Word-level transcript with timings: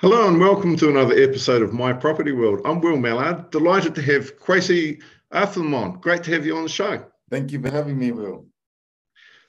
Hello 0.00 0.28
and 0.28 0.38
welcome 0.38 0.76
to 0.76 0.88
another 0.88 1.20
episode 1.20 1.60
of 1.60 1.72
My 1.72 1.92
Property 1.92 2.30
World. 2.30 2.60
I'm 2.64 2.80
Will 2.80 2.96
Mallard. 2.96 3.50
Delighted 3.50 3.96
to 3.96 4.02
have 4.02 4.38
Kwasi 4.38 5.02
Affum 5.32 5.74
on. 5.74 5.98
Great 5.98 6.22
to 6.22 6.30
have 6.30 6.46
you 6.46 6.56
on 6.56 6.62
the 6.62 6.68
show. 6.68 7.04
Thank 7.30 7.50
you 7.50 7.60
for 7.60 7.68
having 7.68 7.98
me, 7.98 8.12
Will. 8.12 8.46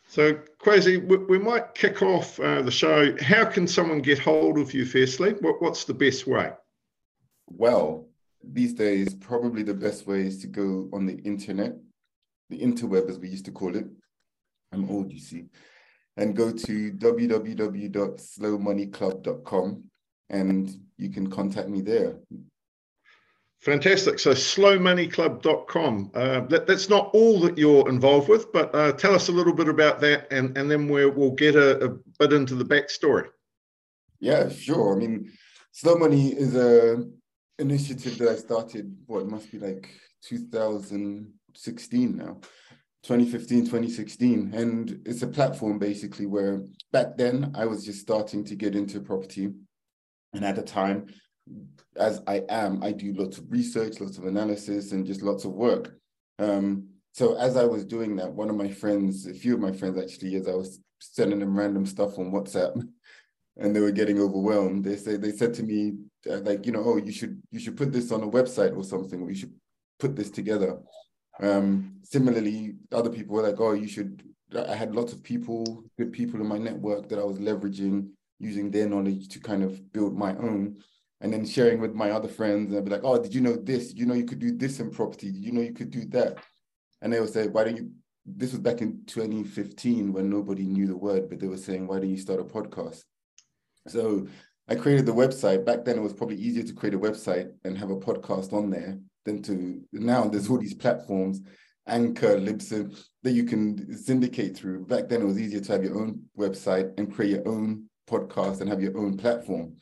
So, 0.08 0.40
Kwasi, 0.60 1.08
we, 1.08 1.18
we 1.18 1.38
might 1.38 1.76
kick 1.76 2.02
off 2.02 2.40
uh, 2.40 2.64
the 2.64 2.72
show. 2.72 3.16
How 3.22 3.46
can 3.46 3.68
someone 3.68 4.02
get 4.02 4.18
hold 4.18 4.58
of 4.58 4.74
you, 4.74 4.86
firstly? 4.86 5.36
What, 5.40 5.62
what's 5.62 5.84
the 5.84 5.94
best 5.94 6.26
way? 6.26 6.52
Well, 7.46 8.08
these 8.44 8.74
days, 8.74 9.14
probably 9.14 9.62
the 9.62 9.76
best 9.76 10.08
way 10.08 10.22
is 10.22 10.42
to 10.42 10.48
go 10.48 10.90
on 10.92 11.06
the 11.06 11.18
internet, 11.18 11.76
the 12.50 12.60
interweb, 12.60 13.08
as 13.08 13.20
we 13.20 13.30
used 13.30 13.46
to 13.46 13.52
call 13.52 13.76
it. 13.76 13.86
I'm 14.72 14.90
old, 14.90 15.12
you 15.12 15.20
see. 15.20 15.46
And 16.18 16.36
go 16.36 16.52
to 16.52 16.92
www.slowmoneyclub.com 16.94 19.89
and 20.30 20.70
you 20.98 21.10
can 21.10 21.30
contact 21.30 21.70
me 21.70 21.82
there. 21.82 22.18
Fantastic. 23.62 24.20
So 24.20 24.32
slowmoneyclub.com. 24.32 26.12
Uh, 26.14 26.42
that, 26.42 26.66
that's 26.66 26.90
not 26.90 27.10
all 27.14 27.42
that 27.42 27.58
you're 27.58 27.90
involved 27.90 28.30
with, 28.30 28.54
but 28.54 28.74
uh, 28.74 28.94
tell 28.94 29.14
us 29.14 29.28
a 29.28 29.34
little 29.34 29.54
bit 29.54 29.68
about 29.68 30.00
that 30.00 30.32
and, 30.32 30.58
and 30.58 30.72
then 30.72 30.88
we'll, 30.88 31.12
we'll 31.12 31.32
get 31.32 31.56
a, 31.56 31.86
a 31.86 31.90
bit 32.20 32.32
into 32.32 32.56
the 32.56 32.64
backstory. 32.64 33.28
Yeah, 34.22 34.50
sure. 34.50 34.96
I 34.96 35.00
mean, 35.00 35.32
Slow 35.72 35.96
Money 35.98 36.30
is 36.30 36.56
a 36.56 37.06
initiative 37.58 38.18
that 38.20 38.30
I 38.30 38.36
started, 38.36 38.96
what, 39.08 39.28
must 39.28 39.52
be 39.52 39.60
like 39.60 39.90
2016 40.24 42.18
now. 42.18 42.38
2015 43.04 43.62
2016 43.62 44.54
and 44.54 45.00
it's 45.06 45.22
a 45.22 45.28
platform 45.28 45.80
basically 45.80 46.26
where 46.26 46.62
back 46.92 47.16
then 47.16 47.50
i 47.56 47.66
was 47.66 47.86
just 47.86 48.02
starting 48.02 48.44
to 48.44 48.56
get 48.56 48.76
into 48.76 49.00
property 49.00 49.54
and 50.34 50.46
at 50.46 50.56
the 50.56 50.62
time, 50.62 51.08
as 51.96 52.22
I 52.28 52.44
am, 52.50 52.84
I 52.84 52.92
do 52.92 53.14
lots 53.14 53.38
of 53.38 53.52
research, 53.52 54.00
lots 54.00 54.18
of 54.18 54.26
analysis, 54.26 54.92
and 54.92 55.06
just 55.06 55.22
lots 55.22 55.46
of 55.46 55.52
work. 55.52 55.98
Um, 56.38 56.90
so 57.14 57.36
as 57.38 57.58
I 57.58 57.66
was 57.66 57.84
doing 57.86 58.16
that, 58.18 58.32
one 58.32 58.50
of 58.50 58.56
my 58.56 58.70
friends, 58.70 59.26
a 59.26 59.34
few 59.34 59.56
of 59.56 59.60
my 59.60 59.72
friends 59.72 59.98
actually, 59.98 60.36
as 60.36 60.48
I 60.48 60.54
was 60.54 60.80
sending 61.00 61.40
them 61.40 61.58
random 61.58 61.86
stuff 61.86 62.18
on 62.18 62.32
WhatsApp, 62.32 62.82
and 63.58 63.76
they 63.76 63.80
were 63.80 63.92
getting 63.92 64.20
overwhelmed. 64.20 64.86
They 64.86 64.96
say 64.96 65.18
they 65.18 65.32
said 65.32 65.54
to 65.56 65.64
me, 65.64 65.96
uh, 66.30 66.40
like, 66.40 66.66
you 66.66 66.72
know, 66.72 66.84
oh, 66.86 66.98
you 66.98 67.12
should 67.12 67.42
you 67.52 67.60
should 67.60 67.78
put 67.78 67.92
this 67.92 68.12
on 68.12 68.24
a 68.24 68.28
website 68.28 68.76
or 68.76 68.84
something. 68.84 69.22
Or 69.22 69.30
you 69.30 69.36
should 69.36 69.54
put 70.00 70.16
this 70.16 70.30
together. 70.30 70.80
Um, 71.42 72.00
similarly, 72.04 72.76
other 72.92 73.10
people 73.10 73.36
were 73.36 73.44
like, 73.44 73.60
oh, 73.60 73.74
you 73.74 73.88
should. 73.88 74.24
I 74.56 74.76
had 74.76 74.96
lots 74.96 75.14
of 75.14 75.24
people, 75.24 75.84
good 75.98 76.12
people 76.12 76.40
in 76.42 76.48
my 76.48 76.58
network 76.58 77.10
that 77.10 77.20
I 77.20 77.24
was 77.24 77.38
leveraging 77.38 78.10
using 78.40 78.72
their 78.72 78.88
knowledge 78.88 79.28
to 79.30 79.40
kind 79.40 79.64
of 79.64 79.92
build 79.94 80.18
my 80.18 80.36
own 80.38 80.78
and 81.22 81.34
then 81.34 81.46
sharing 81.46 81.82
with 81.82 81.94
my 81.94 82.12
other 82.12 82.30
friends 82.30 82.70
and 82.70 82.78
I'd 82.78 82.86
be 82.86 82.92
like, 82.92 83.04
oh, 83.04 83.22
did 83.22 83.34
you 83.34 83.42
know 83.42 83.56
this? 83.56 83.90
Did 83.90 84.00
you 84.00 84.06
know 84.06 84.14
you 84.14 84.26
could 84.26 84.40
do 84.40 84.56
this 84.56 84.80
in 84.80 84.90
property? 84.90 85.32
Did 85.32 85.44
you 85.44 85.52
know 85.52 85.62
you 85.62 85.74
could 85.74 85.92
do 85.92 86.06
that? 86.10 86.38
And 87.02 87.12
they 87.12 87.20
would 87.20 87.34
say, 87.34 87.48
why 87.48 87.66
don't 87.66 87.78
you, 87.78 87.92
this 88.26 88.52
was 88.52 88.62
back 88.62 88.82
in 88.82 89.02
2015 89.06 90.14
when 90.14 90.30
nobody 90.30 90.66
knew 90.66 90.88
the 90.88 90.96
word, 90.96 91.30
but 91.30 91.40
they 91.40 91.48
were 91.48 91.58
saying, 91.58 91.88
why 91.88 92.00
don't 92.00 92.10
you 92.10 92.18
start 92.18 92.40
a 92.40 92.44
podcast? 92.44 93.04
So 93.88 94.28
I 94.70 94.76
created 94.76 95.06
the 95.06 95.14
website. 95.14 95.66
Back 95.66 95.84
then 95.84 95.98
it 95.98 96.02
was 96.02 96.14
probably 96.14 96.38
easier 96.38 96.64
to 96.64 96.74
create 96.74 96.94
a 96.94 97.00
website 97.00 97.52
and 97.66 97.78
have 97.78 97.90
a 97.90 97.98
podcast 97.98 98.54
on 98.54 98.70
there 98.70 99.00
than 99.26 99.42
to, 99.44 99.82
now 99.92 100.26
there's 100.26 100.50
all 100.50 100.60
these 100.60 100.76
platforms, 100.76 101.42
Anchor, 101.88 102.38
Libsyn, 102.38 102.98
that 103.24 103.32
you 103.32 103.44
can 103.44 103.98
syndicate 103.98 104.56
through. 104.56 104.86
Back 104.86 105.10
then 105.10 105.22
it 105.22 105.26
was 105.26 105.40
easier 105.40 105.60
to 105.60 105.72
have 105.72 105.84
your 105.84 106.00
own 106.00 106.22
website 106.38 106.98
and 106.98 107.14
create 107.14 107.32
your 107.32 107.48
own 107.48 107.89
podcast 108.10 108.62
and 108.62 108.70
have 108.70 108.82
your 108.82 108.98
own 108.98 109.18
platform. 109.18 109.76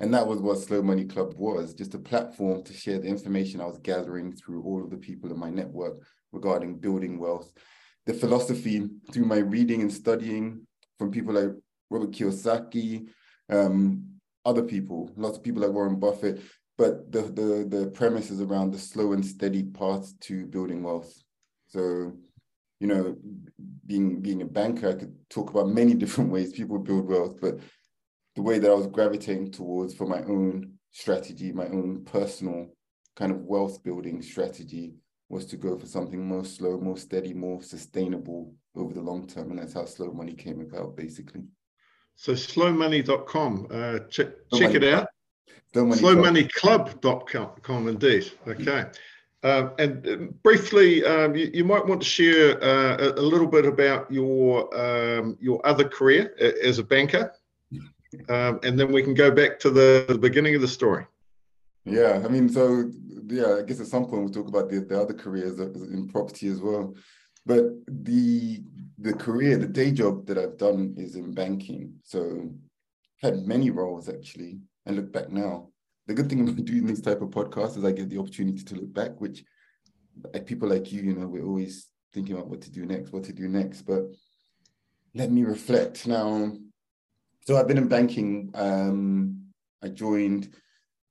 And 0.00 0.14
that 0.14 0.26
was 0.26 0.40
what 0.40 0.58
Slow 0.58 0.82
Money 0.82 1.04
Club 1.04 1.34
was 1.36 1.74
just 1.74 1.94
a 1.94 1.98
platform 1.98 2.62
to 2.64 2.72
share 2.72 2.98
the 2.98 3.08
information 3.08 3.60
I 3.60 3.66
was 3.66 3.78
gathering 3.78 4.32
through 4.32 4.62
all 4.62 4.82
of 4.82 4.90
the 4.90 4.96
people 4.96 5.30
in 5.30 5.38
my 5.38 5.50
network 5.50 5.98
regarding 6.32 6.78
building 6.78 7.18
wealth. 7.18 7.52
The 8.06 8.14
philosophy 8.14 8.88
through 9.12 9.26
my 9.26 9.38
reading 9.38 9.80
and 9.82 9.92
studying 9.92 10.66
from 10.98 11.10
people 11.10 11.34
like 11.34 11.50
Robert 11.90 12.12
Kiyosaki, 12.12 13.08
um, 13.50 14.04
other 14.44 14.62
people, 14.62 15.10
lots 15.16 15.36
of 15.36 15.44
people 15.44 15.62
like 15.62 15.72
Warren 15.72 15.98
Buffett, 15.98 16.40
but 16.76 17.10
the, 17.10 17.22
the, 17.22 17.76
the 17.76 17.90
premise 17.90 18.30
is 18.30 18.40
around 18.40 18.72
the 18.72 18.78
slow 18.78 19.12
and 19.12 19.24
steady 19.24 19.64
path 19.64 20.12
to 20.20 20.46
building 20.46 20.82
wealth. 20.82 21.12
So 21.66 22.12
you 22.80 22.86
know, 22.86 23.16
being 23.86 24.20
being 24.20 24.42
a 24.42 24.46
banker, 24.46 24.90
I 24.90 24.94
could 24.94 25.14
talk 25.30 25.50
about 25.50 25.68
many 25.68 25.94
different 25.94 26.30
ways 26.30 26.52
people 26.52 26.78
build 26.78 27.08
wealth, 27.08 27.40
but 27.40 27.58
the 28.36 28.42
way 28.42 28.58
that 28.58 28.70
I 28.70 28.74
was 28.74 28.86
gravitating 28.86 29.50
towards 29.50 29.94
for 29.94 30.06
my 30.06 30.22
own 30.22 30.74
strategy, 30.92 31.52
my 31.52 31.66
own 31.66 32.04
personal 32.04 32.68
kind 33.16 33.32
of 33.32 33.42
wealth 33.42 33.82
building 33.82 34.22
strategy 34.22 34.94
was 35.28 35.44
to 35.46 35.56
go 35.56 35.76
for 35.76 35.86
something 35.86 36.24
more 36.24 36.44
slow, 36.44 36.78
more 36.78 36.96
steady, 36.96 37.34
more 37.34 37.60
sustainable 37.62 38.54
over 38.76 38.94
the 38.94 39.00
long 39.00 39.26
term. 39.26 39.50
And 39.50 39.58
that's 39.58 39.74
how 39.74 39.84
slow 39.84 40.12
money 40.12 40.34
came 40.34 40.60
about, 40.60 40.96
basically. 40.96 41.42
So 42.14 42.32
slowmoney.com, 42.32 43.66
uh, 43.70 43.98
check, 44.08 44.28
check 44.54 44.74
it 44.74 44.84
out. 44.84 45.08
Slowmoneyclub.com, 45.74 47.88
indeed. 47.88 48.30
Okay. 48.46 48.84
Uh, 49.44 49.70
and 49.78 50.06
uh, 50.08 50.16
briefly, 50.42 51.04
um, 51.04 51.34
you, 51.36 51.48
you, 51.54 51.64
might 51.64 51.86
want 51.86 52.00
to 52.02 52.08
share 52.08 52.62
uh, 52.62 52.96
a, 52.96 53.20
a, 53.20 53.22
little 53.22 53.46
bit 53.46 53.64
about 53.64 54.10
your 54.10 54.66
um, 54.76 55.36
your 55.40 55.64
other 55.64 55.88
career 55.88 56.34
as 56.64 56.80
a 56.80 56.82
banker, 56.82 57.32
um, 58.28 58.58
and 58.64 58.76
then 58.76 58.90
we 58.90 59.00
can 59.00 59.14
go 59.14 59.30
back 59.30 59.60
to 59.60 59.70
the, 59.70 60.04
the, 60.08 60.18
beginning 60.18 60.56
of 60.56 60.60
the 60.60 60.66
story. 60.66 61.06
Yeah, 61.84 62.20
I 62.24 62.28
mean, 62.28 62.48
so 62.48 62.90
yeah, 63.28 63.58
I 63.58 63.62
guess 63.62 63.78
at 63.78 63.86
some 63.86 64.06
point 64.06 64.24
we'll 64.24 64.32
talk 64.32 64.48
about 64.48 64.70
the, 64.70 64.80
the 64.80 65.00
other 65.00 65.14
careers 65.14 65.60
in 65.60 66.08
property 66.08 66.48
as 66.48 66.60
well. 66.60 66.96
But 67.46 67.62
the 67.86 68.60
the 68.98 69.12
career, 69.12 69.56
the 69.56 69.68
day 69.68 69.92
job 69.92 70.26
that 70.26 70.36
I've 70.36 70.58
done 70.58 70.94
is 70.98 71.14
in 71.14 71.32
banking. 71.32 71.94
So 72.02 72.52
had 73.22 73.46
many 73.46 73.70
roles 73.70 74.08
actually, 74.08 74.58
and 74.84 74.96
look 74.96 75.12
back 75.12 75.30
now 75.30 75.67
the 76.08 76.14
good 76.14 76.28
thing 76.28 76.40
about 76.40 76.56
doing 76.64 76.86
this 76.86 77.00
type 77.00 77.20
of 77.22 77.28
podcast 77.28 77.76
is 77.76 77.84
I 77.84 77.92
get 77.92 78.08
the 78.08 78.18
opportunity 78.18 78.64
to 78.64 78.74
look 78.74 78.92
back, 78.92 79.20
which 79.20 79.44
people 80.46 80.68
like 80.68 80.90
you, 80.90 81.02
you 81.02 81.14
know, 81.14 81.28
we're 81.28 81.46
always 81.46 81.86
thinking 82.12 82.34
about 82.34 82.48
what 82.48 82.62
to 82.62 82.70
do 82.72 82.84
next, 82.84 83.12
what 83.12 83.24
to 83.24 83.32
do 83.32 83.46
next. 83.46 83.82
But 83.82 84.04
let 85.14 85.30
me 85.30 85.44
reflect 85.44 86.06
now. 86.06 86.52
So 87.46 87.56
I've 87.56 87.68
been 87.68 87.78
in 87.78 87.88
banking. 87.88 88.50
Um, 88.54 89.44
I 89.82 89.88
joined 89.88 90.52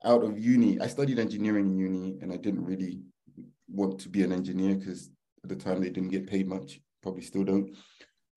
out 0.03 0.23
of 0.23 0.37
uni. 0.37 0.79
I 0.81 0.87
studied 0.87 1.19
engineering 1.19 1.67
in 1.67 1.77
uni, 1.77 2.17
and 2.21 2.33
I 2.33 2.37
didn't 2.37 2.65
really 2.65 3.01
want 3.69 3.99
to 3.99 4.09
be 4.09 4.23
an 4.23 4.31
engineer 4.31 4.75
because 4.75 5.09
at 5.43 5.49
the 5.49 5.55
time 5.55 5.79
they 5.79 5.89
didn't 5.89 6.09
get 6.09 6.27
paid 6.27 6.47
much. 6.47 6.79
Probably 7.03 7.21
still 7.21 7.43
don't. 7.43 7.75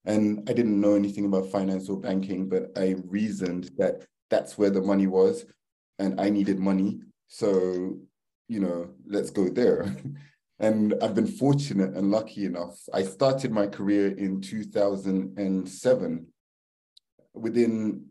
And 0.05 0.47
I 0.49 0.53
didn't 0.53 0.79
know 0.79 0.95
anything 0.95 1.25
about 1.25 1.51
finance 1.51 1.89
or 1.89 1.99
banking, 1.99 2.49
but 2.49 2.71
I 2.75 2.95
reasoned 3.05 3.71
that 3.77 4.05
that's 4.29 4.57
where 4.57 4.69
the 4.69 4.81
money 4.81 5.07
was 5.07 5.45
and 6.01 6.19
I 6.19 6.29
needed 6.29 6.59
money. 6.59 6.99
So, 7.27 7.97
you 8.47 8.59
know, 8.59 8.89
let's 9.05 9.29
go 9.29 9.49
there. 9.49 9.95
and 10.59 10.95
I've 11.01 11.15
been 11.15 11.27
fortunate 11.27 11.95
and 11.95 12.11
lucky 12.11 12.45
enough. 12.45 12.77
I 12.93 13.03
started 13.03 13.51
my 13.51 13.67
career 13.67 14.07
in 14.17 14.41
2007. 14.41 16.27
Within 17.33 18.05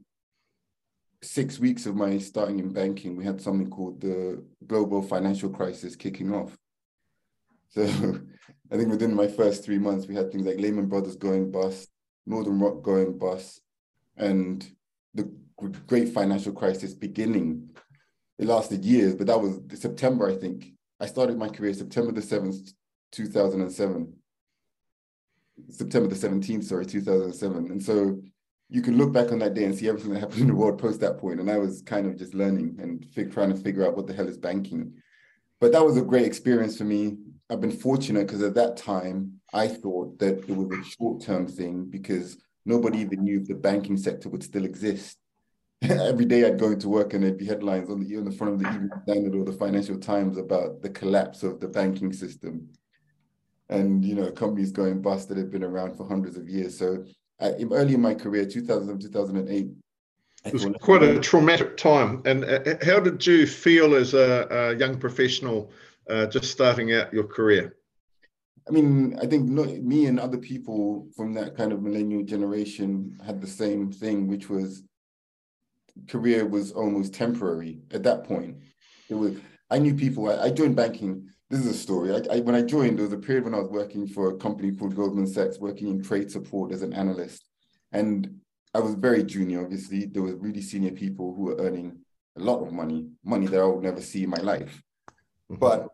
six 1.23 1.59
weeks 1.59 1.85
of 1.85 1.95
my 1.97 2.17
starting 2.19 2.61
in 2.61 2.73
banking, 2.73 3.17
we 3.17 3.25
had 3.25 3.41
something 3.41 3.69
called 3.69 4.01
the 4.01 4.43
global 4.67 5.03
financial 5.03 5.51
crisis 5.51 5.97
kicking 5.97 6.33
off. 6.33 6.57
So 7.71 7.83
I 8.73 8.77
think 8.77 8.89
within 8.89 9.15
my 9.15 9.27
first 9.27 9.65
three 9.65 9.79
months, 9.79 10.07
we 10.07 10.15
had 10.15 10.31
things 10.31 10.47
like 10.47 10.59
Lehman 10.59 10.87
Brothers 10.87 11.17
going 11.17 11.51
bust, 11.51 11.89
Northern 12.25 12.61
Rock 12.61 12.83
going 12.83 13.19
bust, 13.19 13.61
and 14.17 14.67
the 15.13 15.31
great 15.69 16.09
financial 16.11 16.53
crisis 16.53 16.95
beginning. 16.95 17.71
It 18.39 18.47
lasted 18.47 18.85
years, 18.85 19.15
but 19.15 19.27
that 19.27 19.41
was 19.41 19.61
September, 19.75 20.29
I 20.29 20.37
think. 20.37 20.73
I 20.99 21.07
started 21.07 21.39
my 21.39 21.49
career 21.49 21.75
September 21.75 22.13
the 22.13 22.21
7th, 22.21 22.73
2007. 23.13 24.13
September 25.69 26.09
the 26.09 26.29
17th, 26.29 26.65
sorry, 26.65 26.87
2007. 26.87 27.71
And 27.71 27.83
so 27.83 28.21
you 28.71 28.83
can 28.83 28.97
look 28.97 29.13
back 29.13 29.33
on 29.33 29.41
that 29.41 29.55
day 29.55 29.65
and 29.65 29.75
see 29.75 29.89
everything 29.89 30.13
that 30.13 30.21
happened 30.21 30.43
in 30.43 30.47
the 30.47 30.55
world 30.55 30.79
post 30.79 31.01
that 31.01 31.19
point. 31.19 31.41
And 31.41 31.51
I 31.51 31.59
was 31.59 31.83
kind 31.83 32.07
of 32.07 32.17
just 32.17 32.35
learning 32.35 32.77
and 32.81 33.05
fig- 33.15 33.33
trying 33.33 33.51
to 33.51 33.61
figure 33.61 33.87
out 33.87 33.97
what 33.97 34.07
the 34.07 34.15
hell 34.15 34.29
is 34.29 34.39
banking. 34.39 34.95
But 35.61 35.73
that 35.73 35.85
was 35.85 35.97
a 35.97 36.03
great 36.03 36.25
experience 36.25 36.79
for 36.79 36.85
me. 36.85 37.19
I've 37.51 37.61
been 37.61 37.73
fortunate 37.73 38.27
because 38.27 38.43
at 38.43 38.55
that 38.55 38.77
time 38.77 39.41
I 39.53 39.67
thought 39.67 40.19
that 40.21 40.49
it 40.49 40.57
was 40.57 40.71
a 40.71 40.85
short-term 40.85 41.49
thing 41.49 41.87
because 41.87 42.39
nobody 42.65 43.01
even 43.01 43.25
knew 43.25 43.41
if 43.41 43.49
the 43.49 43.55
banking 43.55 43.97
sector 43.97 44.29
would 44.29 44.45
still 44.45 44.65
exist. 44.65 45.19
Every 45.89 46.27
day 46.27 46.47
I'd 46.47 46.59
go 46.59 46.71
into 46.71 46.89
work 46.89 47.15
and 47.15 47.25
there'd 47.25 47.39
be 47.39 47.47
headlines 47.47 47.89
on 47.89 48.01
the 48.01 48.17
on 48.17 48.25
the 48.25 48.33
front 48.33 48.55
of 48.55 48.59
the 48.61 48.69
Evening 48.69 48.91
Standard 49.05 49.35
or 49.35 49.45
the 49.45 49.53
Financial 49.53 49.99
Times 49.99 50.37
about 50.37 50.83
the 50.83 50.91
collapse 50.91 51.43
of 51.43 51.59
the 51.59 51.69
banking 51.69 52.13
system, 52.13 52.69
and 53.71 54.05
you 54.05 54.15
know 54.15 54.31
companies 54.31 54.73
going 54.73 55.01
bust 55.01 55.29
that 55.29 55.39
had 55.39 55.51
been 55.51 55.65
around 55.65 55.97
for 55.97 56.07
hundreds 56.07 56.37
of 56.37 56.49
years. 56.49 56.79
So 56.79 57.05
uh, 57.41 57.53
early 57.73 57.95
in 57.95 58.03
my 58.03 58.15
career, 58.15 58.45
2000 58.45 59.01
2008. 59.01 59.71
It 60.45 60.53
was 60.53 60.67
quite 60.81 61.03
a 61.03 61.19
traumatic 61.19 61.77
time. 61.77 62.23
And 62.25 62.45
uh, 62.45 62.77
how 62.83 62.99
did 63.01 63.27
you 63.27 63.47
feel 63.47 63.95
as 63.95 64.15
a, 64.15 64.47
a 64.51 64.77
young 64.77 64.99
professional 64.99 65.71
uh, 66.09 66.27
just 66.27 66.51
starting 66.51 66.95
out 66.95 67.13
your 67.13 67.25
career? 67.25 67.77
I 68.69 68.73
mean, 68.73 69.19
I 69.21 69.27
think 69.27 69.49
me 69.49 70.07
and 70.07 70.21
other 70.21 70.39
people 70.39 71.09
from 71.17 71.35
that 71.35 71.57
kind 71.57 71.73
of 71.73 71.83
millennial 71.83 72.23
generation 72.23 73.19
had 73.25 73.41
the 73.41 73.47
same 73.47 73.91
thing, 73.91 74.29
which 74.29 74.49
was 74.49 74.85
career 76.09 76.47
was 76.47 76.73
almost 76.73 77.15
temporary 77.15 77.81
at 77.93 78.03
that 78.05 78.25
point. 78.25 78.57
It 79.09 79.15
was 79.15 79.37
I 79.71 79.79
knew 79.79 79.95
people. 79.95 80.29
I, 80.29 80.47
I 80.47 80.51
joined 80.51 80.77
banking. 80.77 81.29
This 81.49 81.61
is 81.61 81.67
a 81.67 81.75
story. 81.75 82.13
I, 82.13 82.37
I, 82.37 82.41
when 82.41 82.55
I 82.55 82.63
joined, 82.63 82.99
there 82.99 83.05
was 83.05 83.13
a 83.13 83.19
period 83.19 83.45
when 83.45 83.55
I 83.55 83.59
was 83.59 83.71
working 83.71 84.07
for 84.07 84.31
a 84.31 84.37
company 84.37 84.73
called 84.73 84.97
Goldman 84.97 85.27
Sachs, 85.27 85.59
working 85.59 85.89
in 85.89 86.03
trade 86.03 86.31
support 86.31 86.73
as 86.73 86.83
an 86.83 86.93
analyst, 86.93 87.45
and 87.93 88.41
I 88.75 88.81
was 88.81 88.95
very 88.95 89.25
junior. 89.25 89.63
Obviously, 89.63 90.07
there 90.07 90.23
were 90.23 90.37
really 90.37 90.63
senior 90.63 90.93
people 90.93 91.35
who 91.35 91.43
were 91.43 91.57
earning 91.57 92.01
a 92.37 92.41
lot 92.41 92.63
of 92.63 92.73
money, 92.73 93.09
money 93.25 93.47
that 93.47 93.61
I 93.61 93.65
would 93.65 93.83
never 93.83 94.01
see 94.01 94.25
in 94.25 94.31
my 94.31 94.41
life. 94.41 94.83
Mm-hmm. 95.51 95.59
But 95.59 95.89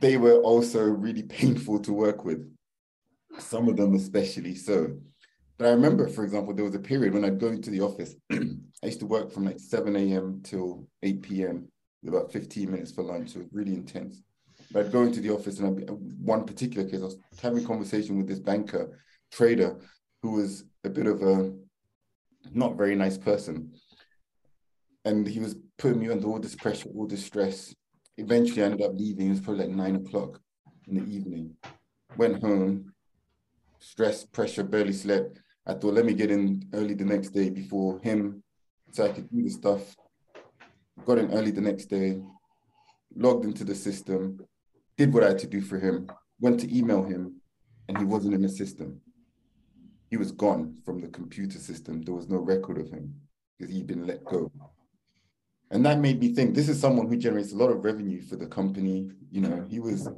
they 0.00 0.16
were 0.16 0.36
also 0.36 0.82
really 0.82 1.22
painful 1.38 1.80
to 1.80 1.92
work 1.92 2.24
with. 2.24 2.50
Some 3.38 3.68
of 3.68 3.76
them, 3.76 3.94
especially 3.94 4.54
so. 4.54 4.96
But 5.58 5.66
I 5.66 5.70
remember, 5.70 6.08
for 6.08 6.22
example, 6.22 6.54
there 6.54 6.64
was 6.64 6.76
a 6.76 6.80
period 6.80 7.12
when 7.12 7.24
I'd 7.24 7.40
go 7.40 7.48
into 7.48 7.70
the 7.70 7.80
office. 7.80 8.14
I 8.32 8.36
used 8.86 9.00
to 9.00 9.06
work 9.06 9.32
from 9.32 9.44
like 9.44 9.58
7 9.58 9.94
a.m. 9.96 10.40
till 10.44 10.86
8 11.02 11.20
p.m. 11.20 11.68
with 12.02 12.14
about 12.14 12.32
15 12.32 12.70
minutes 12.70 12.92
for 12.92 13.02
lunch. 13.02 13.30
So 13.30 13.40
it 13.40 13.42
was 13.42 13.52
really 13.52 13.74
intense. 13.74 14.22
But 14.70 14.86
I'd 14.86 14.92
go 14.92 15.02
into 15.02 15.20
the 15.20 15.30
office 15.30 15.58
and 15.58 15.66
I'd 15.66 15.76
be, 15.76 15.92
one 16.22 16.44
particular 16.44 16.88
case, 16.88 17.00
I 17.00 17.06
was 17.06 17.18
having 17.42 17.64
a 17.64 17.66
conversation 17.66 18.16
with 18.16 18.28
this 18.28 18.38
banker, 18.38 19.00
trader, 19.32 19.76
who 20.22 20.32
was 20.32 20.64
a 20.84 20.90
bit 20.90 21.06
of 21.08 21.22
a 21.22 21.52
not 22.52 22.76
very 22.76 22.94
nice 22.94 23.18
person. 23.18 23.72
And 25.04 25.26
he 25.26 25.40
was 25.40 25.56
putting 25.76 25.98
me 25.98 26.10
under 26.10 26.28
all 26.28 26.38
this 26.38 26.54
pressure, 26.54 26.88
all 26.94 27.06
this 27.08 27.24
stress. 27.24 27.74
Eventually, 28.16 28.62
I 28.62 28.66
ended 28.66 28.82
up 28.82 28.92
leaving. 28.94 29.26
It 29.26 29.30
was 29.30 29.40
probably 29.40 29.66
like 29.66 29.74
nine 29.74 29.96
o'clock 29.96 30.40
in 30.86 30.96
the 30.96 31.12
evening. 31.12 31.56
Went 32.16 32.42
home, 32.42 32.92
stress, 33.80 34.24
pressure, 34.24 34.62
barely 34.62 34.92
slept. 34.92 35.40
I 35.68 35.74
thought, 35.74 35.94
let 35.94 36.06
me 36.06 36.14
get 36.14 36.30
in 36.30 36.66
early 36.72 36.94
the 36.94 37.04
next 37.04 37.30
day 37.30 37.50
before 37.50 38.00
him 38.00 38.42
so 38.90 39.04
I 39.04 39.10
could 39.10 39.30
do 39.30 39.42
the 39.42 39.50
stuff. 39.50 39.94
Got 41.04 41.18
in 41.18 41.30
early 41.32 41.50
the 41.50 41.60
next 41.60 41.86
day, 41.86 42.20
logged 43.14 43.44
into 43.44 43.64
the 43.64 43.74
system, 43.74 44.40
did 44.96 45.12
what 45.12 45.24
I 45.24 45.28
had 45.28 45.38
to 45.40 45.46
do 45.46 45.60
for 45.60 45.78
him, 45.78 46.08
went 46.40 46.58
to 46.60 46.76
email 46.76 47.02
him, 47.02 47.40
and 47.86 47.98
he 47.98 48.04
wasn't 48.04 48.34
in 48.34 48.42
the 48.42 48.48
system. 48.48 49.00
He 50.10 50.16
was 50.16 50.32
gone 50.32 50.74
from 50.86 51.00
the 51.00 51.08
computer 51.08 51.58
system. 51.58 52.02
There 52.02 52.14
was 52.14 52.28
no 52.28 52.38
record 52.38 52.78
of 52.78 52.90
him 52.90 53.14
because 53.58 53.74
he'd 53.74 53.86
been 53.86 54.06
let 54.06 54.24
go. 54.24 54.50
And 55.70 55.84
that 55.84 56.00
made 56.00 56.18
me 56.18 56.32
think 56.32 56.54
this 56.54 56.70
is 56.70 56.80
someone 56.80 57.08
who 57.08 57.16
generates 57.16 57.52
a 57.52 57.56
lot 57.56 57.70
of 57.70 57.84
revenue 57.84 58.22
for 58.22 58.36
the 58.36 58.46
company. 58.46 59.10
You 59.30 59.42
know, 59.42 59.66
he 59.68 59.80
was 59.80 60.08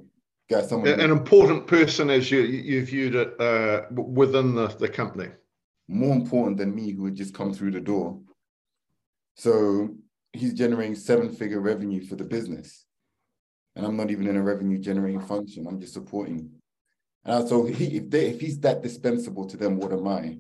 someone 0.59 1.01
an 1.01 1.11
important 1.11 1.67
person 1.67 2.11
as 2.11 2.31
you 2.31 2.41
you 2.41 2.85
viewed 2.85 3.15
it 3.15 3.41
uh, 3.41 3.83
within 3.93 4.55
the, 4.55 4.67
the 4.67 4.89
company. 4.89 5.29
More 5.89 6.15
important 6.15 6.57
than 6.57 6.75
me, 6.75 6.93
who 6.93 7.05
had 7.05 7.15
just 7.15 7.35
come 7.35 7.53
through 7.53 7.73
the 7.73 7.81
door. 7.81 8.21
So 9.37 9.95
he's 10.33 10.55
generating 10.55 10.95
seven 10.95 11.33
figure 11.33 11.61
revenue 11.61 12.05
for 12.05 12.17
the 12.17 12.25
business. 12.25 12.85
And 13.77 13.87
I'm 13.87 13.97
not 13.97 14.11
even 14.11 14.27
in 14.27 14.37
a 14.37 14.43
revenue 14.43 14.79
generating 14.79 15.21
function. 15.21 15.67
I'm 15.67 15.81
just 15.81 15.95
supporting. 15.95 16.51
And 17.25 17.49
so 17.49 17.65
he, 17.65 17.97
if 17.99 18.11
they 18.11 18.27
if 18.27 18.41
he's 18.41 18.59
that 18.61 18.83
dispensable 18.83 19.47
to 19.47 19.57
them, 19.57 19.77
what 19.77 19.93
am 19.93 20.09
I? 20.09 20.39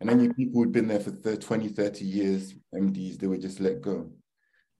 And 0.00 0.08
then 0.08 0.20
you 0.20 0.32
people 0.32 0.62
who'd 0.62 0.72
been 0.72 0.86
there 0.86 1.00
for 1.00 1.10
30, 1.10 1.38
20, 1.38 1.68
30 1.68 2.04
years, 2.04 2.54
MDs, 2.74 3.18
they 3.18 3.26
were 3.26 3.36
just 3.36 3.58
let 3.58 3.80
go. 3.80 4.10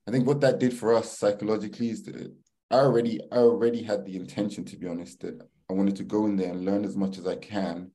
I 0.07 0.11
think 0.11 0.27
what 0.27 0.41
that 0.43 0.59
did 0.59 0.73
for 0.73 0.95
us 0.95 1.19
psychologically 1.19 1.91
is 1.91 2.05
that 2.05 2.33
I 2.71 2.77
already 2.77 3.21
I 3.33 3.39
already 3.39 3.83
had 3.83 4.05
the 4.05 4.17
intention, 4.17 4.65
to 4.67 4.77
be 4.77 4.87
honest, 4.87 5.21
that 5.21 5.41
I 5.71 5.73
wanted 5.73 5.97
to 5.97 6.05
go 6.05 6.27
in 6.27 6.37
there 6.37 6.51
and 6.51 6.65
learn 6.65 6.85
as 6.85 6.97
much 6.97 7.19
as 7.19 7.27
I 7.27 7.37
can, 7.37 7.91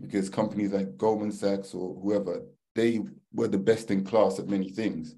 because 0.00 0.28
companies 0.30 0.72
like 0.72 0.96
Goldman 0.96 1.32
Sachs 1.32 1.74
or 1.74 1.94
whoever, 2.00 2.42
they 2.74 3.00
were 3.32 3.48
the 3.48 3.58
best 3.58 3.90
in 3.90 4.04
class 4.04 4.38
at 4.38 4.48
many 4.48 4.70
things. 4.70 5.14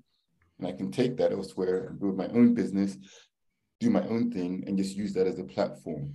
And 0.58 0.66
I 0.66 0.72
can 0.72 0.90
take 0.90 1.16
that 1.16 1.32
elsewhere 1.32 1.86
and 1.86 2.00
build 2.00 2.16
my 2.16 2.26
own 2.28 2.54
business, 2.54 2.96
do 3.78 3.90
my 3.90 4.02
own 4.08 4.30
thing, 4.32 4.64
and 4.66 4.76
just 4.76 4.96
use 4.96 5.12
that 5.14 5.28
as 5.28 5.38
a 5.38 5.44
platform. 5.44 6.14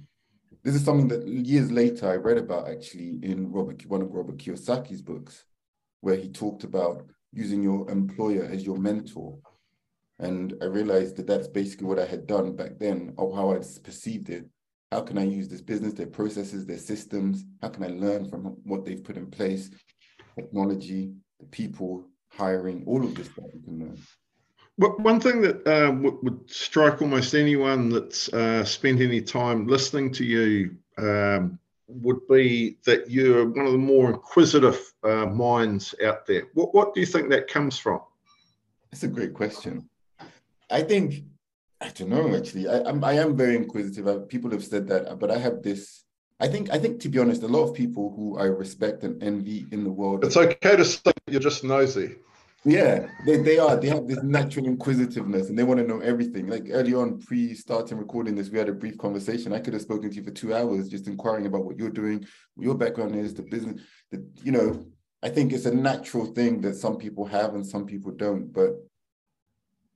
This 0.63 0.75
is 0.75 0.83
something 0.83 1.07
that 1.09 1.27
years 1.27 1.71
later 1.71 2.09
I 2.09 2.15
read 2.15 2.37
about 2.37 2.69
actually 2.69 3.19
in 3.23 3.51
Robert, 3.51 3.85
one 3.85 4.01
of 4.01 4.11
Robert 4.11 4.37
Kiyosaki's 4.37 5.01
books, 5.01 5.45
where 6.01 6.15
he 6.15 6.29
talked 6.29 6.63
about 6.63 7.05
using 7.31 7.63
your 7.63 7.89
employer 7.89 8.43
as 8.43 8.65
your 8.65 8.77
mentor. 8.77 9.37
And 10.23 10.55
I 10.61 10.65
realized 10.65 11.17
that 11.17 11.27
that's 11.27 11.49
basically 11.49 11.87
what 11.87 11.99
I 11.99 12.05
had 12.05 12.27
done 12.27 12.55
back 12.55 12.79
then, 12.79 13.13
or 13.17 13.35
how 13.35 13.51
I 13.51 13.57
perceived 13.83 14.29
it. 14.29 14.45
How 14.89 15.01
can 15.01 15.17
I 15.17 15.25
use 15.25 15.49
this 15.49 15.61
business, 15.61 15.93
their 15.93 16.07
processes, 16.07 16.65
their 16.65 16.77
systems? 16.77 17.43
How 17.61 17.69
can 17.69 17.83
I 17.83 17.87
learn 17.87 18.29
from 18.29 18.57
what 18.63 18.85
they've 18.85 19.03
put 19.03 19.17
in 19.17 19.29
place? 19.29 19.69
Technology, 20.35 21.11
the 21.41 21.45
people, 21.47 22.05
hiring, 22.29 22.83
all 22.87 23.03
of 23.03 23.15
this 23.15 23.27
stuff 23.27 23.45
you 23.53 23.61
can 23.65 23.79
learn. 23.79 23.97
Well, 24.77 24.95
one 24.99 25.19
thing 25.19 25.41
that 25.41 25.67
uh, 25.67 25.91
w- 25.91 26.19
would 26.23 26.49
strike 26.49 27.01
almost 27.01 27.35
anyone 27.35 27.89
that's 27.89 28.31
uh, 28.33 28.63
spent 28.63 29.01
any 29.01 29.21
time 29.21 29.67
listening 29.67 30.11
to 30.13 30.23
you 30.23 30.77
um, 30.97 31.59
would 31.87 32.25
be 32.29 32.77
that 32.85 33.11
you're 33.11 33.45
one 33.49 33.65
of 33.65 33.73
the 33.73 33.77
more 33.77 34.09
inquisitive 34.11 34.79
uh, 35.03 35.25
minds 35.25 35.93
out 36.03 36.25
there. 36.25 36.43
What, 36.53 36.73
what 36.73 36.93
do 36.93 37.01
you 37.01 37.05
think 37.05 37.29
that 37.29 37.47
comes 37.47 37.77
from? 37.77 37.99
That's 38.89 39.03
a 39.03 39.07
great 39.07 39.33
question. 39.33 39.89
I 40.73 40.81
think, 40.81 41.23
I 41.79 41.89
don't 41.89 42.09
know, 42.09 42.35
actually. 42.35 42.67
I, 42.67 42.81
I'm, 42.81 43.03
I 43.03 43.13
am 43.13 43.37
very 43.37 43.55
inquisitive. 43.55 44.07
I, 44.07 44.17
people 44.27 44.49
have 44.51 44.63
said 44.63 44.87
that, 44.87 45.19
but 45.19 45.29
I 45.29 45.37
have 45.37 45.61
this. 45.61 46.03
I 46.39 46.47
think, 46.47 46.71
I 46.71 46.79
think, 46.79 46.99
to 47.01 47.09
be 47.09 47.19
honest, 47.19 47.43
a 47.43 47.47
lot 47.47 47.63
of 47.69 47.75
people 47.75 48.13
who 48.15 48.37
I 48.39 48.45
respect 48.45 49.03
and 49.03 49.21
envy 49.21 49.67
in 49.71 49.83
the 49.83 49.91
world. 49.91 50.25
It's 50.25 50.35
okay 50.35 50.75
to 50.75 50.83
say 50.83 51.13
you're 51.27 51.39
just 51.39 51.63
nosy. 51.63 52.15
Yeah, 52.65 53.07
they, 53.25 53.37
they 53.37 53.59
are. 53.59 53.75
They 53.75 53.89
have 53.89 54.07
this 54.07 54.23
natural 54.23 54.65
inquisitiveness 54.65 55.49
and 55.49 55.59
they 55.59 55.63
want 55.63 55.79
to 55.79 55.85
know 55.85 55.99
everything. 55.99 56.47
Like 56.47 56.67
early 56.71 56.93
on, 56.93 57.19
pre 57.19 57.53
starting 57.53 57.97
recording 57.97 58.35
this, 58.35 58.49
we 58.49 58.57
had 58.57 58.69
a 58.69 58.73
brief 58.73 58.97
conversation. 58.97 59.53
I 59.53 59.59
could 59.59 59.73
have 59.73 59.81
spoken 59.81 60.09
to 60.09 60.15
you 60.15 60.23
for 60.23 60.31
two 60.31 60.55
hours 60.55 60.87
just 60.87 61.07
inquiring 61.07 61.45
about 61.45 61.65
what 61.65 61.77
you're 61.77 61.89
doing, 61.89 62.25
what 62.55 62.63
your 62.65 62.75
background 62.75 63.15
is, 63.15 63.33
the 63.33 63.43
business, 63.43 63.81
the, 64.11 64.25
you 64.43 64.53
know, 64.53 64.85
I 65.21 65.29
think 65.29 65.51
it's 65.51 65.65
a 65.65 65.75
natural 65.75 66.25
thing 66.25 66.61
that 66.61 66.75
some 66.75 66.97
people 66.97 67.25
have 67.25 67.53
and 67.53 67.65
some 67.65 67.85
people 67.85 68.11
don't. 68.11 68.51
But 68.51 68.71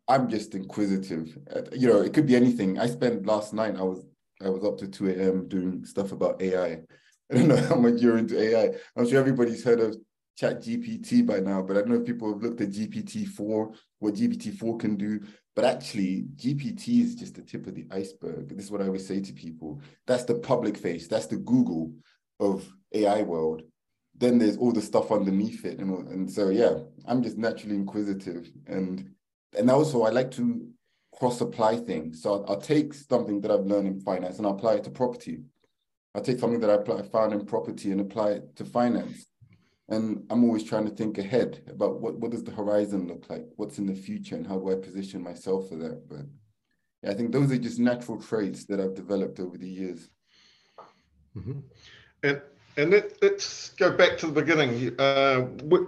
I'm 0.08 0.30
just 0.30 0.56
inquisitive. 0.56 1.38
Uh, 1.54 1.62
you 1.74 1.88
know, 1.88 2.02
it 2.02 2.14
could 2.14 2.28
be 2.28 2.36
anything. 2.36 2.80
I 2.80 2.88
spent 2.88 3.26
last 3.26 3.54
night, 3.54 3.76
I 3.78 3.84
was 3.84 4.06
I 4.44 4.50
was 4.50 4.64
up 4.64 4.78
to 4.80 4.88
2 4.88 5.10
a.m. 5.10 5.48
doing 5.48 5.84
stuff 5.86 6.12
about 6.12 6.42
AI. 6.42 6.82
I 7.32 7.36
don't 7.36 7.48
know 7.48 7.58
how 7.58 7.76
much 7.76 8.02
you're 8.02 8.18
into 8.18 8.40
AI. 8.40 8.72
I'm 8.96 9.08
sure 9.08 9.20
everybody's 9.20 9.64
heard 9.64 9.80
of 9.82 9.98
chat 10.38 10.62
GPT 10.62 11.26
by 11.26 11.40
now, 11.40 11.62
but 11.62 11.76
I 11.76 11.80
don't 11.82 11.90
know 11.90 11.96
if 11.96 12.06
people 12.06 12.32
have 12.32 12.42
looked 12.42 12.62
at 12.62 12.70
GPT-4, 12.70 13.76
what 14.00 14.14
GPT-4 14.14 14.80
can 14.80 14.96
do. 14.96 15.20
But 15.56 15.66
actually, 15.66 16.26
GPT 16.36 17.02
is 17.02 17.16
just 17.16 17.36
the 17.36 17.42
tip 17.42 17.66
of 17.68 17.74
the 17.76 17.88
iceberg. 17.92 18.56
This 18.56 18.66
is 18.66 18.72
what 18.72 18.82
I 18.82 18.86
always 18.86 19.08
say 19.08 19.20
to 19.20 19.34
people. 19.34 19.82
That's 20.06 20.24
the 20.24 20.36
public 20.36 20.78
face, 20.78 21.08
that's 21.08 21.26
the 21.26 21.38
Google 21.38 21.92
of 22.40 22.72
AI 22.94 23.24
world. 23.24 23.64
then 24.16 24.38
there's 24.40 24.58
all 24.58 24.72
the 24.72 24.82
stuff 24.82 25.12
underneath 25.12 25.66
it, 25.66 25.80
and 25.80 26.08
and 26.08 26.32
so 26.32 26.50
yeah, 26.50 26.80
I'm 27.08 27.22
just 27.24 27.38
naturally 27.38 27.76
inquisitive, 27.76 28.50
and 28.68 29.10
and 29.58 29.70
also 29.70 30.04
I 30.04 30.10
like 30.10 30.32
to 30.32 30.68
cross 31.18 31.42
apply 31.42 31.78
things. 31.78 32.22
So 32.22 32.46
I'll, 32.48 32.62
take 32.62 32.94
something 32.94 33.42
that 33.42 33.52
I've 33.52 33.66
learned 33.66 33.88
in 33.88 34.00
finance 34.00 34.38
and 34.38 34.46
I'll 34.46 34.54
apply 34.54 34.76
it 34.76 34.84
to 34.84 34.92
property. 34.92 35.40
I'll 36.14 36.22
take 36.22 36.40
something 36.40 36.60
that 36.60 36.70
I, 36.70 36.74
apply, 36.74 37.00
I 37.00 37.02
found 37.04 37.34
in 37.34 37.46
property 37.46 37.92
and 37.92 38.02
apply 38.02 38.32
it 38.32 38.56
to 38.58 38.66
finance. 38.66 39.26
And 39.90 40.26
I'm 40.30 40.44
always 40.44 40.64
trying 40.64 40.86
to 40.86 40.92
think 40.92 41.18
ahead 41.18 41.64
about 41.70 42.02
what, 42.02 42.20
what 42.20 42.32
does 42.32 42.44
the 42.44 42.52
horizon 42.52 43.08
look 43.08 43.30
like? 43.30 43.46
What's 43.56 43.78
in 43.78 43.86
the 43.86 43.96
future 43.96 44.36
and 44.36 44.46
how 44.46 44.60
do 44.60 44.72
I 44.72 44.76
position 44.76 45.24
myself 45.24 45.70
for 45.70 45.76
that? 45.78 46.08
But 46.08 46.26
yeah, 47.04 47.12
I 47.12 47.14
think 47.14 47.32
those 47.32 47.52
are 47.52 47.58
just 47.58 47.80
natural 47.80 48.22
traits 48.22 48.66
that 48.66 48.80
I've 48.80 48.96
developed 48.96 49.40
over 49.40 49.58
the 49.58 49.70
years. 49.70 50.10
Mm-hmm. 51.36 51.60
And 52.24 52.42
and 52.78 52.92
let, 52.92 53.24
us 53.24 53.72
go 53.78 53.92
back 53.92 54.20
to 54.20 54.28
the 54.28 54.34
beginning. 54.34 54.94
Uh, 55.00 55.42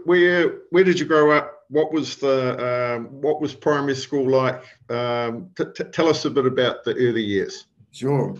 where 0.06 0.62
where 0.72 0.84
did 0.84 1.00
you 1.00 1.06
grow 1.06 1.32
up? 1.32 1.59
What 1.70 1.94
was 1.94 2.18
the 2.18 2.98
um, 2.98 3.06
what 3.22 3.42
was 3.42 3.54
primary 3.54 3.96
school 3.96 4.30
like? 4.30 4.64
Um, 4.90 5.50
t- 5.56 5.66
t- 5.76 5.84
tell 5.92 6.08
us 6.08 6.26
a 6.26 6.30
bit 6.30 6.46
about 6.46 6.84
the 6.84 6.96
early 6.96 7.24
years. 7.24 7.68
Sure. 7.92 8.36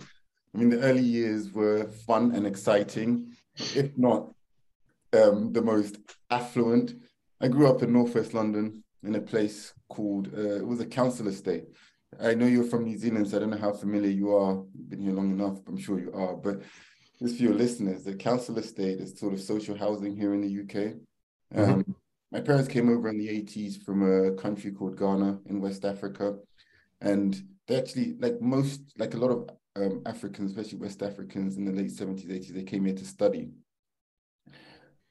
I 0.54 0.58
mean, 0.58 0.70
the 0.70 0.80
early 0.80 1.02
years 1.02 1.52
were 1.52 1.88
fun 2.06 2.34
and 2.34 2.46
exciting, 2.46 3.32
if 3.56 3.96
not 3.96 4.32
um, 5.12 5.52
the 5.52 5.62
most 5.62 5.98
affluent. 6.30 6.94
I 7.40 7.48
grew 7.48 7.68
up 7.68 7.82
in 7.82 7.92
Northwest 7.92 8.34
London 8.34 8.82
in 9.02 9.14
a 9.14 9.20
place 9.20 9.72
called 9.88 10.28
uh, 10.36 10.56
it 10.56 10.66
was 10.66 10.80
a 10.80 10.86
council 10.86 11.28
estate. 11.28 11.64
I 12.20 12.34
know 12.34 12.46
you're 12.46 12.64
from 12.64 12.84
New 12.84 12.98
Zealand, 12.98 13.28
so 13.28 13.36
I 13.36 13.40
don't 13.40 13.50
know 13.50 13.56
how 13.56 13.72
familiar 13.72 14.10
you 14.10 14.34
are. 14.34 14.64
You've 14.74 14.90
been 14.90 15.00
here 15.00 15.12
long 15.12 15.30
enough, 15.30 15.58
I'm 15.68 15.78
sure 15.78 16.00
you 16.00 16.12
are. 16.12 16.34
But 16.34 16.62
just 17.20 17.36
for 17.36 17.44
your 17.44 17.54
listeners, 17.54 18.02
the 18.02 18.14
council 18.14 18.58
estate 18.58 18.98
is 18.98 19.18
sort 19.18 19.32
of 19.32 19.40
social 19.40 19.76
housing 19.76 20.16
here 20.16 20.34
in 20.34 20.40
the 20.40 20.62
UK. 20.62 20.94
Mm-hmm. 21.54 21.60
Um, 21.60 21.82
mm-hmm. 21.82 21.92
My 22.32 22.40
parents 22.40 22.68
came 22.68 22.88
over 22.88 23.08
in 23.08 23.18
the 23.18 23.28
80s 23.28 23.82
from 23.84 24.02
a 24.02 24.32
country 24.32 24.70
called 24.70 24.96
Ghana 24.96 25.40
in 25.46 25.60
West 25.60 25.84
Africa. 25.84 26.36
And 27.00 27.40
they 27.66 27.76
actually, 27.76 28.16
like 28.20 28.40
most, 28.40 28.80
like 28.98 29.14
a 29.14 29.16
lot 29.16 29.30
of 29.30 29.50
um, 29.76 30.02
Africans, 30.06 30.52
especially 30.52 30.78
West 30.78 31.02
Africans 31.02 31.56
in 31.56 31.64
the 31.64 31.72
late 31.72 31.90
70s, 31.90 32.28
80s, 32.28 32.54
they 32.54 32.62
came 32.62 32.84
here 32.84 32.94
to 32.94 33.04
study. 33.04 33.50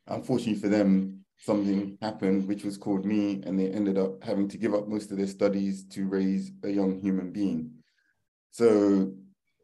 Unfortunately 0.07 0.61
for 0.61 0.69
them, 0.69 1.25
something 1.38 1.97
happened 2.01 2.47
which 2.47 2.63
was 2.63 2.77
called 2.77 3.05
me, 3.05 3.41
and 3.45 3.59
they 3.59 3.69
ended 3.69 3.97
up 3.97 4.23
having 4.23 4.47
to 4.47 4.57
give 4.57 4.73
up 4.73 4.88
most 4.88 5.11
of 5.11 5.17
their 5.17 5.27
studies 5.27 5.85
to 5.85 6.07
raise 6.07 6.51
a 6.63 6.69
young 6.69 7.01
human 7.01 7.31
being. 7.31 7.71
So 8.51 9.13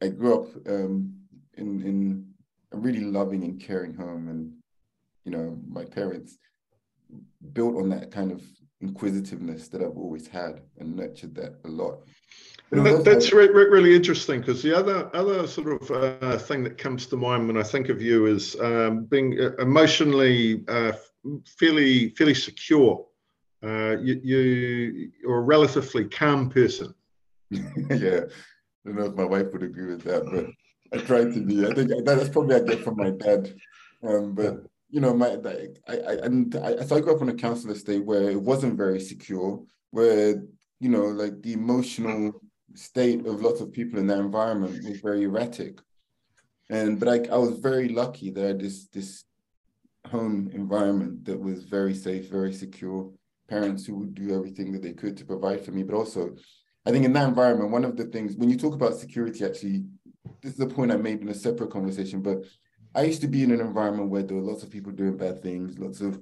I 0.02 0.10
grew 0.10 0.42
up 0.42 0.48
um, 0.68 1.14
in 1.56 1.82
in 1.82 2.28
a 2.72 2.78
really 2.78 3.04
loving 3.04 3.44
and 3.44 3.60
caring 3.60 3.94
home, 3.94 4.28
and 4.28 4.54
you 5.24 5.32
know 5.32 5.58
my 5.68 5.86
parents 5.86 6.38
built 7.54 7.76
on 7.76 7.90
that 7.90 8.12
kind 8.12 8.32
of 8.32 8.42
inquisitiveness 8.82 9.68
that 9.70 9.82
I've 9.82 9.98
always 9.98 10.28
had 10.28 10.62
and 10.80 10.96
nurtured 10.96 11.36
that 11.36 11.56
a 11.66 11.68
lot. 11.68 12.00
That, 12.72 13.04
that's 13.06 13.32
re- 13.32 13.48
re- 13.48 13.70
really 13.70 13.96
interesting 13.96 14.40
because 14.42 14.64
the 14.64 14.76
other 14.76 15.10
other 15.16 15.48
sort 15.48 15.82
of 15.82 15.92
uh, 15.92 16.38
thing 16.38 16.64
that 16.64 16.78
comes 16.78 17.06
to 17.08 17.16
mind 17.16 17.48
when 17.48 17.58
I 17.58 17.64
think 17.64 17.90
of 17.90 18.02
you 18.02 18.26
is 18.26 18.60
um, 18.60 19.06
being 19.06 19.40
uh, 19.40 19.52
emotionally 19.60 20.64
uh, 20.68 20.94
fairly 21.60 22.10
fairly 22.10 22.34
secure. 22.34 23.06
Uh, 23.64 23.98
you, 23.98 24.20
you 24.24 25.12
are 25.30 25.38
a 25.38 25.42
relatively 25.42 26.06
calm 26.06 26.50
person. 26.50 26.94
yeah, 27.50 28.22
I 28.26 28.86
don't 28.86 28.96
know 28.96 29.06
if 29.06 29.16
my 29.16 29.24
wife 29.24 29.48
would 29.54 29.64
agree 29.64 29.88
with 29.88 30.04
that, 30.04 30.26
but 30.26 30.48
I 30.92 31.04
try 31.04 31.24
to 31.24 31.46
be. 31.46 31.66
I 31.66 31.74
think 31.74 31.92
that's 32.04 32.30
probably 32.30 32.56
I 32.56 32.60
get 32.60 32.84
from 32.84 32.98
my 32.98 33.12
dad. 33.12 33.54
Um, 34.04 34.34
but 34.34 34.66
you 34.90 35.02
know, 35.02 35.14
my 35.14 35.38
I, 35.88 35.94
I 35.94 36.14
and 36.24 36.56
I, 36.56 36.84
so 36.86 36.96
I 36.96 37.02
grew 37.02 37.16
up 37.16 37.22
on 37.22 37.30
a 37.30 37.34
council 37.34 37.72
estate 37.72 38.06
where 38.06 38.30
it 38.30 38.42
wasn't 38.42 38.78
very 38.78 39.00
secure, 39.00 39.64
where 39.92 40.44
you 40.80 40.90
know, 40.90 41.06
like 41.06 41.42
the 41.42 41.54
emotional 41.54 42.42
state 42.76 43.26
of 43.26 43.42
lots 43.42 43.62
of 43.62 43.72
people 43.72 44.00
in 44.00 44.08
that 44.08 44.20
environment 44.20 44.84
was 44.84 45.00
very 45.00 45.24
erratic. 45.24 45.80
And 46.70 47.00
but 47.00 47.08
I, 47.08 47.34
I 47.34 47.38
was 47.38 47.60
very 47.60 47.90
lucky 47.90 48.32
that 48.32 48.44
I 48.44 48.48
had 48.48 48.60
this 48.60 48.88
this 48.88 49.24
home 50.08 50.50
environment 50.54 51.26
that 51.26 51.40
was 51.40 51.64
very 51.64 51.94
safe, 51.94 52.30
very 52.30 52.54
secure, 52.54 53.12
parents 53.48 53.86
who 53.86 53.96
would 53.96 54.16
do 54.16 54.36
everything 54.36 54.72
that 54.72 54.82
they 54.82 54.94
could 54.94 55.18
to 55.18 55.26
provide 55.26 55.64
for 55.64 55.72
me. 55.72 55.84
But 55.84 55.96
also, 55.96 56.36
I 56.86 56.92
think 56.92 57.06
in 57.06 57.14
that 57.14 57.28
environment, 57.28 57.72
one 57.72 57.86
of 57.86 57.98
the 57.98 58.06
things 58.06 58.36
when 58.36 58.50
you 58.50 58.58
talk 58.58 58.74
about 58.74 58.96
security, 58.96 59.44
actually, 59.46 59.86
this 60.42 60.54
is 60.54 60.60
a 60.60 60.68
point 60.68 60.92
I 60.92 60.98
made 60.98 61.22
in 61.22 61.30
a 61.30 61.34
separate 61.34 61.72
conversation, 61.72 62.22
but 62.22 62.44
I 62.96 63.04
used 63.04 63.22
to 63.22 63.28
be 63.28 63.44
in 63.44 63.52
an 63.52 63.60
environment 63.60 64.10
where 64.10 64.24
there 64.24 64.38
were 64.38 64.42
lots 64.42 64.64
of 64.64 64.70
people 64.72 64.94
doing 64.94 65.18
bad 65.18 65.42
things, 65.42 65.78
lots 65.78 66.00
of 66.00 66.22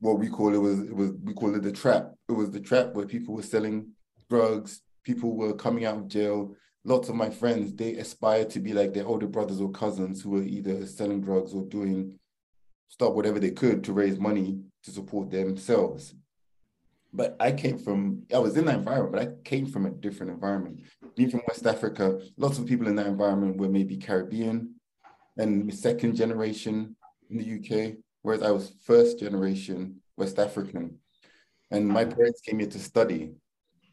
what 0.00 0.18
we 0.18 0.28
call 0.28 0.54
it 0.54 0.58
was 0.58 0.80
it 0.80 0.94
was 0.94 1.12
we 1.24 1.32
call 1.32 1.54
it 1.54 1.62
the 1.62 1.72
trap. 1.72 2.12
It 2.28 2.32
was 2.32 2.50
the 2.50 2.60
trap 2.60 2.92
where 2.92 3.06
people 3.06 3.34
were 3.34 3.42
selling 3.42 3.92
drugs, 4.28 4.82
people 5.02 5.34
were 5.34 5.54
coming 5.54 5.86
out 5.86 5.96
of 5.96 6.08
jail. 6.08 6.54
Lots 6.84 7.08
of 7.08 7.14
my 7.14 7.30
friends, 7.30 7.74
they 7.74 7.94
aspired 7.94 8.50
to 8.50 8.60
be 8.60 8.74
like 8.74 8.92
their 8.92 9.06
older 9.06 9.26
brothers 9.26 9.60
or 9.60 9.70
cousins 9.70 10.22
who 10.22 10.30
were 10.30 10.42
either 10.42 10.86
selling 10.86 11.22
drugs 11.22 11.54
or 11.54 11.64
doing 11.64 12.18
stuff, 12.88 13.14
whatever 13.14 13.40
they 13.40 13.50
could 13.50 13.82
to 13.84 13.94
raise 13.94 14.18
money 14.18 14.60
to 14.84 14.90
support 14.90 15.30
themselves. 15.30 16.14
But 17.12 17.34
I 17.40 17.52
came 17.52 17.78
from, 17.78 18.22
I 18.32 18.38
was 18.38 18.56
in 18.56 18.66
that 18.66 18.76
environment, 18.76 19.12
but 19.12 19.22
I 19.22 19.28
came 19.42 19.66
from 19.66 19.86
a 19.86 19.90
different 19.90 20.32
environment. 20.32 20.82
Being 21.16 21.30
from 21.30 21.40
West 21.48 21.66
Africa, 21.66 22.20
lots 22.36 22.58
of 22.58 22.66
people 22.66 22.86
in 22.86 22.96
that 22.96 23.06
environment 23.06 23.56
were 23.56 23.70
maybe 23.70 23.96
Caribbean 23.96 24.75
and 25.36 25.72
second 25.72 26.16
generation 26.16 26.96
in 27.30 27.38
the 27.38 27.54
UK, 27.56 27.96
whereas 28.22 28.42
I 28.42 28.50
was 28.50 28.72
first 28.84 29.18
generation 29.18 30.00
West 30.16 30.38
African. 30.38 30.98
And 31.70 31.88
my 31.88 32.02
uh-huh. 32.02 32.14
parents 32.14 32.40
came 32.40 32.58
here 32.58 32.68
to 32.68 32.78
study. 32.78 33.32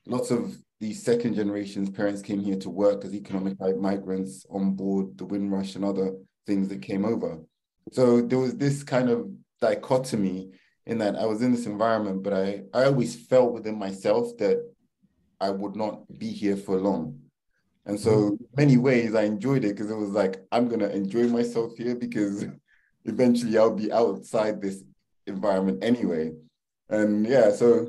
Lots 0.06 0.32
of 0.32 0.56
these 0.80 1.02
second 1.02 1.36
generations 1.36 1.90
parents 1.90 2.22
came 2.22 2.42
here 2.42 2.58
to 2.58 2.70
work 2.70 3.06
as 3.06 3.16
economic 3.16 3.58
migrants 3.78 4.46
on 4.50 4.74
board 4.74 5.18
the 5.18 5.26
Windrush 5.26 5.76
and 5.76 5.86
other 5.86 6.14
things 6.46 6.68
that 6.68 6.82
came 6.82 7.06
over. 7.06 7.40
So 7.94 8.22
there 8.22 8.40
was 8.40 8.56
this 8.56 8.84
kind 8.84 9.10
of 9.10 9.30
dichotomy 9.62 10.52
in 10.86 10.98
that 10.98 11.16
I 11.16 11.26
was 11.26 11.42
in 11.42 11.54
this 11.54 11.66
environment, 11.66 12.22
but 12.22 12.34
I, 12.34 12.64
I 12.74 12.84
always 12.86 13.16
felt 13.16 13.54
within 13.54 13.80
myself 13.80 14.36
that 14.40 14.58
I 15.40 15.52
would 15.52 15.76
not 15.76 16.02
be 16.18 16.28
here 16.28 16.58
for 16.58 16.78
long. 16.78 17.20
And 17.86 18.00
so 18.00 18.12
mm-hmm. 18.12 18.44
many 18.56 18.78
ways 18.78 19.14
I 19.16 19.24
enjoyed 19.24 19.66
it 19.66 19.76
because 19.76 19.92
it 19.92 19.98
was 19.98 20.12
like, 20.12 20.46
I'm 20.52 20.68
gonna 20.68 20.90
enjoy 20.90 21.28
myself 21.28 21.74
here 21.78 21.96
because 21.96 22.46
eventually 23.06 23.58
I'll 23.58 23.76
be 23.76 23.92
outside 23.92 24.62
this 24.62 24.84
environment 25.28 25.84
anyway. 25.84 26.34
And 26.90 27.26
yeah, 27.26 27.52
so 27.52 27.88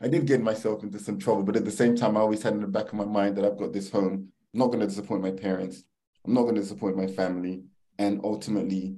I 0.00 0.08
did 0.08 0.26
get 0.26 0.42
myself 0.42 0.82
into 0.82 0.98
some 0.98 1.18
trouble, 1.18 1.44
but 1.44 1.56
at 1.56 1.64
the 1.64 1.70
same 1.70 1.96
time, 1.96 2.16
I 2.16 2.20
always 2.20 2.42
had 2.42 2.54
in 2.54 2.60
the 2.60 2.66
back 2.66 2.88
of 2.88 2.94
my 2.94 3.04
mind 3.04 3.36
that 3.36 3.44
I've 3.44 3.58
got 3.58 3.72
this 3.72 3.90
home. 3.90 4.28
I'm 4.52 4.58
not 4.58 4.66
going 4.66 4.80
to 4.80 4.86
disappoint 4.86 5.22
my 5.22 5.30
parents. 5.30 5.84
I'm 6.26 6.34
not 6.34 6.42
going 6.42 6.56
to 6.56 6.60
disappoint 6.60 6.96
my 6.96 7.06
family. 7.06 7.62
And 7.98 8.20
ultimately, 8.24 8.96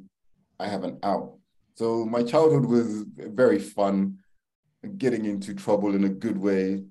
I 0.58 0.66
have 0.66 0.82
an 0.82 0.98
out. 1.02 1.36
So 1.74 2.06
my 2.06 2.22
childhood 2.22 2.64
was 2.64 3.04
very 3.16 3.58
fun, 3.58 4.18
getting 4.96 5.26
into 5.26 5.54
trouble 5.54 5.94
in 5.94 6.04
a 6.04 6.08
good 6.08 6.38
way. 6.38 6.84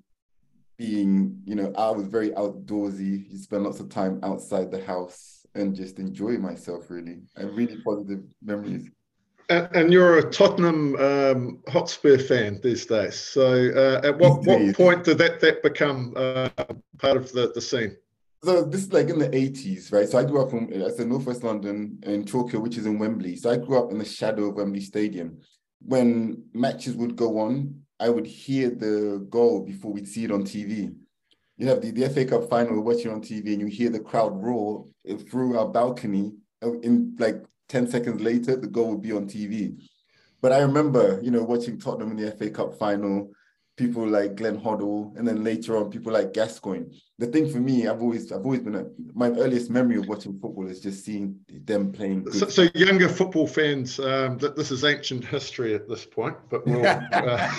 Being, 0.83 1.41
you 1.45 1.55
know, 1.55 1.71
I 1.77 1.91
was 1.91 2.07
very 2.07 2.31
outdoorsy. 2.31 3.31
You 3.31 3.37
spend 3.37 3.63
lots 3.63 3.79
of 3.79 3.87
time 3.87 4.19
outside 4.21 4.69
the 4.69 4.83
house 4.83 5.45
and 5.55 5.73
just 5.73 5.97
enjoy 5.97 6.33
myself, 6.33 6.89
really. 6.89 7.21
I 7.37 7.43
really 7.43 7.77
positive 7.81 8.23
memories. 8.43 8.89
And 9.49 9.93
you're 9.93 10.17
a 10.17 10.29
Tottenham 10.29 10.95
um, 10.97 11.63
Hotspur 11.69 12.17
fan 12.17 12.59
these 12.61 12.85
days. 12.85 13.15
So, 13.15 13.71
uh, 13.75 14.05
at 14.05 14.17
what, 14.17 14.43
what 14.43 14.75
point 14.75 15.05
did 15.05 15.19
that 15.19 15.39
that 15.39 15.63
become 15.63 16.13
uh, 16.17 16.49
part 16.97 17.15
of 17.15 17.31
the, 17.31 17.53
the 17.55 17.61
scene? 17.61 17.95
So 18.43 18.65
this 18.65 18.81
is 18.81 18.91
like 18.91 19.07
in 19.07 19.19
the 19.19 19.29
80s, 19.29 19.93
right? 19.93 20.09
So 20.09 20.17
I 20.17 20.25
grew 20.25 20.41
up 20.41 20.51
in 20.51 20.83
I 20.83 20.89
said 20.89 21.07
Northwest 21.07 21.45
London 21.45 21.97
in 22.03 22.25
Tokyngton, 22.25 22.61
which 22.61 22.77
is 22.77 22.85
in 22.85 22.99
Wembley. 22.99 23.37
So 23.37 23.49
I 23.49 23.55
grew 23.55 23.81
up 23.81 23.91
in 23.91 23.99
the 23.99 24.05
shadow 24.05 24.49
of 24.49 24.55
Wembley 24.55 24.81
Stadium. 24.81 25.39
When 25.81 26.43
matches 26.53 26.95
would 26.97 27.15
go 27.15 27.39
on, 27.39 27.82
I 28.03 28.10
would 28.10 28.27
hear 28.27 28.69
the 28.69 29.25
goal 29.29 29.62
before 29.62 29.93
we'd 29.93 30.10
see 30.10 30.25
it 30.25 30.31
on 30.31 30.43
TV. 30.43 30.93
You 31.55 31.67
have 31.67 31.81
the, 31.81 31.91
the 31.91 32.10
FA 32.10 32.25
Cup 32.25 32.50
final, 32.50 32.74
we're 32.74 32.93
watching 32.93 33.12
on 33.12 33.22
TV, 33.22 33.53
and 33.53 33.62
you 33.62 33.67
hear 33.67 33.89
the 33.89 34.01
crowd 34.01 34.43
roar 34.43 34.86
through 35.29 35.57
our 35.57 35.69
balcony 35.69 36.33
uh, 36.62 36.77
in 36.79 37.15
like 37.17 37.45
10 37.69 37.88
seconds 37.88 38.19
later, 38.22 38.57
the 38.57 38.67
goal 38.67 38.89
would 38.91 39.01
be 39.01 39.13
on 39.13 39.25
TV. 39.25 39.81
But 40.41 40.51
I 40.51 40.60
remember, 40.60 41.22
you 41.24 41.31
know, 41.31 41.43
watching 41.43 41.79
Tottenham 41.79 42.12
in 42.12 42.17
the 42.17 42.31
FA 42.31 42.50
Cup 42.50 42.77
final, 42.77 43.31
people 43.75 44.08
like 44.08 44.36
Glenn 44.36 44.60
Hoddle, 44.60 45.15
and 45.18 45.27
then 45.27 45.44
later 45.44 45.77
on 45.77 45.89
people 45.89 46.13
like 46.13 46.34
Gascoigne. 46.34 46.86
The 47.20 47.27
thing 47.27 47.50
for 47.50 47.60
me, 47.60 47.88
I've 47.88 48.01
always 48.01 48.32
I've 48.32 48.46
always 48.46 48.62
been 48.62 48.75
a, 48.75 48.86
my 49.13 49.30
earliest 49.30 49.70
memory 49.70 49.98
of 49.98 50.08
watching 50.08 50.38
football 50.39 50.68
is 50.68 50.80
just 50.80 51.03
seeing 51.03 51.39
them 51.48 51.92
playing. 51.92 52.30
So, 52.32 52.50
so, 52.50 52.68
younger 52.75 53.10
football 53.10 53.48
fans, 53.48 54.00
um, 54.00 54.38
that 54.39 54.56
this 54.56 54.72
is 54.72 54.84
ancient 54.84 55.25
history 55.25 55.74
at 55.74 55.88
this 55.88 56.06
point, 56.06 56.36
but 56.50 56.65
we'll 56.65 56.86
uh, 56.88 57.51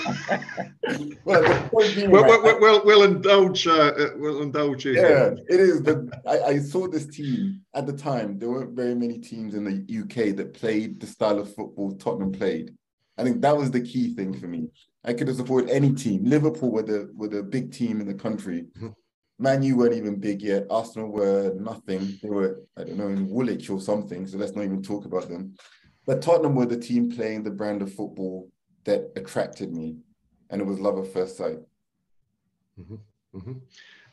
well, 1.25 1.69
we'll, 1.73 2.11
we'll, 2.11 2.61
we'll, 2.61 2.85
we'll, 2.85 3.03
indulge 3.03 3.67
uh, 3.67 3.93
we'll 4.17 4.43
indulge 4.43 4.85
you. 4.85 4.95
Yeah, 4.95 5.35
it 5.49 5.61
is. 5.61 5.81
But 5.81 5.99
I, 6.27 6.43
I 6.43 6.59
saw 6.59 6.87
this 6.89 7.07
team 7.07 7.63
at 7.75 7.87
the 7.87 7.93
time. 7.93 8.39
There 8.39 8.51
weren't 8.51 8.77
very 8.77 8.95
many 8.95 9.19
teams 9.19 9.55
in 9.55 9.65
the 9.65 10.01
UK 10.01 10.37
that 10.37 10.55
played 10.55 11.01
the 11.01 11.07
style 11.07 11.39
of 11.39 11.55
football 11.55 11.93
Tottenham 11.97 12.33
played. 12.33 12.75
I 13.17 13.23
think 13.23 13.41
that 13.43 13.57
was 13.57 13.71
the 13.71 13.81
key 13.81 14.15
thing 14.15 14.39
for 14.39 14.49
me. 14.49 14.69
I 15.05 15.13
could 15.13 15.29
have 15.29 15.37
supported 15.37 15.71
any 15.71 15.93
team. 15.93 16.25
Liverpool 16.25 16.71
were 16.71 16.83
the 16.83 17.11
were 17.15 17.29
the 17.29 17.43
big 17.43 17.73
team 17.73 18.01
in 18.01 18.07
the 18.07 18.15
country. 18.15 18.67
Mm-hmm. 18.77 18.89
Man 19.39 19.63
U 19.63 19.77
weren't 19.77 19.95
even 19.95 20.17
big 20.21 20.43
yet. 20.43 20.67
Arsenal 20.71 21.09
were 21.09 21.53
nothing. 21.59 22.19
They 22.23 22.31
were, 22.31 22.63
I 22.77 22.85
don't 22.85 22.97
know, 22.97 23.09
in 23.09 23.29
Woolwich 23.29 23.69
or 23.69 23.81
something. 23.81 24.27
So 24.27 24.39
let's 24.39 24.55
not 24.55 24.65
even 24.65 24.83
talk 24.83 25.05
about 25.05 25.29
them. 25.29 25.55
But 26.07 26.23
Tottenham 26.23 26.55
were 26.55 26.67
the 26.67 26.79
team 26.79 27.11
playing 27.11 27.43
the 27.43 27.51
brand 27.51 27.83
of 27.83 27.93
football 27.93 28.49
that 28.85 29.11
attracted 29.17 29.73
me, 29.73 29.97
and 30.51 30.61
it 30.61 30.65
was 30.65 30.79
love 30.79 30.99
at 30.99 31.13
first 31.13 31.37
sight. 31.37 31.59
Mm-hmm. 32.79 33.39
Mm-hmm. 33.39 33.53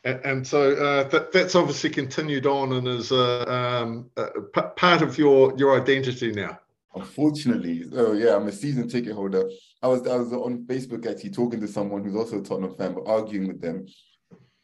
And, 0.04 0.20
and, 0.24 0.46
so 0.46 0.72
uh, 0.72 1.04
that, 1.10 1.30
that's 1.30 1.54
obviously 1.54 1.90
continued 1.90 2.46
on 2.46 2.72
and 2.72 2.88
is 2.88 3.12
uh, 3.12 3.44
um, 3.44 4.10
uh, 4.16 4.30
p- 4.52 4.62
part 4.76 5.00
of 5.00 5.16
your 5.16 5.56
your 5.56 5.80
identity 5.80 6.32
now. 6.32 6.58
Unfortunately, 6.94 7.84
oh 7.92 8.12
yeah, 8.12 8.34
I'm 8.34 8.48
a 8.48 8.52
season 8.52 8.88
ticket 8.88 9.12
holder. 9.12 9.48
I 9.82 9.88
was 9.88 10.06
I 10.06 10.16
was 10.16 10.32
on 10.32 10.64
Facebook 10.66 11.06
actually 11.10 11.30
talking 11.30 11.60
to 11.60 11.68
someone 11.68 12.04
who's 12.04 12.14
also 12.14 12.38
a 12.38 12.42
Tottenham 12.42 12.74
fan, 12.76 12.94
but 12.94 13.06
arguing 13.06 13.48
with 13.48 13.60
them. 13.60 13.86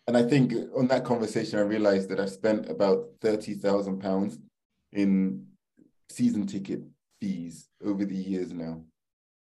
And 0.07 0.17
I 0.17 0.23
think 0.23 0.55
on 0.77 0.87
that 0.89 1.05
conversation, 1.05 1.59
I 1.59 1.63
realized 1.63 2.09
that 2.11 2.21
I've 2.21 2.31
spent 2.31 2.71
about 2.71 3.07
thirty 3.21 3.55
thousand 3.55 4.01
pounds 4.01 4.39
in 4.93 5.47
season 6.09 6.47
ticket 6.47 6.83
fees 7.21 7.69
over 7.85 8.05
the 8.05 8.15
years 8.15 8.53
now. 8.53 8.83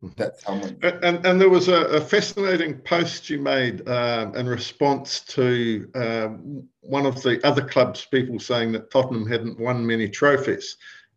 Mm-hmm. 0.03 0.09
That's 0.17 0.45
how 0.45 0.55
much. 0.55 0.75
And, 0.83 1.27
and 1.27 1.41
there 1.41 1.51
was 1.51 1.69
a, 1.69 1.85
a 1.87 2.01
fascinating 2.01 2.79
post 2.79 3.29
you 3.29 3.41
made 3.41 3.87
um, 3.89 4.35
in 4.37 4.47
response 4.47 5.21
to 5.21 5.91
um, 5.95 6.69
one 6.81 7.05
of 7.05 7.21
the 7.23 7.45
other 7.45 7.67
clubs' 7.67 8.07
people 8.07 8.39
saying 8.39 8.73
that 8.73 8.91
Tottenham 8.91 9.27
hadn't 9.27 9.59
won 9.59 9.85
many 9.85 10.09
trophies 10.09 10.77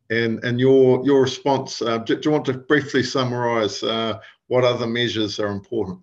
and 0.10 0.44
and 0.44 0.60
your 0.60 1.06
your 1.06 1.22
response. 1.22 1.82
Uh, 1.82 2.00
do, 2.00 2.16
do, 2.16 2.30
you 2.30 2.32
want 2.32 2.46
to 2.46 2.54
briefly 2.54 3.04
summarise 3.04 3.84
uh, 3.84 4.20
what 4.48 4.64
other 4.64 4.88
measures 4.88 5.40
are 5.40 5.48
important? 5.48 6.00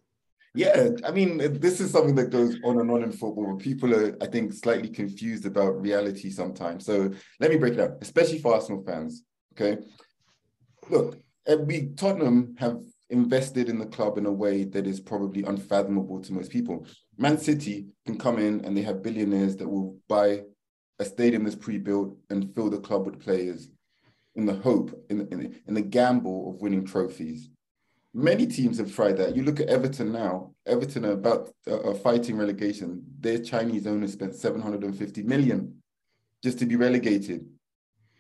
Yeah, 0.56 0.90
I 1.04 1.10
mean, 1.10 1.38
this 1.58 1.80
is 1.80 1.90
something 1.90 2.14
that 2.14 2.30
goes 2.30 2.56
on 2.62 2.78
and 2.78 2.88
on 2.88 3.02
in 3.02 3.10
football. 3.10 3.56
People 3.56 3.92
are, 3.92 4.16
I 4.20 4.26
think, 4.26 4.52
slightly 4.52 4.88
confused 4.88 5.46
about 5.46 5.80
reality 5.80 6.30
sometimes. 6.30 6.86
So 6.86 7.10
let 7.40 7.50
me 7.50 7.56
break 7.56 7.74
it 7.74 7.80
up, 7.80 8.00
especially 8.00 8.38
for 8.38 8.54
Arsenal 8.54 8.84
fans. 8.84 9.24
Okay, 9.54 9.82
look, 10.90 11.18
uh, 11.48 11.56
we 11.56 11.88
Tottenham 11.96 12.54
have 12.58 12.78
invested 13.10 13.68
in 13.68 13.78
the 13.78 13.86
club 13.86 14.16
in 14.16 14.26
a 14.26 14.32
way 14.32 14.64
that 14.64 14.86
is 14.86 15.00
probably 15.00 15.42
unfathomable 15.42 16.20
to 16.22 16.32
most 16.32 16.50
people. 16.50 16.86
Man 17.18 17.36
City 17.38 17.86
can 18.06 18.16
come 18.16 18.38
in 18.38 18.64
and 18.64 18.76
they 18.76 18.82
have 18.82 19.02
billionaires 19.02 19.56
that 19.56 19.68
will 19.68 19.96
buy 20.08 20.42
a 20.98 21.04
stadium 21.04 21.44
that's 21.44 21.56
pre-built 21.56 22.16
and 22.30 22.54
fill 22.54 22.70
the 22.70 22.80
club 22.80 23.06
with 23.06 23.20
players 23.20 23.68
in 24.36 24.46
the 24.46 24.54
hope, 24.54 24.92
in, 25.10 25.28
in, 25.32 25.60
in 25.66 25.74
the 25.74 25.82
gamble 25.82 26.50
of 26.50 26.60
winning 26.60 26.84
trophies. 26.84 27.50
Many 28.16 28.46
teams 28.46 28.78
have 28.78 28.94
tried 28.94 29.16
that. 29.16 29.34
You 29.34 29.42
look 29.42 29.58
at 29.58 29.68
Everton 29.68 30.12
now. 30.12 30.52
Everton 30.66 31.04
are 31.04 31.12
about 31.12 31.50
uh, 31.68 31.92
fighting 31.94 32.36
relegation. 32.36 33.02
Their 33.18 33.40
Chinese 33.40 33.88
owners 33.88 34.12
spent 34.12 34.36
750 34.36 35.22
million 35.24 35.82
just 36.40 36.60
to 36.60 36.66
be 36.66 36.76
relegated. 36.76 37.44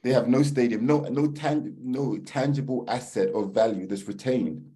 They 0.02 0.12
have 0.12 0.26
no 0.26 0.42
stadium, 0.42 0.84
no 0.84 1.00
no 1.02 1.28
tang, 1.28 1.76
no 1.80 2.18
tangible 2.18 2.84
asset 2.88 3.28
of 3.34 3.54
value 3.54 3.86
that's 3.86 4.08
retained. 4.08 4.66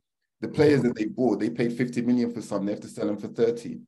The 0.41 0.49
players 0.49 0.83
that 0.83 0.95
they 0.95 1.07
bought, 1.07 1.41
they 1.41 1.51
paid 1.51 1.73
50 1.73 2.01
million 2.03 2.33
for 2.33 2.41
some. 2.41 2.65
They 2.65 2.73
have 2.73 2.81
to 2.83 2.89
sell 2.89 3.07
them 3.07 3.19
for 3.19 3.27
30. 3.27 3.81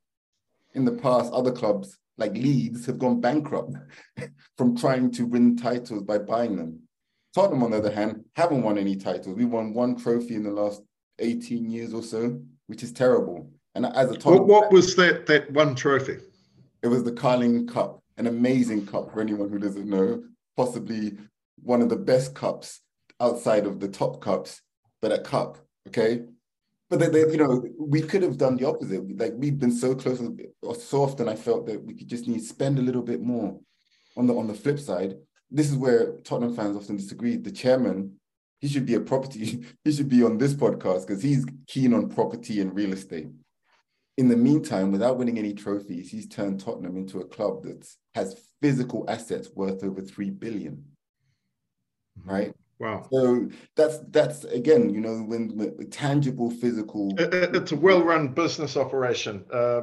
In 0.75 0.85
the 0.85 0.93
past, 0.93 1.33
other 1.33 1.53
clubs 1.53 1.97
like 2.19 2.33
Leeds 2.33 2.87
have 2.87 2.99
gone 2.99 3.21
bankrupt 3.21 3.75
from 4.57 4.77
trying 4.77 5.13
to 5.13 5.27
win 5.27 5.57
titles 5.57 6.03
by 6.03 6.19
buying 6.19 6.57
them. 6.57 6.81
Tottenham, 7.35 7.63
on 7.63 7.71
the 7.71 7.79
other 7.79 7.93
hand, 7.93 8.25
haven't 8.35 8.63
won 8.63 8.77
any 8.77 8.97
titles. 8.97 9.37
We 9.37 9.45
won 9.45 9.73
one 9.73 9.95
trophy 9.97 10.35
in 10.35 10.43
the 10.43 10.51
last 10.51 10.83
18 11.21 11.71
years 11.71 11.95
or 11.95 12.03
so, 12.03 12.41
which 12.67 12.83
is 12.83 12.93
terrible. 12.93 13.51
And 13.75 13.87
as 13.87 14.11
a 14.11 14.17
Tottenham, 14.17 14.49
what, 14.49 14.65
what 14.65 14.73
was 14.73 14.97
that 14.97 15.27
that 15.27 15.51
one 15.53 15.75
trophy? 15.75 16.19
It 16.83 16.89
was 16.89 17.05
the 17.05 17.13
Carling 17.13 17.67
Cup, 17.67 18.03
an 18.17 18.27
amazing 18.27 18.87
cup 18.87 19.13
for 19.13 19.21
anyone 19.21 19.51
who 19.51 19.59
doesn't 19.59 19.89
know. 19.89 20.25
Possibly 20.57 21.17
one 21.63 21.83
of 21.83 21.89
the 21.89 21.97
best 21.97 22.35
cups 22.35 22.81
outside 23.21 23.67
of 23.67 23.81
the 23.81 23.89
top 23.89 24.21
cups, 24.21 24.63
but 25.01 25.13
a 25.13 25.19
cup, 25.19 25.59
okay? 25.89 26.23
But 26.89 26.99
they, 26.99 27.07
they, 27.07 27.21
you 27.21 27.37
know, 27.37 27.65
we 27.79 28.03
could 28.03 28.23
have 28.23 28.37
done 28.37 28.57
the 28.57 28.67
opposite. 28.67 29.17
Like 29.17 29.35
we've 29.37 29.59
been 29.59 29.73
so 29.73 29.95
close, 29.95 30.21
or 30.63 30.75
so 30.75 31.03
often 31.03 31.29
I 31.29 31.37
felt 31.37 31.67
that 31.67 31.83
we 31.85 31.95
could 31.95 32.09
just 32.09 32.27
need 32.27 32.41
to 32.41 32.45
spend 32.45 32.79
a 32.79 32.83
little 32.83 33.03
bit 33.03 33.23
more. 33.23 33.59
On 34.17 34.27
the 34.27 34.35
on 34.37 34.49
the 34.49 34.55
flip 34.55 34.81
side, 34.81 35.15
this 35.51 35.71
is 35.71 35.77
where 35.77 36.17
Tottenham 36.25 36.55
fans 36.55 36.77
often 36.77 36.97
disagree. 36.97 37.37
The 37.37 37.53
chairman, 37.53 38.20
he 38.61 38.69
should 38.69 38.87
be 38.87 38.95
a 38.95 39.01
property, 39.01 39.65
he 39.85 39.93
should 39.93 40.09
be 40.09 40.23
on 40.23 40.39
this 40.39 40.55
podcast 40.55 41.07
because 41.07 41.23
he's 41.23 41.45
keen 41.67 41.95
on 41.95 42.09
property 42.09 42.61
and 42.61 42.75
real 42.75 42.93
estate. 42.93 43.29
In 44.19 44.29
the 44.29 44.37
meantime, 44.37 44.93
without 44.93 45.17
winning 45.17 45.39
any 45.39 45.55
trophies, 45.55 46.11
he's 46.11 46.29
turned 46.29 46.61
Tottenham 46.61 46.97
into 46.97 47.21
a 47.21 47.25
club 47.25 47.63
that 47.63 47.89
has 48.15 48.39
physical 48.61 49.05
assets 49.09 49.49
worth 49.55 49.83
over 49.83 50.03
three 50.03 50.31
billion. 50.31 50.85
Mm-hmm. 52.19 52.31
Right? 52.31 52.55
Wow. 52.79 53.07
So 53.13 53.49
that's 53.77 53.99
that's 54.11 54.45
again, 54.45 54.89
you 54.89 55.03
know, 55.03 55.19
when, 55.19 55.55
when 55.57 55.91
tangible 55.91 56.51
physical. 56.51 57.13
Uh, 57.19 57.25
uh, 57.25 57.27
uh, 57.27 57.51
it's 57.53 57.73
a 57.73 57.77
well-run 57.77 58.29
business 58.29 58.77
operation, 58.77 59.45
uh, 59.53 59.83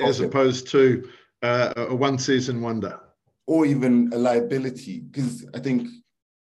as 0.00 0.20
opposed 0.20 0.68
to 0.68 1.08
uh, 1.42 1.72
a 1.76 1.94
one-season 1.94 2.60
wonder 2.60 3.00
or 3.46 3.64
even 3.64 4.10
a 4.12 4.18
liability. 4.18 5.00
Because 5.00 5.46
I 5.54 5.58
think 5.58 5.88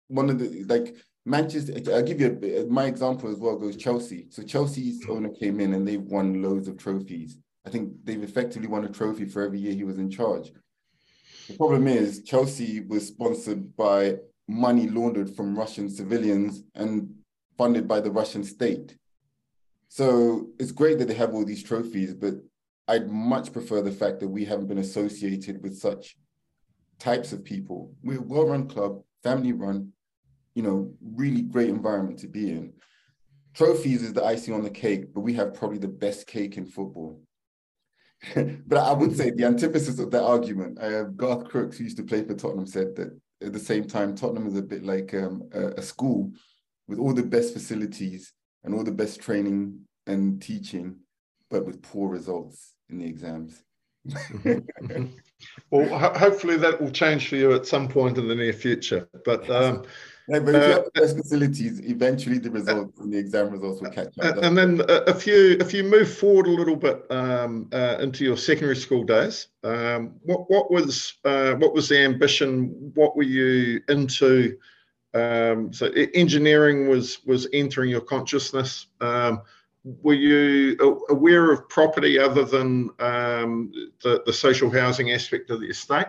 one 0.06 0.30
of 0.30 0.38
the 0.38 0.64
like 0.64 0.94
Manchester, 1.28 1.74
I'll 1.94 2.02
give 2.02 2.20
you 2.20 2.38
a, 2.42 2.72
my 2.72 2.86
example 2.86 3.30
as 3.30 3.38
well 3.38 3.56
goes 3.56 3.76
Chelsea. 3.76 4.26
So 4.30 4.42
Chelsea's 4.42 5.04
owner 5.08 5.28
came 5.28 5.60
in 5.60 5.74
and 5.74 5.86
they've 5.86 6.00
won 6.00 6.42
loads 6.42 6.68
of 6.68 6.78
trophies. 6.78 7.36
I 7.66 7.70
think 7.70 7.92
they've 8.04 8.22
effectively 8.22 8.68
won 8.68 8.84
a 8.84 8.88
trophy 8.88 9.26
for 9.26 9.42
every 9.42 9.58
year 9.58 9.74
he 9.74 9.84
was 9.84 9.98
in 9.98 10.10
charge. 10.10 10.50
The 11.48 11.56
problem 11.56 11.86
is 11.86 12.22
Chelsea 12.24 12.80
was 12.80 13.06
sponsored 13.06 13.76
by 13.76 14.16
money 14.48 14.88
laundered 14.88 15.34
from 15.36 15.56
Russian 15.56 15.90
civilians 15.90 16.62
and 16.74 17.14
funded 17.58 17.86
by 17.86 18.00
the 18.00 18.10
Russian 18.10 18.42
state. 18.42 18.96
So 19.88 20.48
it's 20.58 20.72
great 20.72 20.98
that 20.98 21.08
they 21.08 21.14
have 21.14 21.34
all 21.34 21.44
these 21.44 21.62
trophies, 21.62 22.14
but 22.14 22.34
I'd 22.86 23.10
much 23.10 23.52
prefer 23.52 23.82
the 23.82 23.92
fact 23.92 24.20
that 24.20 24.28
we 24.28 24.46
haven't 24.46 24.68
been 24.68 24.78
associated 24.78 25.62
with 25.62 25.76
such 25.76 26.16
types 26.98 27.32
of 27.32 27.44
people. 27.44 27.92
We're 28.02 28.18
a 28.18 28.22
well-run 28.22 28.68
club, 28.68 29.02
family-run, 29.22 29.92
you 30.58 30.64
know, 30.64 30.92
really 31.14 31.42
great 31.42 31.68
environment 31.68 32.18
to 32.18 32.26
be 32.26 32.50
in. 32.50 32.72
Trophies 33.54 34.02
is 34.02 34.12
the 34.12 34.24
icing 34.24 34.54
on 34.54 34.64
the 34.64 34.70
cake, 34.70 35.14
but 35.14 35.20
we 35.20 35.32
have 35.34 35.54
probably 35.54 35.78
the 35.78 35.86
best 35.86 36.26
cake 36.26 36.56
in 36.56 36.66
football. 36.66 37.22
but 38.66 38.76
I 38.76 38.92
would 38.92 39.16
say 39.16 39.30
the 39.30 39.44
antithesis 39.44 40.00
of 40.00 40.10
that 40.10 40.24
argument, 40.24 40.82
uh, 40.82 41.04
Garth 41.04 41.44
Crooks, 41.44 41.78
who 41.78 41.84
used 41.84 41.98
to 41.98 42.02
play 42.02 42.24
for 42.24 42.34
Tottenham, 42.34 42.66
said 42.66 42.96
that 42.96 43.16
at 43.40 43.52
the 43.52 43.58
same 43.60 43.84
time, 43.84 44.16
Tottenham 44.16 44.48
is 44.48 44.56
a 44.56 44.62
bit 44.62 44.82
like 44.82 45.14
um, 45.14 45.48
a, 45.52 45.68
a 45.74 45.82
school 45.82 46.32
with 46.88 46.98
all 46.98 47.14
the 47.14 47.22
best 47.22 47.52
facilities 47.52 48.32
and 48.64 48.74
all 48.74 48.82
the 48.82 48.90
best 48.90 49.20
training 49.20 49.78
and 50.08 50.42
teaching, 50.42 50.96
but 51.50 51.66
with 51.66 51.82
poor 51.82 52.08
results 52.08 52.74
in 52.90 52.98
the 52.98 53.06
exams. 53.06 53.62
Well, 55.70 55.86
ho- 55.98 56.18
hopefully 56.18 56.56
that 56.56 56.80
will 56.80 56.90
change 56.90 57.28
for 57.28 57.36
you 57.36 57.54
at 57.54 57.66
some 57.66 57.88
point 57.88 58.18
in 58.18 58.26
the 58.26 58.34
near 58.34 58.52
future. 58.52 59.08
But 59.24 59.48
um, 59.50 59.84
yeah, 60.28 60.40
but 60.40 60.54
if 60.54 60.66
you 60.66 60.72
have 60.72 60.84
the 60.94 61.22
facilities, 61.22 61.80
eventually 61.80 62.38
the 62.38 62.50
results 62.50 62.98
and 62.98 63.12
the 63.12 63.18
exam 63.18 63.50
results 63.50 63.80
will 63.80 63.90
catch 63.90 64.18
up. 64.18 64.38
And 64.42 64.56
then 64.56 64.80
uh, 64.82 65.02
if 65.06 65.26
you 65.26 65.56
if 65.60 65.74
you 65.74 65.84
move 65.84 66.12
forward 66.12 66.46
a 66.46 66.50
little 66.50 66.76
bit 66.76 67.04
um, 67.10 67.68
uh, 67.72 67.98
into 68.00 68.24
your 68.24 68.36
secondary 68.36 68.76
school 68.76 69.04
days, 69.04 69.48
um, 69.62 70.14
what 70.22 70.50
what 70.50 70.70
was 70.70 71.14
uh, 71.24 71.54
what 71.54 71.74
was 71.74 71.88
the 71.88 71.98
ambition? 71.98 72.92
What 72.94 73.16
were 73.16 73.22
you 73.22 73.80
into? 73.88 74.58
Um, 75.14 75.72
so 75.72 75.86
engineering 76.14 76.88
was 76.88 77.24
was 77.24 77.48
entering 77.52 77.90
your 77.90 78.02
consciousness. 78.02 78.86
Were 80.02 80.14
you 80.14 80.76
aware 81.08 81.50
of 81.50 81.68
property 81.68 82.18
other 82.18 82.44
than 82.44 82.90
um, 82.98 83.72
the, 84.02 84.22
the 84.26 84.32
social 84.32 84.70
housing 84.70 85.12
aspect 85.12 85.50
of 85.50 85.60
the 85.60 85.68
estate? 85.68 86.06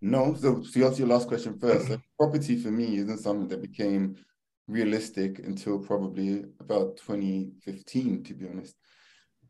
No. 0.00 0.34
So 0.34 0.62
to 0.62 0.84
answer 0.86 1.00
your 1.00 1.08
last 1.08 1.28
question 1.28 1.58
first, 1.58 1.88
so 1.88 2.00
property 2.18 2.56
for 2.56 2.70
me 2.70 2.96
isn't 2.96 3.18
something 3.18 3.48
that 3.48 3.60
became 3.60 4.16
realistic 4.66 5.40
until 5.40 5.78
probably 5.78 6.44
about 6.58 6.96
2015, 6.96 8.22
to 8.24 8.34
be 8.34 8.48
honest. 8.48 8.76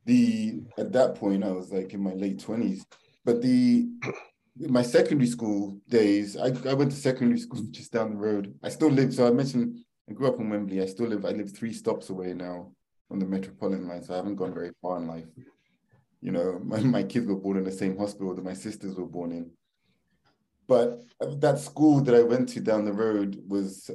the 0.07 0.63
at 0.79 0.93
that 0.93 1.15
point 1.15 1.45
I 1.45 1.53
was 1.53 1.71
like 1.71 1.93
in 1.95 2.03
my 2.03 2.15
late 2.15 2.41
twenties. 2.41 2.85
But 3.25 3.43
the 3.43 3.89
my 4.57 4.83
secondary 4.83 5.29
school 5.29 5.79
days, 5.89 6.37
I, 6.37 6.49
I 6.69 6.75
went 6.75 6.91
to 6.91 6.97
secondary 6.97 7.39
school 7.39 7.63
just 7.71 7.93
down 7.93 8.11
the 8.11 8.17
road. 8.17 8.55
I 8.63 8.71
still 8.71 8.91
live, 8.91 9.15
so 9.15 9.27
I 9.27 9.31
mentioned 9.31 9.79
I 10.09 10.15
grew 10.15 10.27
up 10.27 10.41
in 10.41 10.51
Wembley. 10.51 10.83
I 10.83 10.87
still 10.87 11.07
live, 11.07 11.25
I 11.25 11.31
live 11.31 11.55
three 11.55 11.73
stops 11.73 12.11
away 12.11 12.35
now 12.35 12.73
on 13.11 13.19
the 13.19 13.27
Metropolitan 13.27 13.89
line, 13.89 14.03
so 14.03 14.15
I 14.15 14.17
haven't 14.17 14.37
gone 14.37 14.55
very 14.55 14.71
far 14.81 14.99
in 14.99 15.07
life. 15.07 15.27
You 16.21 16.33
know, 16.33 16.61
my, 16.65 16.81
my 16.81 17.03
kids 17.03 17.27
were 17.27 17.37
born 17.37 17.57
in 17.57 17.65
the 17.65 17.73
same 17.73 17.97
hospital 17.97 18.35
that 18.35 18.45
my 18.45 18.55
sisters 18.55 18.95
were 18.97 19.07
born 19.07 19.33
in. 19.33 19.51
But 20.69 21.03
that 21.41 21.59
school 21.59 22.01
that 22.03 22.15
I 22.15 22.23
went 22.23 22.49
to 22.51 22.61
down 22.61 22.85
the 22.85 22.93
road 22.93 23.43
was, 23.49 23.91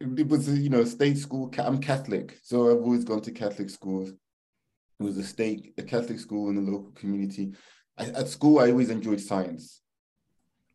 it 0.00 0.26
was, 0.26 0.48
you 0.48 0.68
know, 0.68 0.84
state 0.84 1.18
school. 1.18 1.52
I'm 1.56 1.80
Catholic, 1.80 2.36
so 2.42 2.68
I've 2.68 2.82
always 2.82 3.04
gone 3.04 3.20
to 3.22 3.30
Catholic 3.30 3.70
schools. 3.70 4.10
It 4.10 5.04
was 5.04 5.16
a 5.18 5.22
state, 5.22 5.72
a 5.78 5.82
Catholic 5.82 6.18
school 6.18 6.48
in 6.48 6.56
the 6.56 6.68
local 6.68 6.90
community. 6.92 7.52
I, 7.96 8.06
at 8.06 8.28
school, 8.28 8.58
I 8.58 8.70
always 8.70 8.90
enjoyed 8.90 9.20
science. 9.20 9.82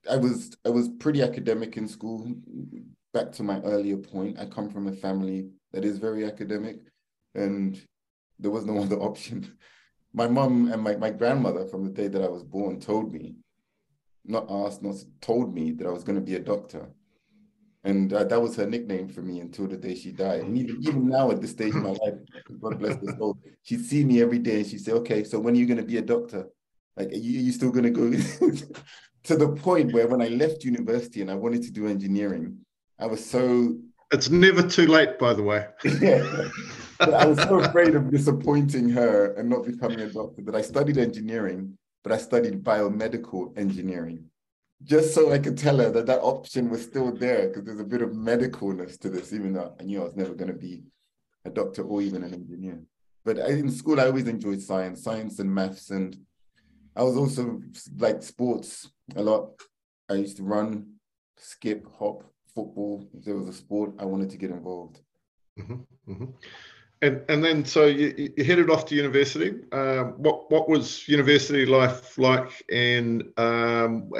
I 0.09 0.15
was 0.15 0.55
I 0.65 0.69
was 0.69 0.88
pretty 0.88 1.21
academic 1.21 1.75
in 1.75 1.88
school. 1.88 2.31
Back 3.13 3.31
to 3.33 3.43
my 3.43 3.59
earlier 3.61 3.97
point, 3.97 4.39
I 4.39 4.45
come 4.45 4.69
from 4.69 4.88
a 4.88 4.93
family 4.93 5.49
that 5.73 5.83
is 5.83 5.97
very 5.97 6.25
academic, 6.25 6.77
and 7.36 7.80
there 8.39 8.52
was 8.52 8.65
no 8.65 8.80
other 8.84 8.98
option. 8.98 9.58
My 10.13 10.28
mom 10.28 10.71
and 10.71 10.82
my, 10.82 10.95
my 10.95 11.10
grandmother, 11.10 11.65
from 11.65 11.84
the 11.84 11.89
day 11.89 12.08
that 12.08 12.21
I 12.21 12.30
was 12.30 12.43
born, 12.43 12.80
told 12.80 13.13
me, 13.13 13.36
not 14.24 14.48
asked, 14.50 14.82
not 14.82 14.95
told 15.21 15.54
me 15.54 15.71
that 15.71 15.88
I 15.88 15.91
was 15.91 16.04
going 16.04 16.15
to 16.15 16.21
be 16.21 16.36
a 16.36 16.39
doctor. 16.39 16.89
And 17.84 18.12
uh, 18.12 18.24
that 18.24 18.41
was 18.41 18.56
her 18.56 18.65
nickname 18.65 19.08
for 19.10 19.21
me 19.21 19.41
until 19.41 19.67
the 19.67 19.78
day 19.78 19.93
she 19.93 20.12
died. 20.12 20.41
And 20.41 20.58
even, 20.58 20.78
even 20.82 21.08
now 21.08 21.30
at 21.30 21.39
this 21.39 21.52
stage 21.52 21.76
in 21.76 21.84
my 21.84 21.89
life, 22.04 22.15
God 22.60 22.80
bless 22.80 22.95
her 22.95 23.15
soul, 23.17 23.38
she'd 23.62 23.86
see 23.86 24.04
me 24.04 24.21
every 24.21 24.39
day 24.39 24.58
and 24.58 24.67
she'd 24.67 24.84
say, 24.84 24.93
okay, 24.93 25.24
so 25.24 25.39
when 25.39 25.54
are 25.54 25.58
you 25.58 25.67
going 25.67 25.78
to 25.78 25.84
be 25.84 25.98
a 25.98 26.02
doctor? 26.02 26.48
Like, 26.98 27.10
are 27.10 27.15
you, 27.15 27.39
are 27.39 27.43
you 27.43 27.52
still 27.52 27.71
going 27.71 27.84
to 27.84 27.91
go? 27.91 28.12
to 29.26 29.36
the 29.36 29.50
point 29.50 29.93
where 29.93 30.08
when 30.08 30.21
I 30.21 30.30
left 30.30 30.63
university 30.63 31.21
and 31.21 31.30
I 31.30 31.36
wanted 31.36 31.63
to 31.63 31.71
do 31.71 31.88
engineering, 31.88 32.60
I 32.98 33.08
was 33.08 33.24
so. 33.24 33.78
It's 34.12 34.30
never 34.30 34.62
too 34.63 34.88
late, 34.88 35.19
by 35.19 35.34
the 35.34 35.43
way. 35.43 35.67
yeah. 36.02 36.48
I 36.99 37.25
was 37.25 37.41
so 37.41 37.60
afraid 37.60 37.95
of 37.95 38.10
disappointing 38.10 38.89
her 38.89 39.34
and 39.34 39.49
not 39.49 39.65
becoming 39.65 40.01
a 40.01 40.10
doctor 40.10 40.41
that 40.43 40.55
I 40.55 40.62
studied 40.62 40.97
engineering, 40.97 41.77
but 42.03 42.12
I 42.12 42.17
studied 42.17 42.63
biomedical 42.63 43.58
engineering 43.58 44.29
just 44.84 45.13
so 45.13 45.31
I 45.31 45.39
could 45.39 45.58
tell 45.58 45.77
her 45.77 45.89
that 45.91 46.05
that 46.05 46.19
option 46.21 46.69
was 46.69 46.84
still 46.84 47.12
there 47.12 47.47
because 47.47 47.63
there's 47.65 47.79
a 47.79 47.84
bit 47.84 48.01
of 48.01 48.10
medicalness 48.12 48.99
to 48.99 49.10
this, 49.10 49.34
even 49.34 49.53
though 49.53 49.73
I 49.79 49.84
knew 49.84 50.01
I 50.01 50.05
was 50.05 50.15
never 50.15 50.34
going 50.34 50.51
to 50.51 50.58
be 50.58 50.84
a 51.45 51.49
doctor 51.49 51.84
or 51.84 52.01
even 52.01 52.23
an 52.23 52.34
engineer. 52.34 52.81
But 53.23 53.38
in 53.39 53.71
school, 53.71 53.99
I 53.99 54.05
always 54.05 54.27
enjoyed 54.27 54.62
science, 54.62 55.03
science 55.03 55.39
and 55.39 55.53
maths. 55.53 55.89
And 55.89 56.15
I 56.95 57.03
was 57.03 57.17
also 57.17 57.62
like 57.97 58.21
sports 58.21 58.89
a 59.15 59.23
lot. 59.23 59.60
I 60.10 60.15
used 60.15 60.38
to 60.38 60.43
run, 60.43 60.93
skip, 61.38 61.88
hop, 61.97 62.23
football. 62.53 63.08
If 63.13 63.25
there 63.25 63.36
was 63.36 63.47
a 63.47 63.53
sport, 63.53 63.93
I 63.97 64.05
wanted 64.05 64.29
to 64.31 64.38
get 64.38 64.51
involved. 64.51 64.99
Mm-hmm, 65.58 66.12
mm-hmm. 66.12 66.25
And 67.05 67.21
and 67.29 67.43
then 67.43 67.65
so 67.65 67.85
you, 67.85 68.31
you 68.35 68.43
headed 68.43 68.69
off 68.69 68.85
to 68.87 68.95
university. 68.95 69.49
Um, 69.71 70.05
what 70.17 70.49
what 70.51 70.67
was 70.67 71.07
university 71.07 71.65
life 71.65 72.17
like, 72.17 72.49
and 72.71 73.23
um, 73.37 74.11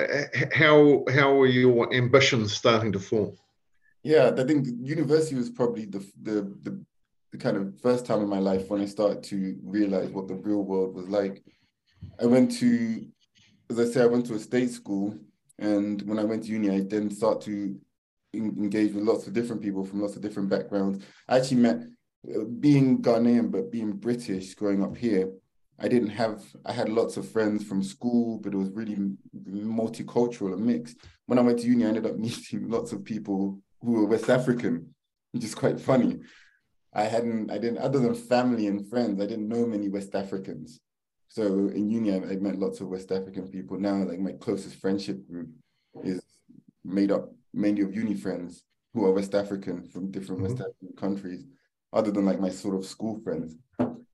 how 0.53 1.03
how 1.17 1.33
were 1.33 1.47
your 1.47 1.91
ambitions 1.93 2.53
starting 2.53 2.91
to 2.91 2.99
form? 2.99 3.31
Yeah, 4.03 4.31
I 4.37 4.43
think 4.43 4.67
university 4.79 5.35
was 5.35 5.49
probably 5.49 5.85
the, 5.85 6.05
the 6.21 6.37
the 6.61 6.85
the 7.31 7.37
kind 7.39 7.57
of 7.57 7.79
first 7.81 8.05
time 8.05 8.21
in 8.21 8.29
my 8.29 8.39
life 8.39 8.69
when 8.69 8.81
I 8.81 8.85
started 8.85 9.23
to 9.23 9.57
realize 9.63 10.09
what 10.09 10.27
the 10.27 10.35
real 10.35 10.63
world 10.63 10.93
was 10.95 11.07
like. 11.09 11.43
I 12.21 12.25
went 12.27 12.51
to, 12.59 13.05
as 13.71 13.79
I 13.79 13.85
say, 13.85 14.03
I 14.03 14.05
went 14.05 14.27
to 14.27 14.35
a 14.35 14.39
state 14.39 14.69
school, 14.69 15.17
and 15.57 16.01
when 16.03 16.19
I 16.19 16.23
went 16.23 16.43
to 16.43 16.49
uni, 16.49 16.69
I 16.69 16.81
then 16.81 17.09
start 17.09 17.41
to 17.41 17.75
engage 18.33 18.93
with 18.93 19.03
lots 19.03 19.25
of 19.27 19.33
different 19.33 19.61
people 19.61 19.83
from 19.85 20.01
lots 20.01 20.15
of 20.15 20.21
different 20.21 20.49
backgrounds. 20.49 21.03
I 21.27 21.37
actually 21.37 21.61
met, 21.61 21.77
being 22.59 23.01
Ghanaian 23.01 23.51
but 23.51 23.71
being 23.71 23.93
British, 23.93 24.53
growing 24.55 24.83
up 24.83 24.95
here. 24.95 25.31
I 25.77 25.89
didn't 25.89 26.09
have, 26.09 26.41
I 26.65 26.71
had 26.71 26.88
lots 26.88 27.17
of 27.17 27.29
friends 27.29 27.65
from 27.65 27.83
school, 27.83 28.38
but 28.38 28.53
it 28.53 28.57
was 28.57 28.69
really 28.69 28.95
multicultural 29.49 30.53
and 30.53 30.65
mixed. 30.65 30.97
When 31.25 31.38
I 31.38 31.41
went 31.41 31.59
to 31.59 31.67
uni, 31.67 31.83
I 31.83 31.89
ended 31.89 32.05
up 32.05 32.15
meeting 32.17 32.69
lots 32.69 32.93
of 32.93 33.03
people 33.03 33.59
who 33.81 33.91
were 33.91 34.05
West 34.05 34.29
African, 34.29 34.95
which 35.31 35.43
is 35.43 35.53
quite 35.53 35.79
funny. 35.79 36.19
I 36.93 37.03
hadn't, 37.03 37.51
I 37.51 37.57
didn't, 37.57 37.79
other 37.79 37.99
than 37.99 38.15
family 38.15 38.67
and 38.67 38.89
friends, 38.89 39.21
I 39.21 39.25
didn't 39.25 39.49
know 39.49 39.65
many 39.65 39.89
West 39.89 40.15
Africans. 40.15 40.79
So 41.27 41.43
in 41.45 41.89
uni, 41.89 42.13
I, 42.13 42.15
I 42.15 42.35
met 42.38 42.57
lots 42.57 42.79
of 42.79 42.88
West 42.88 43.11
African 43.11 43.49
people. 43.49 43.77
Now, 43.77 43.95
like 43.95 44.19
my 44.19 44.31
closest 44.31 44.77
friendship 44.77 45.27
group 45.27 45.49
is 46.03 46.21
made 46.85 47.11
up 47.11 47.33
mainly 47.53 47.81
of 47.81 47.93
uni 47.93 48.13
friends 48.13 48.63
who 48.93 49.05
are 49.05 49.11
West 49.11 49.35
African 49.35 49.83
from 49.83 50.11
different 50.11 50.41
mm-hmm. 50.41 50.53
West 50.53 50.61
African 50.61 50.95
countries, 50.97 51.45
other 51.95 52.12
than 52.12 52.25
like 52.25 52.39
my 52.39 52.49
sort 52.49 52.75
of 52.75 52.86
school 52.86 53.19
friends. 53.23 53.55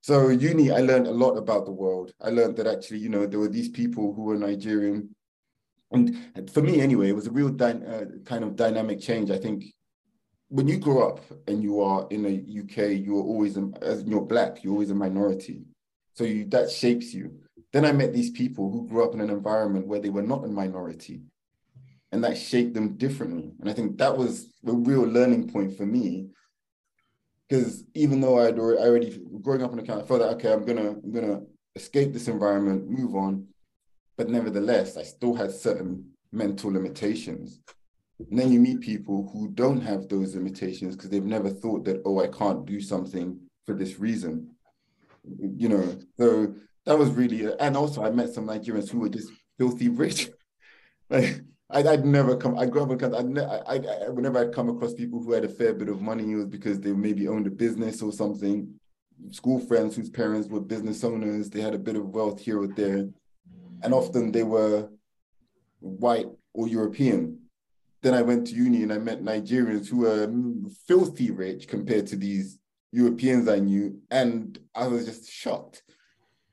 So 0.02 0.30
uni, 0.30 0.72
I 0.72 0.80
learned 0.80 1.08
a 1.08 1.12
lot 1.12 1.36
about 1.36 1.66
the 1.66 1.72
world. 1.72 2.14
I 2.22 2.30
learned 2.30 2.56
that 2.58 2.68
actually, 2.68 3.00
you 3.00 3.10
know, 3.10 3.26
there 3.26 3.40
were 3.40 3.48
these 3.50 3.70
people 3.70 4.14
who 4.14 4.24
were 4.24 4.38
Nigerian, 4.38 5.14
and 5.92 6.50
for 6.50 6.62
me 6.62 6.80
anyway, 6.80 7.10
it 7.10 7.16
was 7.16 7.28
a 7.28 7.32
real 7.32 7.50
dy- 7.50 7.86
uh, 7.86 8.06
kind 8.24 8.44
of 8.44 8.56
dynamic 8.56 9.02
change. 9.02 9.30
I 9.30 9.38
think 9.38 9.66
when 10.48 10.68
you 10.68 10.78
grow 10.78 11.08
up 11.08 11.20
and 11.48 11.62
you 11.62 11.82
are 11.82 12.08
in 12.10 12.24
the 12.24 12.62
UK, 12.62 12.98
you 13.06 13.18
are 13.18 13.24
always 13.24 13.58
as 13.82 14.04
you're 14.04 14.22
black, 14.22 14.64
you're 14.64 14.74
always 14.74 14.92
a 14.92 14.96
minority. 14.96 15.64
So 16.14 16.24
you, 16.24 16.46
that 16.46 16.70
shapes 16.70 17.14
you. 17.14 17.40
Then 17.74 17.86
I 17.86 17.92
met 17.92 18.14
these 18.14 18.32
people 18.32 18.70
who 18.72 18.88
grew 18.88 19.04
up 19.04 19.14
in 19.14 19.22
an 19.22 19.30
environment 19.30 19.88
where 19.88 20.00
they 20.00 20.10
were 20.10 20.22
not 20.22 20.44
a 20.44 20.48
minority, 20.48 21.22
and 22.12 22.24
that 22.24 22.38
shaped 22.38 22.74
them 22.74 22.96
differently. 22.98 23.52
And 23.60 23.70
I 23.70 23.74
think 23.74 23.98
that 23.98 24.18
was 24.18 24.52
a 24.66 24.74
real 24.74 25.04
learning 25.04 25.50
point 25.50 25.78
for 25.78 25.86
me, 25.86 26.28
because 27.52 27.84
even 27.94 28.22
though 28.22 28.40
I'd 28.40 28.58
already, 28.58 28.82
I 28.82 28.86
already 28.86 29.22
growing 29.42 29.62
up 29.62 29.74
in 29.74 29.80
a 29.80 29.84
kind, 29.84 30.02
I 30.02 30.06
felt 30.06 30.22
that 30.22 30.36
okay, 30.36 30.54
I'm 30.54 30.66
gonna 30.66 30.92
I'm 30.92 31.12
gonna 31.12 31.42
escape 31.76 32.14
this 32.14 32.30
environment, 32.30 32.90
move 32.90 33.16
on, 33.16 33.48
but 34.18 34.30
nevertheless, 34.30 34.96
I 34.96 35.04
still 35.04 35.36
had 35.36 35.52
certain 35.52 36.12
mental 36.32 36.72
limitations. 36.72 37.60
And 38.20 38.40
then 38.40 38.52
you 38.52 38.60
meet 38.60 38.80
people 38.80 39.30
who 39.34 39.50
don't 39.50 39.82
have 39.82 40.08
those 40.08 40.36
limitations 40.36 40.96
because 40.96 41.10
they've 41.10 41.26
never 41.26 41.50
thought 41.50 41.84
that, 41.86 42.04
oh, 42.06 42.22
I 42.22 42.28
can't 42.28 42.66
do 42.66 42.80
something 42.80 43.40
for 43.66 43.74
this 43.74 44.00
reason 44.00 44.52
you 45.24 45.70
know, 45.70 46.00
so 46.18 46.54
that 46.86 46.98
was 46.98 47.10
really, 47.10 47.54
and 47.60 47.78
also 47.78 48.04
I 48.04 48.10
met 48.10 48.34
some 48.34 48.48
Nigerians 48.48 48.90
who 48.90 49.00
were 49.00 49.10
just 49.10 49.32
filthy 49.58 49.90
rich. 49.90 50.30
like 51.10 51.42
I, 51.72 51.82
would 51.82 52.06
never 52.06 52.36
come. 52.36 52.58
I 52.58 52.66
grew 52.66 52.84
up 52.84 52.90
because 52.90 53.14
I'd 53.14 53.30
ne- 53.30 53.46
I, 53.46 53.76
I, 53.76 54.10
whenever 54.10 54.40
I'd 54.40 54.54
come 54.54 54.70
across 54.70 54.94
people 54.94 55.22
who 55.22 55.32
had 55.32 55.46
a 55.46 55.50
fair 55.50 55.74
bit 55.74 55.90
of 55.90 56.02
money, 56.02 56.32
it 56.32 56.36
was 56.36 56.48
because 56.48 56.80
they 56.80 56.92
maybe 56.92 57.28
owned 57.28 57.48
a 57.48 57.52
business 57.52 58.02
or 58.02 58.12
something. 58.12 58.74
School 59.32 59.60
friends 59.60 59.96
whose 59.96 60.10
parents 60.10 60.48
were 60.48 60.60
business 60.62 61.04
owners, 61.04 61.50
they 61.50 61.62
had 61.62 61.74
a 61.74 61.80
bit 61.80 61.96
of 61.96 62.10
wealth 62.10 62.40
here 62.40 62.62
or 62.62 62.68
there, 62.68 63.08
and 63.84 63.94
often 63.94 64.32
they 64.32 64.44
were 64.44 64.90
white 65.80 66.28
or 66.54 66.68
European. 66.68 67.40
Then 68.02 68.14
I 68.14 68.22
went 68.24 68.48
to 68.48 68.56
uni 68.56 68.84
and 68.84 68.92
I 68.92 68.98
met 68.98 69.22
Nigerians 69.22 69.88
who 69.88 70.00
were 70.00 70.32
filthy 70.88 71.30
rich 71.32 71.68
compared 71.68 72.08
to 72.08 72.16
these 72.16 72.58
Europeans 72.92 73.48
I 73.48 73.60
knew, 73.60 74.02
and 74.10 74.58
I 74.76 74.88
was 74.88 75.06
just 75.06 75.32
shocked. 75.32 75.84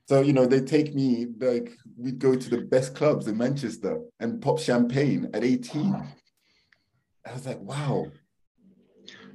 So, 0.09 0.23
you 0.23 0.33
know, 0.33 0.47
they 0.47 0.61
take 0.61 0.95
me, 0.95 1.27
like, 1.39 1.77
we'd 1.97 2.19
go 2.19 2.35
to 2.35 2.51
the 2.51 2.63
best 2.63 2.95
clubs 2.95 3.29
in 3.29 3.37
Manchester 3.37 4.01
and 4.21 4.41
pop 4.41 4.59
champagne 4.59 5.29
at 5.35 5.45
18. 5.45 5.95
I 7.27 7.33
was 7.33 7.47
like, 7.47 7.61
wow. 7.61 8.07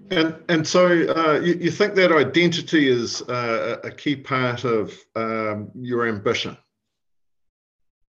And 0.09 0.36
and 0.49 0.67
so 0.67 0.88
uh, 0.88 1.39
you, 1.39 1.53
you 1.53 1.71
think 1.71 1.95
that 1.95 2.12
identity 2.12 2.89
is 2.89 3.21
uh, 3.21 3.77
a 3.83 3.91
key 3.91 4.17
part 4.17 4.65
of 4.65 4.93
um, 5.15 5.71
your 5.75 6.07
ambition? 6.07 6.57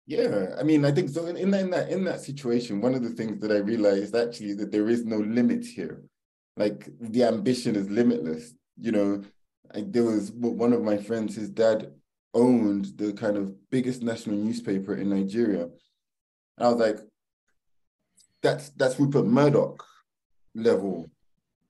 Yeah, 0.06 0.54
I 0.58 0.62
mean, 0.62 0.84
I 0.84 0.90
think 0.90 1.10
so. 1.10 1.26
In, 1.26 1.36
in 1.36 1.50
that 1.50 1.60
in 1.60 1.70
that 1.70 1.88
in 1.90 2.04
that 2.04 2.20
situation, 2.20 2.80
one 2.80 2.94
of 2.94 3.02
the 3.02 3.10
things 3.10 3.40
that 3.40 3.52
I 3.52 3.58
realized 3.58 4.16
actually 4.16 4.54
that 4.54 4.72
there 4.72 4.88
is 4.88 5.04
no 5.04 5.18
limit 5.18 5.64
here. 5.64 6.02
Like 6.56 6.88
the 7.00 7.24
ambition 7.24 7.76
is 7.76 7.90
limitless 7.90 8.54
you 8.78 8.92
know, 8.92 9.22
I, 9.74 9.84
there 9.86 10.04
was 10.04 10.32
one 10.32 10.72
of 10.72 10.82
my 10.82 10.96
friends, 10.96 11.36
his 11.36 11.50
dad 11.50 11.92
owned 12.34 12.96
the 12.96 13.12
kind 13.12 13.36
of 13.36 13.54
biggest 13.70 14.02
national 14.02 14.36
newspaper 14.36 14.96
in 14.96 15.10
Nigeria. 15.10 15.64
And 15.64 16.66
I 16.66 16.68
was 16.68 16.78
like, 16.78 16.98
that's 18.42 18.70
that's 18.70 18.98
Rupert 18.98 19.26
Murdoch 19.26 19.84
level. 20.54 21.10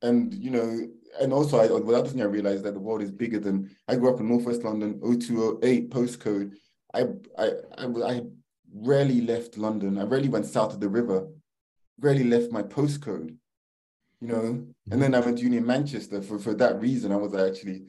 And 0.03 0.33
you 0.35 0.51
know, 0.51 0.89
and 1.21 1.33
also 1.33 1.59
I 1.59 1.67
without 1.81 2.09
thing 2.09 2.23
I 2.23 2.27
realized 2.27 2.65
that 2.65 2.75
the 2.75 2.81
world 2.81 3.03
is 3.03 3.11
bigger 3.11 3.39
than 3.39 3.71
I 3.89 3.97
grew 3.97 4.13
up 4.13 4.21
in 4.21 4.29
Northwest 4.29 4.63
London, 4.63 5.01
0208 5.01 5.91
postcode. 5.91 6.53
I 6.95 7.07
I 7.39 7.51
I, 7.79 7.87
I 7.87 8.23
rarely 8.75 9.21
left 9.21 9.59
London. 9.59 9.99
I 9.99 10.05
rarely 10.05 10.29
went 10.29 10.47
south 10.47 10.73
of 10.75 10.81
the 10.81 10.89
river, 10.89 11.29
rarely 12.01 12.25
left 12.25 12.51
my 12.53 12.63
postcode 12.63 13.37
you 14.23 14.29
know. 14.29 14.41
And 14.41 14.75
mm-hmm. 14.89 15.01
then 15.01 15.15
I 15.15 15.21
went 15.21 15.39
to 15.39 15.45
uni 15.45 15.57
in 15.59 15.67
Manchester 15.67 16.23
for, 16.23 16.39
for 16.39 16.55
that 16.55 16.81
reason. 16.81 17.13
I 17.13 17.17
was 17.17 17.35
actually, 17.35 17.83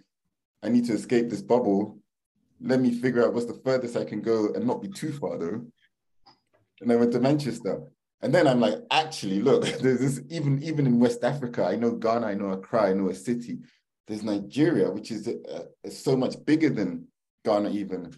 I 0.64 0.70
need 0.70 0.86
to 0.86 0.94
escape 0.94 1.30
this 1.30 1.44
bubble. 1.44 2.00
Let 2.64 2.80
me 2.80 2.92
figure 2.92 3.24
out 3.24 3.34
what's 3.34 3.46
the 3.46 3.60
furthest 3.64 3.98
I 3.98 4.06
can 4.06 4.22
go 4.22 4.54
and 4.54 4.66
not 4.66 4.82
be 4.82 4.88
too 4.88 5.12
far 5.12 5.38
though. 5.38 5.66
And 6.82 6.92
I 6.92 6.96
went 6.96 7.12
to 7.14 7.20
Manchester. 7.20 7.82
And 8.22 8.34
then 8.34 8.48
I'm 8.48 8.62
like, 8.62 8.76
actually, 8.90 9.42
look, 9.42 9.66
there's 9.82 10.00
this 10.00 10.22
even 10.30 10.64
even 10.64 10.88
in 10.88 11.00
West 11.00 11.24
Africa. 11.24 11.66
I 11.66 11.76
know 11.76 11.92
Ghana, 11.92 12.26
I 12.26 12.34
know 12.34 12.52
Accra, 12.52 12.90
I 12.90 12.94
know 12.94 13.10
a 13.10 13.16
city. 13.16 13.60
There's 14.08 14.24
Nigeria, 14.24 14.90
which 14.90 15.12
is 15.12 15.28
uh, 15.28 15.90
so 15.90 16.16
much 16.18 16.36
bigger 16.46 16.70
than 16.70 17.08
Ghana 17.46 17.70
even. 17.70 18.14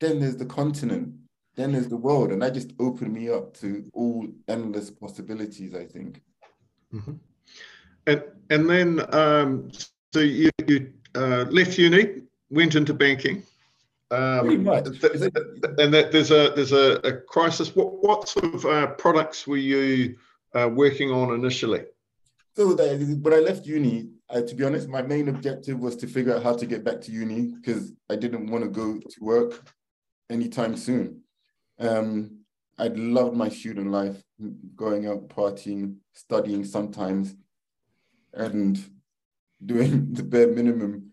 Then 0.00 0.20
there's 0.20 0.36
the 0.36 0.46
continent. 0.46 1.14
Then 1.56 1.72
there's 1.72 1.88
the 1.88 1.96
world, 1.96 2.30
and 2.32 2.42
that 2.42 2.54
just 2.54 2.72
opened 2.78 3.12
me 3.12 3.28
up 3.28 3.54
to 3.54 3.84
all 3.92 4.26
endless 4.48 4.90
possibilities. 4.90 5.74
I 5.74 5.84
think. 5.84 6.22
Mm-hmm. 6.92 7.14
And 8.06 8.22
and 8.50 8.70
then 8.70 9.14
um, 9.14 9.70
so 10.12 10.20
you, 10.20 10.50
you 10.66 10.92
uh, 11.14 11.44
left 11.50 11.78
uni, 11.78 12.22
went 12.50 12.74
into 12.74 12.94
banking. 12.94 13.42
Um, 14.10 14.40
Pretty 14.40 14.56
much. 14.58 14.84
Th- 15.00 15.12
and 15.78 15.94
that 15.94 16.10
there's 16.10 16.30
a 16.30 16.52
there's 16.54 16.72
a, 16.72 16.94
a 17.04 17.12
crisis. 17.12 17.74
What 17.76 18.02
what 18.02 18.28
sort 18.28 18.54
of 18.54 18.66
uh, 18.66 18.88
products 18.88 19.46
were 19.46 19.56
you 19.56 20.16
uh, 20.54 20.68
working 20.72 21.10
on 21.10 21.34
initially? 21.34 21.84
So 22.56 22.74
when 22.74 23.32
I 23.32 23.38
left 23.38 23.64
uni, 23.66 24.10
I, 24.28 24.42
to 24.42 24.54
be 24.54 24.64
honest, 24.64 24.88
my 24.88 25.02
main 25.02 25.28
objective 25.28 25.78
was 25.78 25.96
to 25.96 26.08
figure 26.08 26.34
out 26.34 26.42
how 26.42 26.54
to 26.54 26.66
get 26.66 26.84
back 26.84 27.00
to 27.02 27.12
uni 27.12 27.54
because 27.54 27.92
I 28.10 28.16
didn't 28.16 28.50
want 28.50 28.64
to 28.64 28.70
go 28.70 28.98
to 28.98 29.24
work 29.24 29.62
anytime 30.28 30.76
soon. 30.76 31.22
Um, 31.78 32.40
I'd 32.78 32.98
loved 32.98 33.36
my 33.36 33.48
student 33.48 33.90
life, 33.90 34.22
going 34.74 35.06
out 35.06 35.28
partying, 35.28 35.96
studying 36.12 36.64
sometimes, 36.64 37.34
and 38.34 38.78
doing 39.64 40.12
the 40.14 40.22
bare 40.22 40.48
minimum 40.48 41.12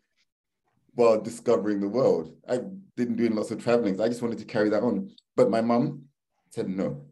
while 0.95 1.21
discovering 1.21 1.79
the 1.79 1.89
world. 1.89 2.36
I 2.49 2.62
didn't 2.97 3.15
doing 3.15 3.36
lots 3.36 3.51
of 3.51 3.63
traveling. 3.63 4.01
I 4.01 4.10
just 4.10 4.21
wanted 4.21 4.39
to 4.39 4.45
carry 4.45 4.69
that 4.69 4.83
on. 4.83 5.12
But 5.36 5.49
my 5.49 5.62
mum 5.62 6.05
said 6.49 6.67
no. 6.67 7.05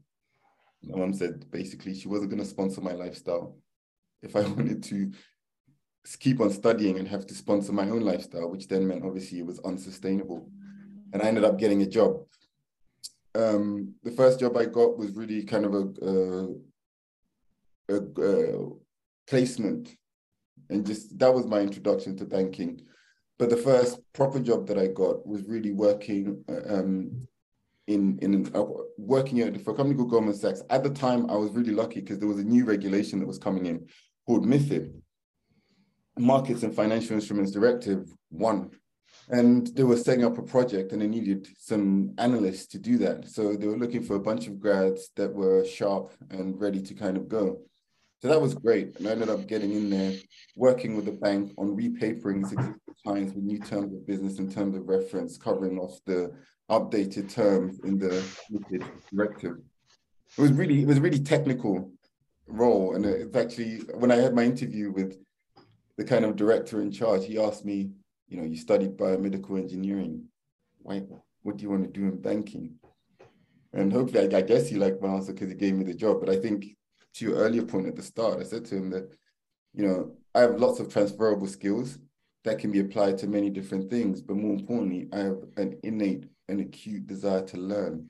My 0.84 0.98
mum 1.00 1.13
said 1.13 1.50
basically 1.52 1.93
she 1.93 2.08
wasn't 2.08 2.32
going 2.32 2.41
to 2.41 2.50
sponsor 2.50 2.82
my 2.82 2.93
lifestyle. 2.93 3.58
If 4.21 4.36
I 4.36 4.41
wanted 4.56 4.84
to 4.84 5.12
keep 6.19 6.41
on 6.41 6.52
studying 6.52 6.98
and 7.00 7.08
have 7.08 7.26
to 7.28 7.36
sponsor 7.36 7.71
my 7.71 7.89
own 7.89 8.02
lifestyle, 8.02 8.50
which 8.50 8.67
then 8.67 8.88
meant 8.88 9.06
obviously 9.06 9.39
it 9.39 9.45
was 9.45 9.60
unsustainable. 9.60 10.50
And 11.13 11.21
I 11.21 11.28
ended 11.28 11.45
up 11.45 11.58
getting 11.58 11.84
a 11.84 11.88
job. 11.88 12.26
Um, 13.36 13.93
the 14.04 14.12
first 14.12 14.39
job 14.39 14.58
I 14.58 14.65
got 14.65 14.98
was 14.98 15.12
really 15.12 15.43
kind 15.43 15.65
of 15.65 15.74
a, 15.74 16.48
a, 17.89 18.69
placement, 19.28 19.95
and 20.69 20.86
just 20.86 21.17
that 21.19 21.34
was 21.34 21.45
my 21.45 21.60
introduction 21.60 22.15
to 22.17 22.26
banking. 22.26 22.82
But 23.38 23.50
the 23.50 23.58
first 23.58 24.00
proper 24.13 24.39
job 24.39 24.67
that 24.67 24.78
I 24.78 24.88
got 24.88 25.28
was 25.28 25.43
really 25.43 25.71
working 25.71 26.43
um, 26.69 27.28
in 27.88 28.17
in 28.19 28.50
uh, 28.56 28.65
working 28.98 29.60
for 29.60 29.71
a 29.71 29.76
company 29.76 29.95
called 29.95 30.12
Goldman 30.12 30.34
Sachs. 30.34 30.63
At 30.69 30.84
the 30.84 30.89
time, 30.89 31.30
I 31.30 31.36
was 31.36 31.52
really 31.52 31.74
lucky 31.74 32.00
because 32.00 32.19
there 32.19 32.28
was 32.28 32.39
a 32.39 32.43
new 32.43 32.65
regulation 32.65 33.19
that 33.19 33.28
was 33.28 33.38
coming 33.38 33.65
in 33.65 33.88
called 34.26 34.45
MIFID, 34.45 34.91
Markets 36.17 36.63
and 36.63 36.74
Financial 36.74 37.13
Instruments 37.13 37.52
Directive 37.52 38.12
One, 38.30 38.71
and 39.30 39.67
they 39.76 39.84
were 39.84 39.98
setting 39.98 40.24
up 40.24 40.38
a 40.38 40.43
project 40.43 40.91
and 40.91 41.02
they 41.02 41.08
needed 41.08 41.48
some 41.58 42.13
analysts 42.17 42.67
to 42.67 42.80
do 42.80 42.98
that. 43.00 43.28
So 43.28 43.56
they 43.56 43.67
were 43.67 43.78
looking 43.78 44.04
for 44.04 44.15
a 44.15 44.19
bunch 44.19 44.48
of 44.48 44.60
grads 44.60 45.10
that 45.15 45.34
were 45.34 45.65
sharp 45.65 46.13
and 46.30 46.60
ready 46.60 46.82
to 46.82 46.93
kind 46.93 47.17
of 47.17 47.28
go. 47.28 47.60
So 48.21 48.30
that 48.30 48.41
was 48.41 48.56
great. 48.56 48.98
And 48.98 49.08
I 49.08 49.12
ended 49.12 49.30
up 49.30 49.45
getting 49.48 49.71
in 49.71 49.89
there, 49.89 50.13
working 50.56 50.95
with 50.95 51.06
the 51.06 51.12
bank 51.12 51.52
on 51.58 51.76
repapering 51.76 52.48
clients 53.06 53.34
with 53.34 53.44
new 53.44 53.60
terms 53.60 53.94
of 53.94 54.06
business 54.08 54.39
in 54.39 54.52
terms 54.52 54.76
of 54.76 54.88
reference, 54.88 55.38
covering 55.38 55.78
off 55.78 56.00
the 56.06 56.34
updated 56.70 57.32
terms 57.32 57.80
in 57.84 58.00
the 58.00 58.24
directive. 59.13 59.58
It 60.38 60.41
was 60.41 60.52
really, 60.52 60.82
it 60.82 60.88
was 60.88 61.00
really 61.00 61.20
technical 61.20 61.91
role. 62.48 62.96
And 62.96 63.06
it's 63.06 63.36
actually, 63.36 63.78
when 63.94 64.12
I 64.12 64.15
had 64.15 64.34
my 64.34 64.44
interview 64.44 64.91
with 64.91 65.18
the 65.98 66.04
kind 66.04 66.26
of 66.26 66.36
director 66.36 66.82
in 66.82 66.91
charge, 66.91 67.26
he 67.26 67.39
asked 67.39 67.63
me, 67.63 67.91
you 68.28 68.38
know, 68.38 68.44
you 68.44 68.58
studied 68.58 68.98
biomedical 68.98 69.58
engineering. 69.60 70.24
Why, 70.80 71.04
what 71.44 71.58
do 71.58 71.63
you 71.63 71.70
want 71.70 71.84
to 71.84 72.00
do 72.00 72.06
in 72.06 72.20
banking? 72.20 72.76
And 73.74 73.94
hopefully, 73.94 74.34
I, 74.34 74.38
I 74.38 74.41
guess 74.41 74.68
he 74.68 74.78
liked 74.78 75.02
my 75.02 75.10
answer 75.10 75.34
because 75.34 75.50
he 75.50 75.56
gave 75.56 75.76
me 75.76 75.84
the 75.84 75.94
job. 75.94 76.20
But 76.20 76.30
I 76.30 76.38
think 76.38 76.65
to 77.15 77.26
your 77.26 77.36
earlier 77.36 77.63
point 77.63 77.88
at 77.88 77.96
the 77.96 78.02
start, 78.02 78.39
I 78.39 78.44
said 78.44 78.65
to 78.65 78.76
him 78.76 78.89
that, 78.89 79.15
you 79.74 79.86
know, 79.86 80.15
I 80.34 80.39
have 80.41 80.60
lots 80.60 80.80
of 80.80 80.91
transferable 80.91 81.48
skills 81.48 82.00
that 82.45 82.60
can 82.60 82.71
be 82.71 82.79
applied 82.79 83.17
to 83.17 83.27
many 83.27 83.49
different 83.49 83.89
things. 83.89 84.21
But 84.21 84.38
more 84.38 84.53
importantly, 84.53 85.10
I 85.12 85.17
have 85.17 85.38
an 85.58 85.77
innate 85.84 86.25
and 86.47 86.62
acute 86.62 87.08
desire 87.08 87.43
to 87.47 87.58
learn. 87.58 88.10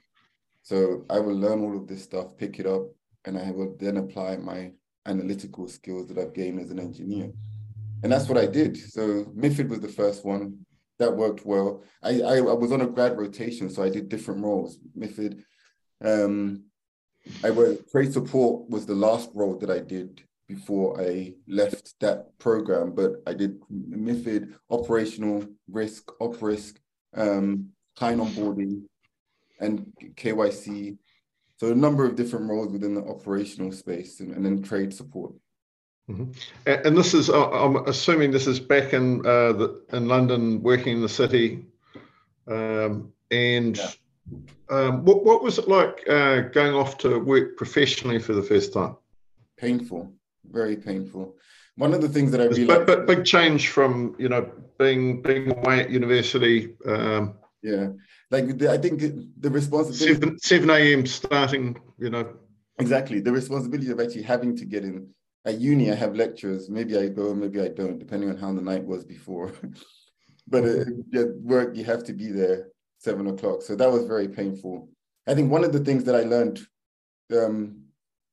So 0.61 1.05
I 1.09 1.19
will 1.19 1.35
learn 1.35 1.63
all 1.63 1.75
of 1.75 1.87
this 1.87 2.03
stuff, 2.03 2.37
pick 2.37 2.59
it 2.59 2.67
up, 2.67 2.83
and 3.23 3.37
I 3.37 3.51
will 3.51 3.75
then 3.79 3.97
apply 3.97 4.35
my 4.37 4.71
analytical 5.05 5.69
skills 5.69 6.07
that 6.07 6.17
I've 6.17 6.33
gained 6.33 6.59
as 6.59 6.69
an 6.69 6.79
engineer. 6.79 7.31
And 8.03 8.11
that's 8.11 8.27
what 8.27 8.37
I 8.37 8.45
did. 8.45 8.77
So 8.77 9.23
MIFID 9.35 9.69
was 9.69 9.79
the 9.79 9.87
first 9.87 10.25
one 10.25 10.65
that 10.99 11.15
worked 11.15 11.45
well. 11.45 11.83
I, 12.03 12.21
I, 12.21 12.35
I 12.37 12.53
was 12.53 12.73
on 12.73 12.81
a 12.81 12.87
grad 12.87 13.17
rotation, 13.17 13.69
so 13.69 13.83
I 13.83 13.89
did 13.89 14.09
different 14.09 14.43
roles. 14.43 14.79
MIFID, 14.97 15.43
um, 16.03 16.65
I 17.41 17.51
worked, 17.51 17.89
trade 17.89 18.11
support 18.11 18.69
was 18.69 18.85
the 18.85 18.95
last 18.95 19.29
role 19.33 19.57
that 19.59 19.69
I 19.69 19.79
did 19.79 20.24
before 20.47 21.01
I 21.01 21.34
left 21.47 21.99
that 22.01 22.38
program, 22.38 22.93
but 22.93 23.23
I 23.25 23.34
did 23.34 23.60
MIFID, 23.71 24.53
operational 24.69 25.45
risk, 25.67 26.12
op 26.19 26.41
risk, 26.41 26.79
um, 27.15 27.69
client 27.95 28.21
onboarding, 28.21 28.84
and 29.60 29.91
KYC. 30.15 30.97
So 31.58 31.71
a 31.71 31.75
number 31.75 32.05
of 32.05 32.15
different 32.15 32.49
roles 32.49 32.71
within 32.71 32.93
the 32.93 33.03
operational 33.03 33.71
space 33.71 34.19
and, 34.19 34.34
and 34.34 34.45
then 34.45 34.62
trade 34.62 34.93
support. 34.93 35.34
Mm-hmm. 36.10 36.31
And 36.67 36.97
this 36.97 37.13
is, 37.13 37.29
I'm 37.29 37.77
assuming 37.88 38.31
this 38.31 38.45
is 38.45 38.60
back 38.60 38.93
in 38.93 39.21
uh, 39.21 39.53
the, 39.53 39.84
in 39.93 40.08
London, 40.08 40.62
working 40.62 40.97
in 40.97 41.01
the 41.01 41.10
city. 41.10 41.65
Um, 42.47 43.12
and 43.31 43.77
yeah. 43.77 43.89
um, 44.69 45.05
what, 45.05 45.25
what 45.25 45.41
was 45.41 45.58
it 45.58 45.67
like 45.67 46.08
uh, 46.08 46.41
going 46.41 46.75
off 46.75 46.97
to 46.99 47.17
work 47.19 47.58
professionally 47.58 48.19
for 48.19 48.34
the 48.34 48.43
first 48.43 48.73
time? 48.73 48.97
Painful, 49.58 50.13
very 50.51 50.77
painful. 50.77 51.36
One 51.75 51.93
of 51.93 52.01
the 52.01 52.10
things 52.10 52.31
that 52.31 52.41
I 52.41 52.45
really 52.45 52.65
but, 52.65 52.88
but 52.88 53.05
big 53.05 53.25
change 53.25 53.69
from 53.69 54.15
you 54.17 54.29
know 54.29 54.49
being 54.79 55.21
being 55.21 55.51
away 55.51 55.81
at 55.81 55.89
university. 55.89 56.75
Um, 56.86 57.36
yeah, 57.62 57.88
like 58.31 58.58
the, 58.58 58.71
I 58.71 58.77
think 58.77 59.01
the 59.39 59.49
responsibility 59.49 60.13
seven 60.13 60.39
seven 60.39 60.69
a.m. 60.69 61.05
starting. 61.05 61.77
You 61.97 62.10
know 62.10 62.34
exactly 62.79 63.19
the 63.21 63.31
responsibility 63.31 63.89
of 63.91 63.99
actually 63.99 64.23
having 64.23 64.55
to 64.58 64.65
get 64.65 64.84
in 64.84 65.08
at 65.45 65.60
uni, 65.60 65.91
I 65.91 65.95
have 65.95 66.15
lectures. 66.15 66.69
Maybe 66.69 66.97
I 66.97 67.08
go, 67.08 67.34
maybe 67.34 67.62
I 67.62 67.67
don't, 67.67 67.99
depending 67.99 68.29
on 68.29 68.38
how 68.38 68.51
the 68.51 68.62
night 68.62 68.84
was 68.84 69.05
before. 69.05 69.53
but 70.47 70.63
uh, 70.63 70.86
at 71.13 71.36
work, 71.41 71.75
you 71.75 71.84
have 71.86 72.03
to 72.05 72.13
be 72.13 72.31
there 72.31 72.69
seven 72.97 73.27
o'clock. 73.27 73.62
So 73.62 73.75
that 73.75 73.91
was 73.91 74.05
very 74.05 74.27
painful. 74.27 74.89
I 75.27 75.36
think 75.36 75.51
one 75.51 75.63
of 75.63 75.71
the 75.71 75.79
things 75.79 76.03
that 76.05 76.15
I 76.15 76.23
learned 76.23 76.65
um, 77.36 77.84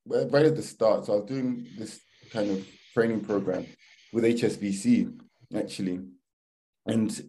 right 0.06 0.46
at 0.46 0.56
the 0.56 0.62
start, 0.62 1.06
so 1.06 1.12
I 1.12 1.16
was 1.16 1.24
doing 1.26 1.66
this 1.78 2.00
kind 2.30 2.50
of 2.50 2.66
training 2.94 3.20
program 3.20 3.66
with 4.12 4.24
HSBC 4.24 5.18
actually, 5.54 6.00
and 6.86 7.22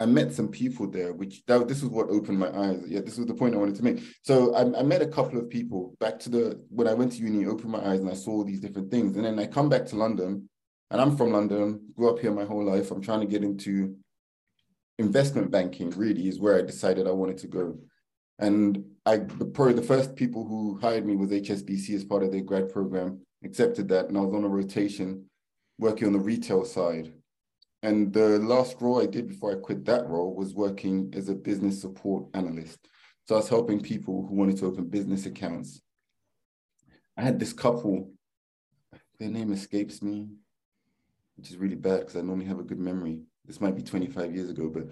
I 0.00 0.06
met 0.06 0.32
some 0.32 0.48
people 0.48 0.88
there, 0.88 1.12
which 1.12 1.44
that, 1.46 1.68
this 1.68 1.82
was 1.82 1.90
what 1.90 2.10
opened 2.10 2.38
my 2.38 2.50
eyes. 2.50 2.82
Yeah, 2.86 3.00
this 3.00 3.16
was 3.16 3.26
the 3.26 3.34
point 3.34 3.54
I 3.54 3.58
wanted 3.58 3.76
to 3.76 3.84
make. 3.84 4.02
So 4.22 4.54
I, 4.54 4.80
I, 4.80 4.82
met 4.82 5.02
a 5.02 5.06
couple 5.06 5.38
of 5.38 5.48
people 5.48 5.94
back 6.00 6.18
to 6.20 6.28
the 6.28 6.60
when 6.68 6.88
I 6.88 6.94
went 6.94 7.12
to 7.12 7.18
uni, 7.18 7.46
opened 7.46 7.70
my 7.70 7.86
eyes 7.86 8.00
and 8.00 8.10
I 8.10 8.14
saw 8.14 8.42
these 8.42 8.60
different 8.60 8.90
things. 8.90 9.16
And 9.16 9.24
then 9.24 9.38
I 9.38 9.46
come 9.46 9.68
back 9.68 9.86
to 9.86 9.96
London, 9.96 10.48
and 10.90 11.00
I'm 11.00 11.16
from 11.16 11.32
London, 11.32 11.80
grew 11.96 12.10
up 12.10 12.18
here 12.18 12.32
my 12.32 12.44
whole 12.44 12.64
life. 12.64 12.90
I'm 12.90 13.02
trying 13.02 13.20
to 13.20 13.26
get 13.26 13.44
into 13.44 13.96
investment 14.98 15.50
banking. 15.50 15.90
Really, 15.90 16.26
is 16.26 16.40
where 16.40 16.58
I 16.58 16.62
decided 16.62 17.06
I 17.06 17.12
wanted 17.12 17.38
to 17.38 17.46
go. 17.46 17.78
And 18.38 18.84
I 19.06 19.18
the 19.18 19.44
probably 19.44 19.74
the 19.74 19.82
first 19.82 20.16
people 20.16 20.44
who 20.46 20.78
hired 20.80 21.06
me 21.06 21.16
was 21.16 21.30
HSBC 21.30 21.94
as 21.94 22.04
part 22.04 22.22
of 22.22 22.32
their 22.32 22.42
grad 22.42 22.72
program. 22.72 23.20
Accepted 23.44 23.88
that, 23.88 24.08
and 24.08 24.16
I 24.16 24.20
was 24.22 24.34
on 24.34 24.44
a 24.44 24.48
rotation, 24.48 25.26
working 25.78 26.06
on 26.06 26.14
the 26.14 26.18
retail 26.18 26.64
side 26.64 27.12
and 27.84 28.14
the 28.14 28.38
last 28.38 28.80
role 28.80 29.02
I 29.02 29.04
did 29.04 29.28
before 29.28 29.52
I 29.52 29.56
quit 29.56 29.84
that 29.84 30.08
role 30.08 30.34
was 30.34 30.54
working 30.54 31.12
as 31.14 31.28
a 31.28 31.34
business 31.34 31.82
support 31.82 32.24
analyst. 32.32 32.78
So 33.28 33.34
I 33.34 33.38
was 33.38 33.48
helping 33.50 33.78
people 33.78 34.26
who 34.26 34.34
wanted 34.34 34.56
to 34.58 34.66
open 34.66 34.86
business 34.86 35.26
accounts. 35.26 35.82
I 37.18 37.20
had 37.20 37.38
this 37.38 37.52
couple, 37.52 38.10
their 39.20 39.28
name 39.28 39.52
escapes 39.52 40.00
me, 40.00 40.28
which 41.36 41.50
is 41.50 41.58
really 41.58 41.74
bad 41.74 42.00
because 42.00 42.16
I 42.16 42.22
normally 42.22 42.46
have 42.46 42.58
a 42.58 42.64
good 42.64 42.78
memory. 42.78 43.20
This 43.44 43.60
might 43.60 43.76
be 43.76 43.82
25 43.82 44.34
years 44.34 44.48
ago, 44.48 44.70
but 44.70 44.86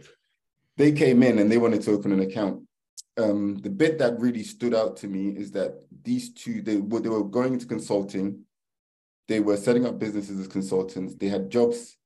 they 0.77 0.93
came 0.93 1.23
in 1.23 1.39
and 1.39 1.51
they 1.51 1.57
wanted 1.57 1.81
to 1.83 1.93
open 1.93 2.13
an 2.13 2.21
account. 2.21 2.61
Um, 3.19 3.57
the 3.59 3.71
bit 3.71 3.99
that 3.99 4.19
really 4.19 4.43
stood 4.43 4.75
out 4.75 4.97
to 4.99 5.09
me 5.09 5.29
is 5.29 5.51
that 5.53 5.85
these 6.03 6.33
two, 6.33 6.63
they 6.63 6.79
were, 6.79 7.01
they 7.01 7.09
were 7.09 7.25
going 7.25 7.53
into 7.53 7.67
consulting. 7.67 8.45
They 9.29 9.41
were 9.41 9.57
setting 9.57 9.87
up 9.87 9.99
businesses 9.99 10.41
as 10.41 10.49
consultants. 10.49 11.15
They 11.15 11.29
had 11.29 11.51
jobs 11.51 11.97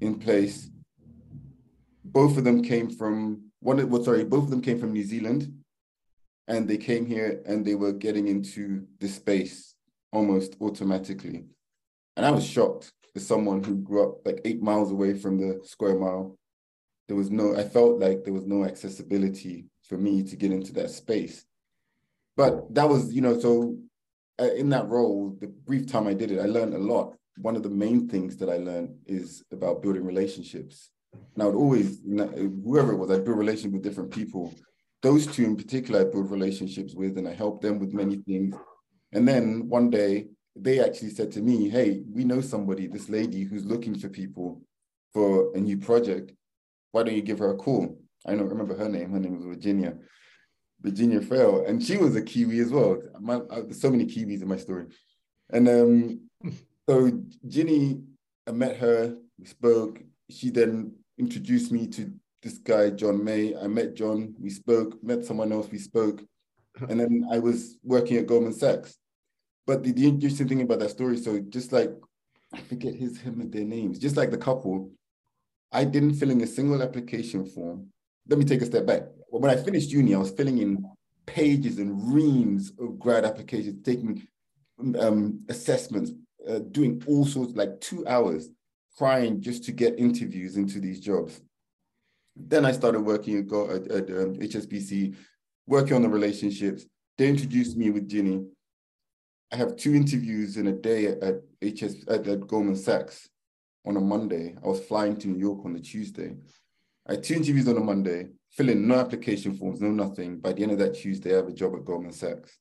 in 0.00 0.18
place, 0.18 0.68
both 2.16 2.38
of 2.38 2.44
them 2.44 2.62
came 2.62 2.88
from 2.90 3.42
one. 3.60 3.88
Well, 3.90 4.02
sorry, 4.02 4.24
both 4.24 4.44
of 4.44 4.50
them 4.50 4.62
came 4.62 4.78
from 4.78 4.92
New 4.92 5.04
Zealand, 5.04 5.52
and 6.48 6.68
they 6.68 6.78
came 6.78 7.04
here 7.04 7.42
and 7.46 7.64
they 7.64 7.74
were 7.74 7.92
getting 7.92 8.28
into 8.28 8.86
the 9.00 9.08
space 9.08 9.74
almost 10.12 10.56
automatically, 10.60 11.44
and 12.16 12.24
I 12.24 12.30
was 12.30 12.46
shocked 12.46 12.92
as 13.14 13.26
someone 13.26 13.62
who 13.62 13.76
grew 13.76 14.02
up 14.04 14.26
like 14.26 14.40
eight 14.44 14.62
miles 14.62 14.92
away 14.92 15.14
from 15.14 15.38
the 15.38 15.60
square 15.64 15.96
mile. 15.96 16.36
There 17.08 17.16
was 17.16 17.30
no. 17.30 17.56
I 17.56 17.64
felt 17.64 17.98
like 17.98 18.24
there 18.24 18.34
was 18.34 18.46
no 18.46 18.64
accessibility 18.64 19.66
for 19.88 19.96
me 19.96 20.22
to 20.22 20.36
get 20.36 20.52
into 20.52 20.72
that 20.74 20.90
space, 20.90 21.44
but 22.36 22.74
that 22.74 22.88
was 22.88 23.12
you 23.12 23.20
know 23.20 23.38
so. 23.38 23.78
Uh, 24.38 24.52
in 24.52 24.68
that 24.68 24.86
role, 24.86 25.34
the 25.40 25.46
brief 25.46 25.86
time 25.86 26.06
I 26.06 26.12
did 26.12 26.30
it, 26.30 26.38
I 26.38 26.44
learned 26.44 26.74
a 26.74 26.78
lot 26.78 27.16
one 27.38 27.56
of 27.56 27.62
the 27.62 27.70
main 27.70 28.08
things 28.08 28.36
that 28.38 28.48
I 28.48 28.56
learned 28.56 28.96
is 29.06 29.44
about 29.52 29.82
building 29.82 30.04
relationships. 30.04 30.90
And 31.34 31.42
I 31.42 31.46
would 31.46 31.54
always, 31.54 32.00
whoever 32.04 32.92
it 32.92 32.96
was, 32.96 33.10
I'd 33.10 33.24
build 33.24 33.38
relationships 33.38 33.74
with 33.74 33.82
different 33.82 34.10
people. 34.10 34.52
Those 35.02 35.26
two 35.26 35.44
in 35.44 35.56
particular, 35.56 36.00
I 36.00 36.04
built 36.04 36.30
relationships 36.30 36.94
with, 36.94 37.18
and 37.18 37.28
I 37.28 37.34
helped 37.34 37.62
them 37.62 37.78
with 37.78 37.92
many 37.92 38.16
things. 38.16 38.54
And 39.12 39.26
then 39.28 39.68
one 39.68 39.90
day, 39.90 40.28
they 40.54 40.80
actually 40.80 41.10
said 41.10 41.30
to 41.32 41.42
me, 41.42 41.68
Hey, 41.68 42.02
we 42.10 42.24
know 42.24 42.40
somebody, 42.40 42.86
this 42.86 43.10
lady 43.10 43.42
who's 43.42 43.66
looking 43.66 43.98
for 43.98 44.08
people 44.08 44.62
for 45.12 45.54
a 45.54 45.60
new 45.60 45.76
project. 45.76 46.32
Why 46.92 47.02
don't 47.02 47.14
you 47.14 47.22
give 47.22 47.38
her 47.40 47.50
a 47.50 47.56
call? 47.56 47.98
I 48.26 48.34
don't 48.34 48.48
remember 48.48 48.76
her 48.76 48.88
name. 48.88 49.10
Her 49.10 49.20
name 49.20 49.36
was 49.36 49.44
Virginia. 49.44 49.94
Virginia 50.80 51.20
Fail. 51.20 51.64
And 51.66 51.82
she 51.82 51.96
was 51.96 52.16
a 52.16 52.22
Kiwi 52.22 52.60
as 52.60 52.70
well. 52.70 53.00
My, 53.20 53.36
I, 53.50 53.60
there's 53.62 53.80
so 53.80 53.90
many 53.90 54.04
Kiwis 54.04 54.42
in 54.42 54.48
my 54.48 54.56
story. 54.56 54.86
And 55.50 55.68
um, 55.68 56.20
so 56.88 57.10
Ginny, 57.46 58.02
I 58.46 58.52
met 58.52 58.76
her, 58.76 59.16
we 59.38 59.46
spoke. 59.46 60.00
She 60.30 60.50
then 60.50 60.92
introduced 61.18 61.72
me 61.72 61.86
to 61.88 62.12
this 62.42 62.58
guy, 62.58 62.90
John 62.90 63.24
May. 63.24 63.56
I 63.56 63.66
met 63.66 63.94
John, 63.94 64.34
we 64.38 64.50
spoke, 64.50 65.02
met 65.02 65.24
someone 65.24 65.52
else, 65.52 65.68
we 65.70 65.78
spoke. 65.78 66.22
And 66.88 67.00
then 67.00 67.26
I 67.30 67.38
was 67.38 67.78
working 67.82 68.18
at 68.18 68.26
Goldman 68.26 68.52
Sachs. 68.52 68.98
But 69.66 69.82
the, 69.82 69.92
the 69.92 70.06
interesting 70.06 70.48
thing 70.48 70.62
about 70.62 70.80
that 70.80 70.90
story, 70.90 71.16
so 71.16 71.40
just 71.48 71.72
like, 71.72 71.90
I 72.52 72.60
forget 72.60 72.94
his, 72.94 73.18
him 73.18 73.40
and 73.40 73.52
their 73.52 73.64
names, 73.64 73.98
just 73.98 74.16
like 74.16 74.30
the 74.30 74.38
couple, 74.38 74.90
I 75.72 75.84
didn't 75.84 76.14
fill 76.14 76.30
in 76.30 76.40
a 76.42 76.46
single 76.46 76.82
application 76.82 77.46
form. 77.46 77.88
Let 78.28 78.38
me 78.38 78.44
take 78.44 78.62
a 78.62 78.66
step 78.66 78.86
back. 78.86 79.02
When 79.28 79.50
I 79.50 79.56
finished 79.56 79.90
uni, 79.90 80.14
I 80.14 80.18
was 80.18 80.30
filling 80.30 80.58
in 80.58 80.84
pages 81.26 81.78
and 81.78 82.14
reams 82.14 82.72
of 82.78 82.98
grad 82.98 83.24
applications, 83.24 83.84
taking 83.84 84.26
um, 84.98 85.40
assessments, 85.48 86.12
uh, 86.48 86.60
doing 86.70 87.02
all 87.06 87.24
sorts, 87.24 87.54
like 87.54 87.80
two 87.80 88.06
hours, 88.06 88.48
crying 88.96 89.40
just 89.40 89.64
to 89.64 89.72
get 89.72 89.98
interviews 89.98 90.56
into 90.56 90.80
these 90.80 91.00
jobs. 91.00 91.40
Then 92.34 92.64
I 92.64 92.72
started 92.72 93.00
working 93.00 93.38
at, 93.38 93.90
at, 93.90 94.10
um, 94.10 94.36
HSBC, 94.36 95.16
working 95.66 95.94
on 95.94 96.02
the 96.02 96.08
relationships. 96.08 96.86
They 97.18 97.28
introduced 97.28 97.76
me 97.76 97.90
with 97.90 98.08
Ginny. 98.08 98.44
I 99.52 99.56
have 99.56 99.76
two 99.76 99.94
interviews 99.94 100.56
in 100.56 100.66
a 100.66 100.72
day 100.72 101.06
at, 101.06 101.22
at 101.22 101.34
HS 101.62 102.04
at, 102.08 102.26
at 102.26 102.46
Goldman 102.46 102.76
Sachs 102.76 103.28
on 103.86 103.96
a 103.96 104.00
Monday. 104.00 104.56
I 104.62 104.66
was 104.66 104.80
flying 104.80 105.16
to 105.18 105.28
New 105.28 105.38
York 105.38 105.64
on 105.64 105.72
the 105.72 105.80
Tuesday. 105.80 106.36
I 107.08 107.12
had 107.12 107.22
two 107.22 107.34
interviews 107.34 107.68
on 107.68 107.76
a 107.76 107.80
Monday, 107.80 108.28
fill 108.50 108.68
in 108.68 108.88
no 108.88 108.96
application 108.96 109.56
forms, 109.56 109.80
no 109.80 109.90
nothing. 109.90 110.38
By 110.38 110.52
the 110.52 110.62
end 110.62 110.72
of 110.72 110.78
that 110.78 110.94
Tuesday, 110.94 111.32
I 111.32 111.36
have 111.36 111.48
a 111.48 111.52
job 111.52 111.74
at 111.74 111.84
Goldman 111.84 112.12
Sachs. 112.12 112.58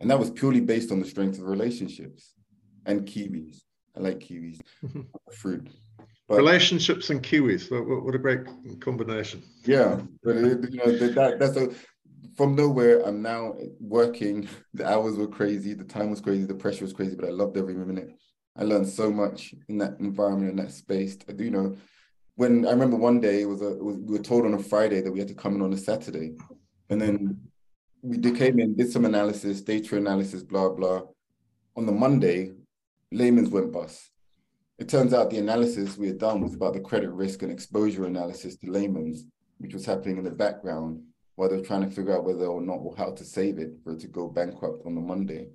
And 0.00 0.10
that 0.10 0.18
was 0.18 0.30
purely 0.30 0.60
based 0.60 0.90
on 0.90 1.00
the 1.00 1.06
strength 1.06 1.38
of 1.38 1.44
relationships 1.44 2.34
and 2.84 3.06
kiwis. 3.06 3.62
I 3.96 4.00
like 4.00 4.18
kiwis, 4.18 4.60
mm-hmm. 4.84 5.02
fruit. 5.32 5.68
But, 6.28 6.38
Relationships 6.38 7.10
and 7.10 7.22
kiwis. 7.22 7.70
What, 7.70 8.04
what, 8.04 8.14
a 8.14 8.18
great 8.18 8.46
combination. 8.80 9.42
Yeah, 9.64 10.00
but 10.22 10.36
it, 10.36 10.72
you 10.72 10.78
know 10.78 10.96
that, 10.96 11.38
that's 11.38 11.56
a 11.56 11.70
from 12.36 12.54
nowhere. 12.54 13.06
I'm 13.06 13.22
now 13.22 13.54
working. 13.80 14.48
The 14.74 14.88
hours 14.88 15.16
were 15.16 15.28
crazy. 15.28 15.74
The 15.74 15.84
time 15.84 16.08
was 16.08 16.22
crazy. 16.22 16.44
The 16.46 16.54
pressure 16.54 16.84
was 16.84 16.94
crazy. 16.94 17.14
But 17.14 17.26
I 17.26 17.30
loved 17.30 17.58
every 17.58 17.74
minute. 17.74 18.10
I 18.56 18.64
learned 18.64 18.88
so 18.88 19.10
much 19.10 19.54
in 19.68 19.76
that 19.78 20.00
environment 20.00 20.50
in 20.50 20.56
that 20.56 20.72
space. 20.72 21.18
I 21.28 21.32
do 21.32 21.44
you 21.44 21.50
know, 21.50 21.76
when 22.36 22.66
I 22.66 22.70
remember 22.70 22.96
one 22.96 23.20
day 23.20 23.42
it 23.42 23.46
was 23.46 23.62
a 23.62 23.72
it 23.72 23.84
was, 23.84 23.96
we 23.98 24.16
were 24.16 24.22
told 24.22 24.46
on 24.46 24.54
a 24.54 24.58
Friday 24.58 25.00
that 25.00 25.12
we 25.12 25.18
had 25.18 25.28
to 25.28 25.34
come 25.34 25.54
in 25.54 25.62
on 25.62 25.72
a 25.72 25.76
Saturday, 25.76 26.34
and 26.88 27.00
then 27.00 27.38
we 28.02 28.18
came 28.32 28.58
in, 28.58 28.74
did 28.74 28.90
some 28.90 29.04
analysis, 29.04 29.60
data 29.60 29.96
analysis, 29.96 30.42
blah 30.42 30.68
blah. 30.70 31.02
On 31.76 31.86
the 31.86 31.92
Monday, 31.92 32.52
Lehman's 33.12 33.50
went 33.50 33.72
bust. 33.72 34.10
It 34.78 34.88
turns 34.88 35.14
out 35.14 35.30
the 35.30 35.38
analysis 35.38 35.96
we 35.96 36.08
had 36.08 36.18
done 36.18 36.40
was 36.40 36.54
about 36.54 36.74
the 36.74 36.80
credit 36.80 37.10
risk 37.10 37.42
and 37.42 37.52
exposure 37.52 38.06
analysis 38.06 38.56
to 38.56 38.70
Lehman's, 38.70 39.24
which 39.58 39.74
was 39.74 39.86
happening 39.86 40.18
in 40.18 40.24
the 40.24 40.30
background 40.30 41.02
while 41.36 41.48
they 41.48 41.56
were 41.56 41.62
trying 41.62 41.88
to 41.88 41.94
figure 41.94 42.16
out 42.16 42.24
whether 42.24 42.46
or 42.46 42.60
not 42.60 42.78
or 42.78 42.94
how 42.96 43.12
to 43.12 43.24
save 43.24 43.58
it 43.58 43.72
for 43.82 43.92
it 43.92 44.00
to 44.00 44.08
go 44.08 44.28
bankrupt 44.28 44.84
on 44.84 44.94
the 44.94 45.00
Monday. 45.00 45.48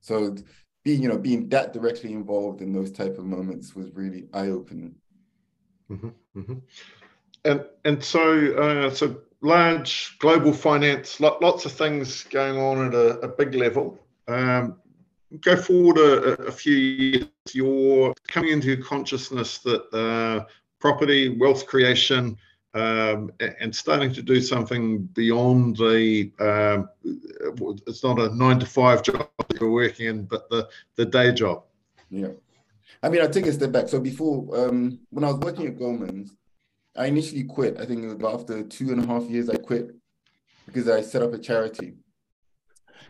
So 0.00 0.36
being, 0.84 1.02
you 1.02 1.08
know, 1.08 1.18
being 1.18 1.48
that 1.48 1.72
directly 1.72 2.12
involved 2.12 2.60
in 2.60 2.72
those 2.72 2.92
type 2.92 3.18
of 3.18 3.24
moments 3.24 3.74
was 3.74 3.90
really 3.92 4.28
eye-opening. 4.32 4.94
Mm-hmm. 5.90 6.54
And 7.44 7.64
and 7.84 8.04
so 8.04 8.54
uh, 8.54 8.90
so 8.90 9.20
large 9.40 10.18
global 10.18 10.52
finance, 10.52 11.20
lots 11.20 11.64
of 11.64 11.72
things 11.72 12.24
going 12.24 12.58
on 12.58 12.88
at 12.88 12.94
a, 12.94 13.20
a 13.20 13.28
big 13.28 13.54
level. 13.54 13.98
Um, 14.28 14.76
go 15.40 15.56
forward 15.56 15.98
a, 15.98 16.42
a, 16.42 16.52
few 16.52 16.74
years, 16.74 17.26
you're 17.52 18.14
coming 18.28 18.50
into 18.52 18.68
your 18.68 18.84
consciousness 18.84 19.58
that 19.58 19.82
uh, 19.94 20.44
property, 20.80 21.36
wealth 21.38 21.66
creation, 21.66 22.36
um, 22.74 23.32
and 23.60 23.74
starting 23.74 24.12
to 24.12 24.22
do 24.22 24.40
something 24.40 25.02
beyond 25.02 25.76
the 25.76 26.30
um, 26.38 26.88
it's 27.86 28.04
not 28.04 28.20
a 28.20 28.34
nine 28.36 28.60
to 28.60 28.66
five 28.66 29.02
job 29.02 29.28
you're 29.60 29.70
working 29.70 30.06
in, 30.06 30.24
but 30.24 30.48
the 30.50 30.68
the 30.96 31.04
day 31.04 31.32
job. 31.32 31.64
Yeah, 32.10 32.28
I 33.02 33.08
mean, 33.08 33.22
I 33.22 33.26
take 33.26 33.46
a 33.46 33.52
step 33.52 33.72
back. 33.72 33.88
So 33.88 34.00
before, 34.00 34.46
um, 34.58 34.98
when 35.10 35.24
I 35.24 35.28
was 35.28 35.38
working 35.38 35.66
at 35.66 35.78
Goldman's, 35.78 36.36
I 36.96 37.06
initially 37.06 37.44
quit. 37.44 37.78
I 37.80 37.86
think 37.86 38.04
it 38.04 38.14
was 38.14 38.34
after 38.34 38.62
two 38.62 38.90
and 38.92 39.02
a 39.02 39.06
half 39.06 39.24
years, 39.24 39.48
I 39.48 39.56
quit 39.56 39.90
because 40.66 40.88
I 40.88 41.00
set 41.00 41.22
up 41.22 41.32
a 41.32 41.38
charity 41.38 41.94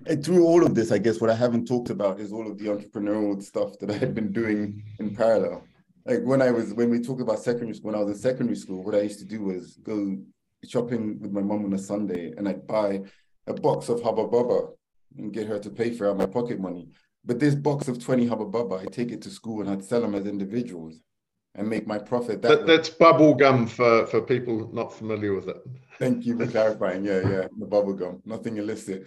and 0.06 0.24
through 0.24 0.46
all 0.46 0.64
of 0.64 0.74
this, 0.74 0.92
I 0.92 0.98
guess 0.98 1.20
what 1.20 1.30
I 1.30 1.34
haven't 1.34 1.66
talked 1.66 1.90
about 1.90 2.20
is 2.20 2.32
all 2.32 2.50
of 2.50 2.58
the 2.58 2.66
entrepreneurial 2.66 3.42
stuff 3.42 3.78
that 3.80 3.90
I 3.90 3.94
had 3.94 4.14
been 4.14 4.32
doing 4.32 4.82
in 4.98 5.14
parallel. 5.14 5.64
Like 6.06 6.22
when 6.22 6.40
I 6.40 6.50
was 6.50 6.72
when 6.72 6.90
we 6.90 7.00
talk 7.00 7.20
about 7.20 7.40
secondary 7.40 7.74
school, 7.74 7.92
when 7.92 8.00
I 8.00 8.02
was 8.04 8.16
in 8.16 8.22
secondary 8.22 8.56
school, 8.56 8.82
what 8.82 8.94
I 8.94 9.02
used 9.02 9.18
to 9.18 9.26
do 9.26 9.42
was 9.42 9.76
go 9.82 10.16
shopping 10.64 11.18
with 11.20 11.32
my 11.32 11.42
mom 11.42 11.64
on 11.64 11.72
a 11.74 11.78
Sunday 11.78 12.32
and 12.36 12.48
I'd 12.48 12.66
buy 12.66 13.02
a 13.46 13.54
box 13.54 13.88
of 13.88 14.02
Hubba 14.02 14.26
Bubba 14.26 14.72
and 15.18 15.32
get 15.32 15.46
her 15.46 15.58
to 15.58 15.70
pay 15.70 15.90
for 15.90 16.08
out 16.08 16.16
my 16.16 16.26
pocket 16.26 16.58
money. 16.58 16.88
But 17.24 17.38
this 17.38 17.54
box 17.54 17.88
of 17.88 18.02
20 18.02 18.26
Hubba 18.26 18.46
Bubba, 18.46 18.80
I'd 18.80 18.92
take 18.92 19.12
it 19.12 19.22
to 19.22 19.30
school 19.30 19.60
and 19.60 19.70
I'd 19.70 19.84
sell 19.84 20.00
them 20.00 20.14
as 20.14 20.26
individuals 20.26 21.00
and 21.54 21.68
make 21.68 21.86
my 21.86 21.98
profit 21.98 22.40
that, 22.42 22.48
that 22.48 22.66
that's 22.66 22.88
bubble 22.88 23.34
gum 23.34 23.66
for 23.66 24.06
for 24.06 24.22
people 24.22 24.70
not 24.72 24.96
familiar 24.96 25.34
with 25.34 25.48
it 25.48 25.56
thank 25.98 26.24
you 26.24 26.38
for 26.38 26.46
clarifying 26.46 27.04
yeah 27.04 27.28
yeah 27.28 27.48
the 27.58 27.66
bubble 27.66 27.92
gum 27.92 28.22
nothing 28.24 28.58
illicit 28.58 29.04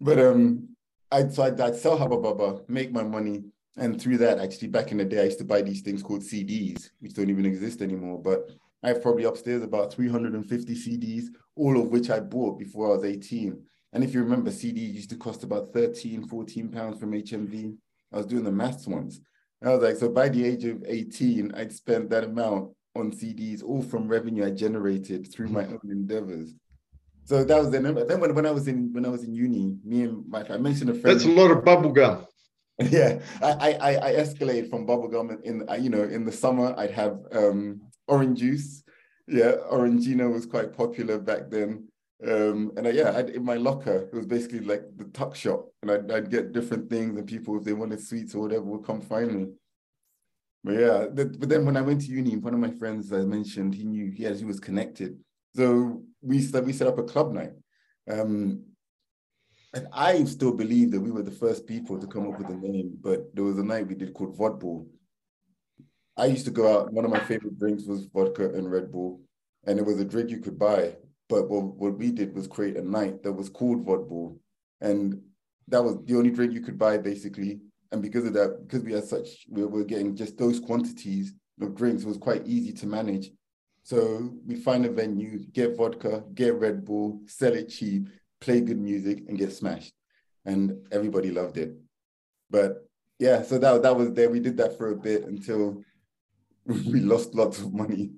but 0.00 0.18
um, 0.18 0.68
I'd 1.10 1.32
so 1.32 1.44
I'd, 1.44 1.60
I'd 1.60 1.76
sell 1.76 1.96
Hubba 1.96 2.16
Bubba, 2.16 2.68
make 2.68 2.92
my 2.92 3.02
money, 3.02 3.44
and 3.76 4.00
through 4.00 4.18
that, 4.18 4.38
actually, 4.38 4.68
back 4.68 4.92
in 4.92 4.98
the 4.98 5.04
day, 5.04 5.20
I 5.20 5.24
used 5.24 5.38
to 5.38 5.44
buy 5.44 5.62
these 5.62 5.80
things 5.80 6.02
called 6.02 6.22
CDs, 6.22 6.90
which 7.00 7.14
don't 7.14 7.30
even 7.30 7.46
exist 7.46 7.80
anymore. 7.80 8.20
But 8.20 8.50
I 8.82 8.88
have 8.88 9.02
probably 9.02 9.24
upstairs 9.24 9.62
about 9.62 9.92
350 9.92 10.74
CDs, 10.74 11.26
all 11.56 11.80
of 11.80 11.90
which 11.90 12.10
I 12.10 12.20
bought 12.20 12.58
before 12.58 12.88
I 12.88 12.96
was 12.96 13.04
18. 13.04 13.60
And 13.92 14.04
if 14.04 14.12
you 14.12 14.22
remember, 14.22 14.50
CD 14.50 14.80
used 14.80 15.10
to 15.10 15.16
cost 15.16 15.44
about 15.44 15.72
13, 15.72 16.26
14 16.28 16.68
pounds 16.70 17.00
from 17.00 17.12
HMV. 17.12 17.76
I 18.12 18.16
was 18.16 18.26
doing 18.26 18.44
the 18.44 18.52
maths 18.52 18.86
once. 18.86 19.20
I 19.64 19.70
was 19.70 19.82
like, 19.82 19.96
so 19.96 20.08
by 20.08 20.28
the 20.28 20.44
age 20.44 20.64
of 20.64 20.84
18, 20.86 21.52
I'd 21.54 21.72
spent 21.72 22.10
that 22.10 22.24
amount 22.24 22.70
on 22.94 23.12
CDs, 23.12 23.62
all 23.62 23.82
from 23.82 24.08
revenue 24.08 24.46
I 24.46 24.50
generated 24.50 25.32
through 25.32 25.48
my 25.48 25.64
own 25.64 25.80
endeavors. 25.84 26.54
So 27.24 27.44
that 27.44 27.58
was 27.58 27.70
then. 27.70 27.82
Then 27.82 28.20
when, 28.20 28.34
when 28.34 28.46
I 28.46 28.50
was 28.50 28.68
in 28.68 28.90
when 28.92 29.04
I 29.04 29.10
was 29.10 29.22
in 29.22 29.34
uni, 29.34 29.76
me 29.84 30.04
and 30.04 30.26
my 30.28 30.46
I 30.48 30.56
mentioned 30.56 30.88
a 30.88 30.94
friend. 30.94 31.14
That's 31.14 31.26
a 31.26 31.30
lot 31.30 31.50
of 31.50 31.64
bubble 31.64 31.92
gum. 31.92 32.26
Yeah, 32.90 33.18
I 33.42 33.72
I 33.72 33.90
I 34.08 34.12
escalate 34.14 34.70
from 34.70 34.86
bubble 34.86 35.08
gum 35.08 35.30
in, 35.30 35.66
in 35.68 35.82
you 35.82 35.90
know 35.90 36.04
in 36.04 36.24
the 36.24 36.30
summer 36.30 36.74
I'd 36.78 36.92
have 36.92 37.18
um, 37.32 37.82
orange 38.06 38.38
juice. 38.38 38.84
Yeah, 39.26 39.56
Orangina 39.70 40.32
was 40.32 40.46
quite 40.46 40.72
popular 40.72 41.18
back 41.18 41.50
then. 41.50 41.87
Um, 42.26 42.72
and 42.76 42.88
I, 42.88 42.90
yeah, 42.90 43.16
I'd, 43.16 43.30
in 43.30 43.44
my 43.44 43.54
locker, 43.54 44.08
it 44.12 44.14
was 44.14 44.26
basically 44.26 44.60
like 44.60 44.82
the 44.96 45.04
tuck 45.04 45.36
shop, 45.36 45.68
and 45.82 45.90
I'd, 45.90 46.10
I'd 46.10 46.30
get 46.30 46.52
different 46.52 46.90
things, 46.90 47.16
and 47.16 47.26
people, 47.26 47.56
if 47.56 47.64
they 47.64 47.72
wanted 47.72 48.00
sweets 48.00 48.34
or 48.34 48.42
whatever, 48.42 48.64
would 48.64 48.84
come 48.84 49.00
find 49.00 49.32
me. 49.32 49.46
But 50.64 50.72
yeah, 50.72 51.06
but 51.14 51.48
then 51.48 51.64
when 51.64 51.76
I 51.76 51.82
went 51.82 52.00
to 52.02 52.08
uni, 52.08 52.36
one 52.36 52.54
of 52.54 52.60
my 52.60 52.72
friends 52.72 53.12
I 53.12 53.20
mentioned, 53.20 53.74
he 53.74 53.84
knew 53.84 54.10
he, 54.10 54.28
he 54.34 54.44
was 54.44 54.58
connected 54.58 55.16
so 55.58 56.02
we 56.22 56.40
set, 56.40 56.64
we 56.64 56.72
set 56.72 56.86
up 56.86 56.98
a 56.98 57.02
club 57.02 57.32
night. 57.32 57.52
Um, 58.08 58.62
and 59.74 59.86
I 59.92 60.24
still 60.24 60.52
believe 60.54 60.92
that 60.92 61.00
we 61.00 61.10
were 61.10 61.24
the 61.24 61.30
first 61.30 61.66
people 61.66 61.98
to 61.98 62.06
come 62.06 62.28
up 62.28 62.38
with 62.38 62.48
a 62.48 62.56
name, 62.56 62.96
but 63.00 63.34
there 63.34 63.44
was 63.44 63.58
a 63.58 63.64
night 63.64 63.86
we 63.86 63.96
did 63.96 64.14
called 64.14 64.38
Vodball. 64.38 64.86
I 66.16 66.26
used 66.26 66.46
to 66.46 66.52
go 66.52 66.78
out, 66.78 66.92
one 66.92 67.04
of 67.04 67.10
my 67.10 67.18
favorite 67.18 67.58
drinks 67.58 67.84
was 67.84 68.06
vodka 68.06 68.52
and 68.54 68.70
Red 68.70 68.90
Bull. 68.90 69.20
and 69.66 69.78
it 69.78 69.84
was 69.84 70.00
a 70.00 70.04
drink 70.04 70.30
you 70.30 70.38
could 70.38 70.58
buy. 70.58 70.94
But 71.28 71.48
what, 71.48 71.76
what 71.76 71.98
we 71.98 72.10
did 72.10 72.34
was 72.34 72.46
create 72.46 72.76
a 72.76 72.82
night 72.82 73.22
that 73.22 73.32
was 73.32 73.48
called 73.48 73.86
Vodball, 73.86 74.38
and 74.80 75.20
that 75.68 75.84
was 75.84 75.96
the 76.04 76.16
only 76.16 76.30
drink 76.30 76.52
you 76.52 76.60
could 76.60 76.78
buy 76.78 76.98
basically. 76.98 77.60
And 77.92 78.02
because 78.02 78.26
of 78.26 78.34
that, 78.34 78.66
because 78.66 78.84
we 78.84 78.92
had 78.92 79.04
such, 79.04 79.46
we 79.50 79.64
were 79.64 79.84
getting 79.84 80.14
just 80.14 80.36
those 80.36 80.60
quantities 80.60 81.34
of 81.60 81.74
drinks, 81.74 82.02
it 82.02 82.08
was 82.08 82.18
quite 82.18 82.46
easy 82.46 82.72
to 82.72 82.86
manage. 82.86 83.30
So 83.82 84.34
we 84.46 84.56
find 84.56 84.84
a 84.84 84.90
venue, 84.90 85.38
get 85.52 85.76
vodka, 85.76 86.22
get 86.34 86.54
Red 86.54 86.84
Bull, 86.84 87.22
sell 87.26 87.54
it 87.54 87.70
cheap, 87.70 88.08
play 88.40 88.60
good 88.60 88.78
music, 88.78 89.24
and 89.28 89.38
get 89.38 89.52
smashed. 89.52 89.94
And 90.44 90.86
everybody 90.92 91.30
loved 91.30 91.56
it. 91.56 91.74
But 92.50 92.86
yeah, 93.18 93.42
so 93.42 93.58
that 93.58 93.82
that 93.82 93.96
was 93.96 94.12
there. 94.12 94.30
We 94.30 94.40
did 94.40 94.56
that 94.58 94.76
for 94.76 94.90
a 94.90 94.96
bit 94.96 95.24
until 95.24 95.82
we 96.66 97.00
lost 97.00 97.34
lots 97.34 97.58
of 97.58 97.72
money 97.72 98.10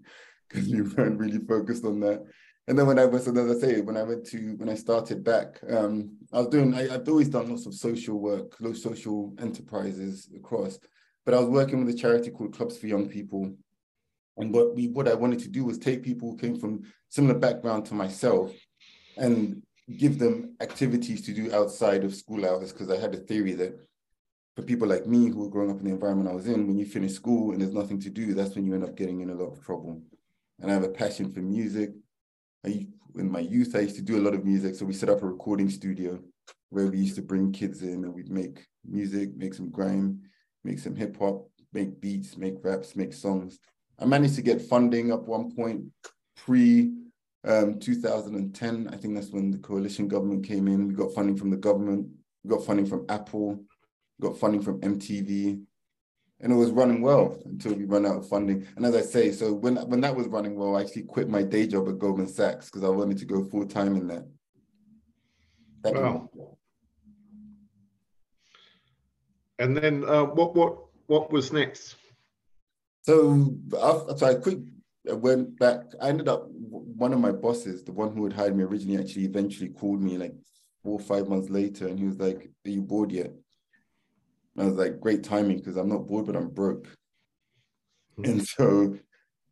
because 0.49 0.69
we 0.69 0.83
weren't 0.83 1.19
really 1.19 1.39
focused 1.39 1.85
on 1.85 2.01
that. 2.01 2.25
And 2.69 2.79
then 2.79 2.87
when 2.87 2.99
I 2.99 3.05
was, 3.05 3.27
as 3.27 3.57
I 3.57 3.61
say, 3.61 3.81
when 3.81 3.97
I 3.97 4.03
went 4.03 4.25
to 4.27 4.55
when 4.57 4.69
I 4.69 4.75
started 4.75 5.25
back, 5.25 5.61
um, 5.69 6.17
I 6.33 6.39
was 6.39 6.49
doing. 6.49 6.75
I, 6.75 6.89
have 6.89 7.09
always 7.09 7.29
done 7.29 7.49
lots 7.49 7.67
of 7.67 7.75
social 7.75 8.21
work, 8.21 8.57
social 8.75 9.35
enterprises 9.39 10.29
across. 10.37 10.79
But 11.25 11.35
I 11.35 11.41
was 11.41 11.49
working 11.49 11.85
with 11.85 11.95
a 11.95 11.99
charity 11.99 12.31
called 12.31 12.55
Clubs 12.55 12.79
for 12.79 12.87
Young 12.87 13.09
People, 13.09 13.53
and 14.37 14.55
what 14.55 14.77
we 14.77 14.89
what 14.89 15.09
I 15.09 15.15
wanted 15.15 15.41
to 15.41 15.49
do 15.49 15.65
was 15.65 15.79
take 15.79 16.03
people 16.03 16.31
who 16.31 16.37
came 16.37 16.59
from 16.59 16.83
similar 17.09 17.39
background 17.39 17.87
to 17.87 17.95
myself, 17.95 18.53
and 19.17 19.63
give 19.97 20.19
them 20.19 20.55
activities 20.61 21.23
to 21.23 21.33
do 21.33 21.53
outside 21.53 22.05
of 22.05 22.15
school 22.15 22.47
hours 22.47 22.73
because 22.73 22.91
I 22.91 22.97
had 22.97 23.15
a 23.15 23.19
theory 23.19 23.53
that 23.55 23.75
for 24.57 24.63
people 24.63 24.89
like 24.89 25.07
me 25.07 25.29
who 25.29 25.39
were 25.39 25.49
growing 25.49 25.71
up 25.71 25.79
in 25.79 25.85
the 25.85 25.91
environment 25.93 26.29
I 26.29 26.35
was 26.35 26.47
in, 26.47 26.67
when 26.67 26.79
you 26.79 26.87
finish 26.87 27.13
school 27.13 27.53
and 27.53 27.61
there's 27.61 27.73
nothing 27.73 28.01
to 28.01 28.11
do, 28.11 28.35
that's 28.35 28.55
when 28.55 28.67
you 28.67 28.75
end 28.75 28.85
up 28.85 28.97
getting 28.97 29.21
in 29.21 29.31
a 29.31 29.35
lot 29.35 29.53
of 29.53 29.65
trouble. 29.65 30.03
And 30.61 30.71
I 30.71 30.75
have 30.75 30.85
a 30.85 30.89
passion 30.89 31.33
for 31.33 31.41
music. 31.41 31.91
In 32.65 33.31
my 33.31 33.41
youth, 33.41 33.75
I 33.75 33.81
used 33.81 33.97
to 33.97 34.03
do 34.03 34.19
a 34.19 34.25
lot 34.25 34.35
of 34.35 34.45
music. 34.45 34.75
So 34.75 34.85
we 34.85 34.93
set 34.93 35.09
up 35.09 35.23
a 35.23 35.27
recording 35.27 35.71
studio 35.71 36.21
where 36.69 36.87
we 36.87 36.99
used 36.99 37.17
to 37.17 37.23
bring 37.23 37.53
kids 37.53 37.83
in 37.83 38.05
and 38.05 38.15
we'd 38.15 38.31
make 38.31 38.67
music, 38.85 39.37
make 39.37 39.55
some 39.55 39.71
grime, 39.71 40.21
make 40.65 40.79
some 40.79 40.95
hip 40.95 41.17
hop, 41.19 41.49
make 41.73 42.01
beats, 42.01 42.37
make 42.37 42.55
raps, 42.63 42.97
make 42.97 43.13
songs. 43.13 43.59
I 43.99 44.05
managed 44.05 44.37
to 44.37 44.43
get 44.43 44.63
funding 44.63 45.13
up 45.13 45.27
one 45.27 45.55
point 45.55 45.85
pre 46.37 46.93
um, 47.45 47.79
2010. 47.79 48.89
I 48.89 48.97
think 48.97 49.15
that's 49.15 49.31
when 49.31 49.51
the 49.51 49.59
coalition 49.59 50.09
government 50.09 50.47
came 50.47 50.69
in. 50.69 50.89
We 50.89 50.95
got 50.95 51.15
funding 51.15 51.37
from 51.37 51.51
the 51.51 51.57
government, 51.57 52.09
we 52.45 52.51
got 52.51 52.65
funding 52.65 52.87
from 52.87 53.07
Apple, 53.09 53.63
got 54.21 54.39
funding 54.39 54.63
from 54.63 54.81
MTV, 54.81 55.63
and 56.41 56.53
it 56.53 56.57
was 56.57 56.71
running 56.71 57.03
well 57.03 57.39
until 57.45 57.75
we 57.75 57.85
ran 57.85 58.07
out 58.07 58.17
of 58.17 58.29
funding. 58.29 58.67
And 58.77 58.87
as 58.87 58.95
I 58.95 59.03
say, 59.03 59.33
so 59.33 59.53
when 59.53 59.77
when 59.77 60.01
that 60.01 60.17
was 60.17 60.27
running 60.27 60.57
well, 60.57 60.77
I 60.77 60.83
actually 60.83 61.03
quit 61.03 61.29
my 61.29 61.43
day 61.43 61.67
job 61.67 61.89
at 61.89 61.99
Goldman 61.99 62.29
Sachs 62.29 62.67
because 62.67 62.85
I 62.85 62.89
wanted 62.89 63.19
to 63.19 63.27
go 63.27 63.45
full 63.45 63.67
time 63.67 63.97
in 63.97 64.07
that. 64.09 64.27
that 65.83 65.95
wow. 65.95 66.31
And 69.59 69.77
then 69.77 70.05
uh, 70.05 70.25
what 70.25 70.55
what 70.55 70.79
what 71.07 71.31
was 71.31 71.53
next? 71.53 71.97
So 73.03 73.55
after, 73.81 74.17
so 74.17 74.27
I 74.27 74.35
quick 74.35 74.59
I 75.09 75.15
went 75.15 75.59
back. 75.59 75.81
I 76.01 76.09
ended 76.09 76.29
up 76.29 76.49
one 76.51 77.13
of 77.13 77.21
my 77.21 77.33
bosses, 77.33 77.85
the 77.85 77.93
one 77.93 78.15
who 78.15 78.25
had 78.25 78.33
hired 78.33 78.57
me 78.57 78.65
originally, 78.65 79.03
actually 79.03 79.25
eventually 79.25 79.69
called 79.69 80.03
me 80.03 80.17
like 80.17 80.35
four 80.83 80.99
or 80.99 81.05
five 81.05 81.29
months 81.29 81.51
later, 81.51 81.89
and 81.89 81.99
he 81.99 82.07
was 82.07 82.19
like, 82.19 82.51
"Are 82.67 82.71
you 82.71 82.81
bored 82.81 83.13
yet?" 83.13 83.33
And 84.57 84.65
I 84.65 84.69
was 84.69 84.77
like, 84.77 85.01
great 85.01 85.23
timing 85.23 85.59
because 85.59 85.77
I'm 85.77 85.89
not 85.89 86.07
bored, 86.07 86.27
but 86.27 86.37
I'm 86.37 86.49
broke. 86.49 86.87
Mm-hmm. 88.19 88.25
And 88.25 88.47
so 88.47 88.97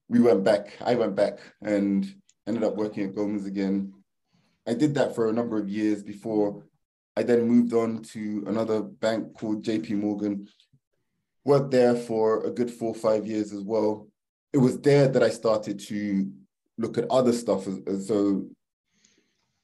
we 0.08 0.20
went 0.20 0.44
back. 0.44 0.76
I 0.84 0.94
went 0.94 1.14
back 1.14 1.38
and 1.62 2.06
ended 2.46 2.64
up 2.64 2.76
working 2.76 3.04
at 3.04 3.14
Goldman's 3.14 3.46
again. 3.46 3.92
I 4.66 4.74
did 4.74 4.94
that 4.94 5.14
for 5.14 5.28
a 5.28 5.32
number 5.32 5.58
of 5.58 5.68
years 5.68 6.02
before 6.02 6.64
I 7.18 7.24
then 7.24 7.48
moved 7.48 7.72
on 7.72 8.02
to 8.14 8.44
another 8.46 8.80
bank 8.80 9.34
called 9.34 9.64
JP 9.64 9.90
Morgan. 9.90 10.46
Worked 11.44 11.72
there 11.72 11.96
for 11.96 12.46
a 12.46 12.50
good 12.50 12.70
four 12.70 12.90
or 12.90 12.94
five 12.94 13.26
years 13.26 13.52
as 13.52 13.62
well. 13.62 14.06
It 14.52 14.58
was 14.58 14.78
there 14.80 15.08
that 15.08 15.22
I 15.22 15.30
started 15.30 15.80
to 15.80 16.30
look 16.76 16.96
at 16.96 17.10
other 17.10 17.32
stuff. 17.32 17.66
So 18.04 18.46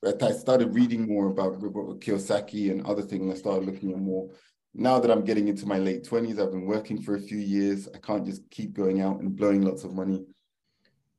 I 0.05 0.33
started 0.33 0.75
reading 0.75 1.07
more 1.07 1.29
about 1.29 1.61
Kiyosaki 1.61 2.73
and 2.73 2.85
other 2.85 3.03
things. 3.03 3.33
I 3.33 3.39
started 3.39 3.67
looking 3.67 3.93
at 3.93 3.99
more 3.99 4.31
now 4.75 4.99
that 4.99 5.11
I'm 5.11 5.25
getting 5.25 5.49
into 5.49 5.67
my 5.67 5.79
late 5.79 6.05
20s, 6.05 6.41
I've 6.41 6.51
been 6.51 6.67
working 6.67 7.01
for 7.01 7.15
a 7.15 7.21
few 7.21 7.39
years. 7.39 7.89
I 7.95 7.99
can't 7.99 8.27
just 8.27 8.43
keep 8.51 8.75
going 8.75 9.01
out 9.01 9.21
and 9.21 9.37
blowing 9.37 9.63
lots 9.63 9.85
of 9.85 9.95
money 9.95 10.25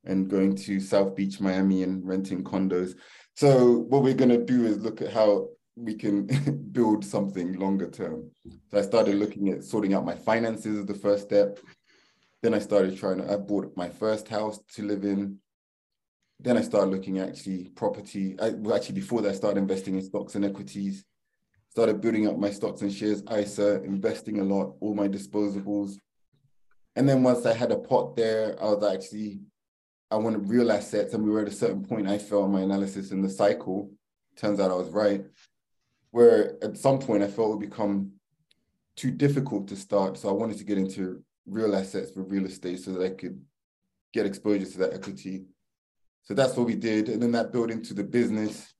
and 0.03 0.29
going 0.29 0.55
to 0.55 0.79
South 0.79 1.15
Beach, 1.15 1.39
Miami 1.39 1.83
and 1.83 2.05
renting 2.05 2.43
condos. 2.43 2.95
So 3.35 3.79
what 3.89 4.03
we're 4.03 4.13
going 4.13 4.29
to 4.29 4.43
do 4.43 4.65
is 4.65 4.79
look 4.79 5.01
at 5.01 5.13
how 5.13 5.49
we 5.77 5.95
can 5.95 6.25
build 6.71 7.05
something 7.05 7.53
longer 7.53 7.89
term. 7.89 8.29
So 8.71 8.77
I 8.77 8.81
started 8.81 9.15
looking 9.15 9.49
at 9.49 9.63
sorting 9.63 9.93
out 9.93 10.05
my 10.05 10.15
finances 10.15 10.79
as 10.79 10.85
the 10.85 10.93
first 10.93 11.23
step. 11.23 11.59
Then 12.43 12.53
I 12.53 12.59
started 12.59 12.97
trying 12.97 13.19
to, 13.19 13.31
I 13.31 13.37
bought 13.37 13.75
my 13.77 13.89
first 13.89 14.27
house 14.27 14.59
to 14.75 14.83
live 14.83 15.05
in. 15.05 15.39
Then 16.41 16.57
I 16.57 16.61
started 16.61 16.91
looking 16.91 17.19
at 17.19 17.29
actually 17.29 17.69
property. 17.69 18.35
I, 18.39 18.49
well, 18.49 18.75
actually, 18.75 18.95
before 18.95 19.21
that, 19.21 19.31
I 19.31 19.35
started 19.35 19.59
investing 19.59 19.95
in 19.95 20.01
stocks 20.01 20.35
and 20.35 20.43
equities 20.43 21.05
started 21.75 21.99
building 21.99 22.25
up 22.25 22.37
my 22.37 22.49
stocks 22.49 22.83
and 22.83 22.93
shares, 22.93 23.21
ISA, 23.29 23.83
investing 23.83 24.39
a 24.39 24.43
lot, 24.45 24.77
all 24.79 24.95
my 24.95 25.09
disposables. 25.09 25.95
And 26.95 27.07
then 27.07 27.21
once 27.21 27.45
I 27.45 27.51
had 27.51 27.69
a 27.73 27.77
pot 27.77 28.15
there, 28.15 28.55
I 28.61 28.65
was 28.67 28.81
actually, 28.81 29.41
I 30.09 30.15
wanted 30.15 30.47
real 30.47 30.71
assets. 30.71 31.13
And 31.13 31.21
we 31.21 31.31
were 31.31 31.41
at 31.41 31.49
a 31.49 31.51
certain 31.51 31.83
point, 31.83 32.07
I 32.07 32.17
felt 32.17 32.49
my 32.49 32.61
analysis 32.61 33.11
in 33.11 33.21
the 33.21 33.29
cycle. 33.29 33.91
Turns 34.37 34.61
out 34.61 34.71
I 34.71 34.75
was 34.75 34.87
right. 34.91 35.25
Where 36.11 36.55
at 36.63 36.77
some 36.77 36.97
point 36.97 37.23
I 37.23 37.27
felt 37.27 37.49
it 37.49 37.57
would 37.57 37.69
become 37.69 38.13
too 38.95 39.11
difficult 39.11 39.67
to 39.67 39.75
start. 39.75 40.17
So 40.17 40.29
I 40.29 40.31
wanted 40.31 40.57
to 40.59 40.63
get 40.63 40.77
into 40.77 41.25
real 41.45 41.75
assets 41.75 42.09
for 42.11 42.23
real 42.23 42.45
estate 42.45 42.79
so 42.79 42.93
that 42.93 43.03
I 43.05 43.09
could 43.09 43.37
get 44.13 44.25
exposure 44.25 44.65
to 44.65 44.77
that 44.77 44.93
equity. 44.93 45.43
So 46.23 46.33
that's 46.33 46.55
what 46.55 46.67
we 46.67 46.75
did. 46.75 47.09
And 47.09 47.21
then 47.21 47.33
that 47.33 47.51
built 47.51 47.69
into 47.69 47.93
the 47.93 48.05
business. 48.05 48.74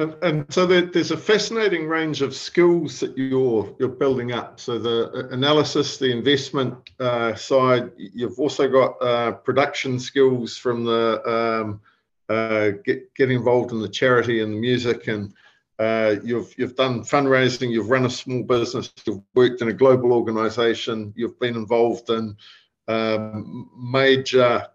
And, 0.00 0.16
and 0.22 0.46
so 0.48 0.64
there, 0.64 0.86
there's 0.86 1.10
a 1.10 1.16
fascinating 1.16 1.86
range 1.86 2.22
of 2.22 2.34
skills 2.34 3.00
that 3.00 3.18
you're 3.18 3.76
you're 3.78 3.90
building 3.90 4.32
up. 4.32 4.58
So 4.58 4.78
the 4.78 5.28
analysis, 5.30 5.98
the 5.98 6.10
investment 6.10 6.74
uh, 6.98 7.34
side, 7.34 7.92
you've 7.98 8.38
also 8.38 8.66
got 8.66 8.96
uh, 9.02 9.32
production 9.32 10.00
skills 10.00 10.56
from 10.56 10.84
the 10.84 11.20
um, 11.28 11.80
uh, 12.30 12.70
get 12.82 13.12
get 13.14 13.30
involved 13.30 13.72
in 13.72 13.82
the 13.82 13.90
charity 13.90 14.40
and 14.40 14.54
the 14.54 14.58
music, 14.58 15.06
and 15.06 15.34
uh, 15.78 16.16
you've 16.24 16.54
you've 16.56 16.76
done 16.76 17.02
fundraising, 17.02 17.70
you've 17.70 17.90
run 17.90 18.06
a 18.06 18.10
small 18.10 18.42
business, 18.42 18.90
you've 19.04 19.20
worked 19.34 19.60
in 19.60 19.68
a 19.68 19.72
global 19.74 20.14
organisation, 20.14 21.12
you've 21.14 21.38
been 21.38 21.56
involved 21.56 22.08
in 22.08 22.34
um, 22.88 23.68
major 23.76 24.66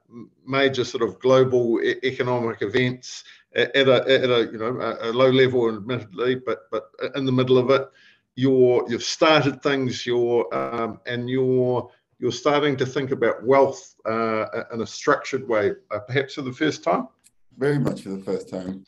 major 0.46 0.84
sort 0.84 1.02
of 1.02 1.20
global 1.20 1.82
economic 1.82 2.62
events 2.62 3.24
at 3.56 3.88
a, 3.88 3.96
at 4.02 4.30
a 4.30 4.50
you 4.52 4.58
know 4.58 4.98
a, 5.02 5.12
low 5.12 5.30
level, 5.30 5.74
admittedly, 5.76 6.36
but 6.36 6.70
but 6.72 6.90
in 7.16 7.26
the 7.26 7.32
middle 7.32 7.58
of 7.58 7.70
it, 7.70 7.90
you're 8.36 8.86
you've 8.90 9.04
started 9.04 9.62
things. 9.62 10.06
You're 10.06 10.54
um, 10.54 11.00
and 11.06 11.30
you're 11.30 11.90
you're 12.20 12.32
starting 12.32 12.76
to 12.78 12.86
think 12.86 13.12
about 13.12 13.46
wealth 13.46 13.96
uh, 14.06 14.46
in 14.74 14.82
a 14.82 14.88
structured 14.88 15.48
way, 15.48 15.72
uh, 15.92 16.00
perhaps 16.00 16.36
for 16.36 16.42
the 16.42 16.54
first 16.54 16.84
time. 16.84 17.08
Very 17.58 17.80
much 17.80 18.02
for 18.02 18.10
the 18.10 18.24
first 18.24 18.50
time. 18.50 18.86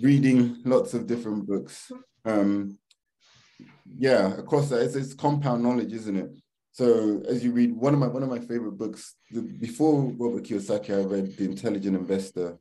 Reading 0.00 0.60
lots 0.64 0.94
of 0.94 1.06
different 1.06 1.46
books. 1.46 1.90
Um, 2.24 2.78
yeah, 3.96 4.34
across 4.34 4.68
that, 4.70 4.82
it's, 4.82 4.96
it's 4.96 5.14
compound 5.14 5.62
knowledge, 5.62 5.92
isn't 5.92 6.16
it? 6.16 6.30
So 6.72 7.22
as 7.28 7.42
you 7.42 7.52
read 7.52 7.74
one 7.74 7.94
of 7.94 8.00
my 8.00 8.08
one 8.08 8.22
of 8.22 8.28
my 8.28 8.40
favorite 8.40 8.72
books, 8.72 9.14
the, 9.30 9.42
before 9.42 10.12
Robert 10.18 10.42
Kiyosaki, 10.42 10.90
I 10.90 11.04
read 11.04 11.36
The 11.36 11.44
Intelligent 11.44 11.96
Investor 11.96 12.58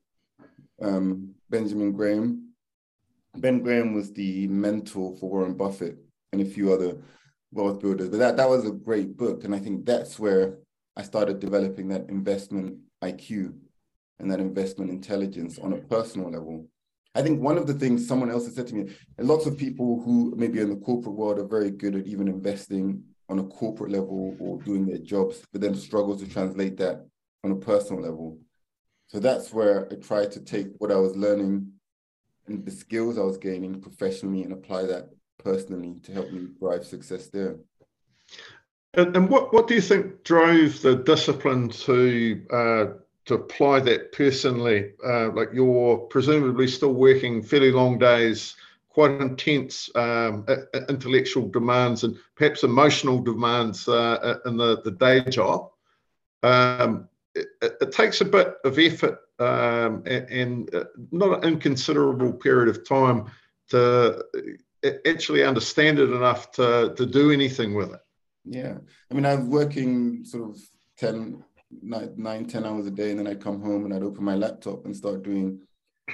um, 0.82 1.34
Benjamin 1.50 1.92
Graham. 1.92 2.54
Ben 3.38 3.62
Graham 3.62 3.94
was 3.94 4.14
the 4.14 4.48
mentor 4.48 5.16
for 5.18 5.30
Warren 5.30 5.56
Buffett 5.56 5.98
and 6.32 6.42
a 6.42 6.46
few 6.46 6.72
other 6.72 6.98
wealth 7.52 7.80
builders. 7.80 8.10
But 8.10 8.20
that, 8.20 8.38
that 8.38 8.50
was 8.50 8.66
a 8.66 8.72
great 8.72 9.18
book. 9.18 9.44
And 9.44 9.54
I 9.54 9.60
think 9.60 9.86
that's 9.86 10.20
where 10.20 10.58
I 10.96 11.04
started 11.04 11.40
developing 11.40 11.90
that 11.90 12.10
investment 12.10 12.78
IQ 13.04 13.54
and 14.20 14.32
that 14.32 14.40
investment 14.40 14.92
intelligence 14.92 15.60
on 15.60 15.74
a 15.74 15.78
personal 15.78 16.32
level. 16.32 16.68
I 17.14 17.22
think 17.22 17.42
one 17.42 17.58
of 17.58 17.68
the 17.68 17.74
things 17.74 18.08
someone 18.08 18.30
else 18.30 18.46
has 18.46 18.56
said 18.56 18.68
to 18.68 18.76
me, 18.76 18.94
lots 19.20 19.46
of 19.46 19.58
people 19.58 20.02
who 20.04 20.34
maybe 20.36 20.60
in 20.60 20.70
the 20.70 20.76
corporate 20.76 21.16
world 21.16 21.40
are 21.40 21.48
very 21.48 21.72
good 21.72 21.96
at 21.96 22.08
even 22.08 22.28
investing 22.28 23.04
on 23.30 23.40
a 23.40 23.44
corporate 23.44 23.92
level 23.92 24.36
or 24.40 24.62
doing 24.62 24.86
their 24.86 24.98
jobs, 24.98 25.42
but 25.52 25.62
then 25.62 25.76
struggle 25.76 26.18
to 26.18 26.28
translate 26.28 26.78
that 26.78 27.06
on 27.44 27.52
a 27.52 27.56
personal 27.56 28.02
level. 28.02 28.38
So 29.08 29.20
that's 29.20 29.54
where 29.54 29.88
I 29.92 29.96
tried 29.96 30.32
to 30.34 30.42
take 30.42 30.68
what 30.80 30.92
I 30.92 30.96
was 30.96 31.16
learning 31.16 31.72
and 32.48 32.66
the 32.66 32.72
skills 32.72 33.18
I 33.18 33.22
was 33.22 33.38
gaining 33.38 33.82
professionally 33.82 34.44
and 34.44 34.54
apply 34.54 34.84
that 34.86 35.10
personally 35.38 35.96
to 36.04 36.12
help 36.12 36.32
me 36.32 36.48
drive 36.60 36.86
success 36.86 37.28
there. 37.28 37.58
And, 38.94 39.16
and 39.16 39.30
what, 39.30 39.54
what 39.54 39.68
do 39.68 39.76
you 39.76 39.82
think 39.82 40.24
drove 40.24 40.82
the 40.82 40.96
discipline 40.96 41.70
to 41.70 42.42
uh, 42.52 42.86
to 43.26 43.34
apply 43.34 43.80
that 43.80 44.12
personally, 44.12 44.92
uh, 45.06 45.32
like 45.32 45.50
you're 45.52 45.98
presumably 45.98 46.68
still 46.68 46.94
working 46.94 47.42
fairly 47.42 47.72
long 47.72 47.98
days, 47.98 48.56
quite 48.90 49.20
intense 49.20 49.90
um, 49.96 50.46
intellectual 50.90 51.50
demands 51.50 52.04
and 52.04 52.18
perhaps 52.36 52.64
emotional 52.64 53.20
demands 53.20 53.88
uh, 53.88 54.38
in 54.46 54.58
the, 54.58 54.82
the 54.84 54.92
day 54.92 55.22
job. 55.30 55.72
Um, 56.44 57.10
it, 57.36 57.48
it, 57.62 57.92
takes 57.92 58.22
a 58.22 58.26
bit 58.26 58.56
of 58.64 58.80
effort 58.80 59.20
um, 59.40 60.04
and, 60.06 60.30
and, 60.30 60.76
uh, 60.76 60.86
not 61.12 61.44
an 61.44 61.54
inconsiderable 61.54 62.34
period 62.34 62.70
of 62.70 62.88
time 62.88 63.26
to 63.70 64.24
uh, 64.84 64.90
actually 65.06 65.44
understand 65.44 66.00
it 66.00 66.12
enough 66.12 66.52
to, 66.52 66.94
to 66.96 67.06
do 67.06 67.32
anything 67.32 67.74
with 67.74 67.94
it. 67.94 68.00
Yeah. 68.46 68.78
I 69.10 69.14
mean, 69.14 69.26
I 69.26 69.36
was 69.36 69.46
working 69.46 70.24
sort 70.24 70.52
of 70.52 70.62
10, 70.98 71.44
nine, 71.82 72.14
nine, 72.16 72.46
10 72.46 72.66
hours 72.66 72.88
a 72.88 72.92
day, 72.92 73.12
and 73.12 73.20
then 73.20 73.28
I'd 73.28 73.44
come 73.44 73.62
home 73.62 73.86
and 73.86 73.94
I'd 73.94 74.04
open 74.04 74.24
my 74.24 74.36
laptop 74.36 74.86
and 74.86 74.96
start 74.96 75.24
doing 75.24 75.60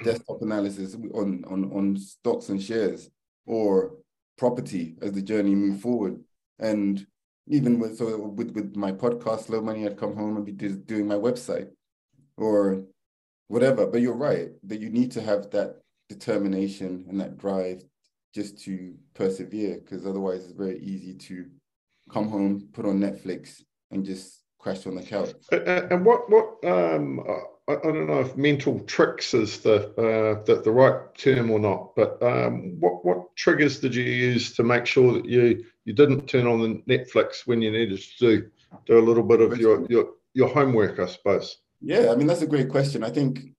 desktop 0.04 0.42
analysis 0.42 0.96
on, 0.96 1.44
on, 1.48 1.72
on 1.74 1.98
stocks 1.98 2.50
and 2.50 2.62
shares 2.62 3.10
or 3.46 3.94
property 4.38 4.96
as 5.02 5.12
the 5.12 5.22
journey 5.22 5.54
moved 5.54 5.82
forward. 5.82 6.20
And 6.60 7.06
even 7.48 7.80
with 7.80 7.98
so 7.98 8.18
with, 8.18 8.52
with 8.52 8.76
my 8.76 8.92
podcast, 8.92 9.46
Slow 9.46 9.62
Money, 9.62 9.86
I'd 9.86 9.98
come 9.98 10.16
home 10.16 10.38
and 10.38 10.46
be 10.46 10.52
doing 10.52 11.08
my 11.08 11.16
website 11.16 11.70
or 12.38 12.84
whatever. 13.48 13.88
But 13.88 14.02
you're 14.02 14.14
right 14.16 14.50
that 14.64 14.80
you 14.80 14.90
need 14.90 15.12
to 15.14 15.22
have 15.22 15.50
that 15.52 15.82
determination 16.10 17.06
and 17.10 17.20
that 17.20 17.38
drive 17.38 17.84
just 18.34 18.62
to 18.64 18.96
persevere 19.14 19.80
because 19.80 20.06
otherwise 20.06 20.44
it's 20.44 20.54
very 20.54 20.80
easy 20.80 21.14
to 21.14 21.46
come 22.10 22.30
home, 22.30 22.68
put 22.74 22.86
on 22.86 23.00
Netflix, 23.00 23.62
and 23.92 24.06
just 24.06 24.44
crash 24.60 24.86
on 24.86 24.96
the 24.96 25.04
couch. 25.04 25.32
And 25.52 26.06
what 26.06 26.30
what 26.30 26.64
um, 26.64 27.20
I, 27.72 27.88
I 27.88 27.92
don't 27.92 28.08
know 28.08 28.20
if 28.20 28.38
mental 28.38 28.80
tricks 28.82 29.34
is 29.34 29.60
the 29.60 29.90
uh, 29.92 30.44
the, 30.44 30.62
the 30.62 30.72
right 30.72 31.14
term 31.16 31.52
or 31.52 31.60
not, 31.60 31.96
but 31.96 32.22
um, 32.22 32.80
what 32.80 33.06
what 33.06 33.36
triggers 33.36 33.80
did 33.80 33.96
you 33.96 34.04
use 34.04 34.54
to 34.56 34.64
make 34.64 34.86
sure 34.86 35.14
that 35.14 35.26
you 35.26 35.64
you 35.86 35.94
didn't 35.94 36.28
turn 36.28 36.48
on 36.48 36.62
the 36.62 36.84
Netflix 36.88 37.48
when 37.48 37.62
you 37.62 37.72
needed 37.72 38.00
to 38.00 38.18
do 38.20 38.50
do 38.86 39.00
a 39.00 39.08
little 39.08 39.24
bit 39.24 39.42
of 39.42 39.58
your 39.58 39.86
your 39.90 40.12
your 40.34 40.50
homework, 40.50 41.00
I 41.00 41.08
suppose. 41.08 41.58
Yeah, 41.82 42.12
I 42.12 42.16
mean 42.16 42.28
that's 42.28 42.42
a 42.42 42.48
great 42.48 42.70
question. 42.70 43.04
I 43.04 43.10
think 43.10 43.54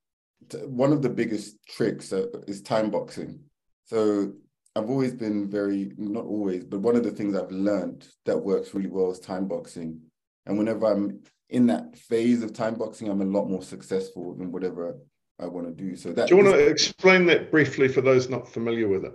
one 0.64 0.92
of 0.92 1.02
the 1.02 1.08
biggest 1.08 1.56
tricks 1.66 2.12
uh, 2.12 2.26
is 2.46 2.62
time 2.62 2.90
boxing. 2.90 3.40
So 3.86 4.32
I've 4.74 4.88
always 4.88 5.12
been 5.12 5.50
very, 5.50 5.92
not 5.98 6.24
always, 6.24 6.64
but 6.64 6.80
one 6.80 6.96
of 6.96 7.04
the 7.04 7.10
things 7.10 7.36
I've 7.36 7.50
learned 7.50 8.06
that 8.24 8.38
works 8.38 8.74
really 8.74 8.88
well 8.88 9.10
is 9.10 9.18
time 9.18 9.46
boxing. 9.46 10.00
And 10.46 10.56
whenever 10.56 10.86
I'm 10.86 11.20
in 11.52 11.66
that 11.66 11.96
phase 11.96 12.42
of 12.42 12.52
time 12.52 12.74
boxing, 12.74 13.08
I'm 13.08 13.20
a 13.20 13.24
lot 13.24 13.48
more 13.48 13.62
successful 13.62 14.36
in 14.40 14.50
whatever 14.50 14.96
I 15.38 15.46
want 15.46 15.66
to 15.66 15.72
do. 15.72 15.96
So 15.96 16.12
that. 16.12 16.28
Do 16.28 16.36
you 16.36 16.42
want 16.42 16.56
to 16.56 16.66
explain 16.66 17.26
that 17.26 17.50
briefly 17.50 17.88
for 17.88 18.00
those 18.00 18.28
not 18.28 18.48
familiar 18.48 18.88
with 18.88 19.04
it? 19.04 19.12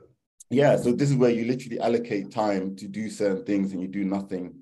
Yeah. 0.49 0.77
So 0.77 0.91
this 0.91 1.09
is 1.09 1.15
where 1.15 1.31
you 1.31 1.45
literally 1.45 1.79
allocate 1.79 2.31
time 2.31 2.75
to 2.77 2.87
do 2.87 3.09
certain 3.09 3.43
things, 3.43 3.73
and 3.73 3.81
you 3.81 3.87
do 3.87 4.05
nothing 4.05 4.53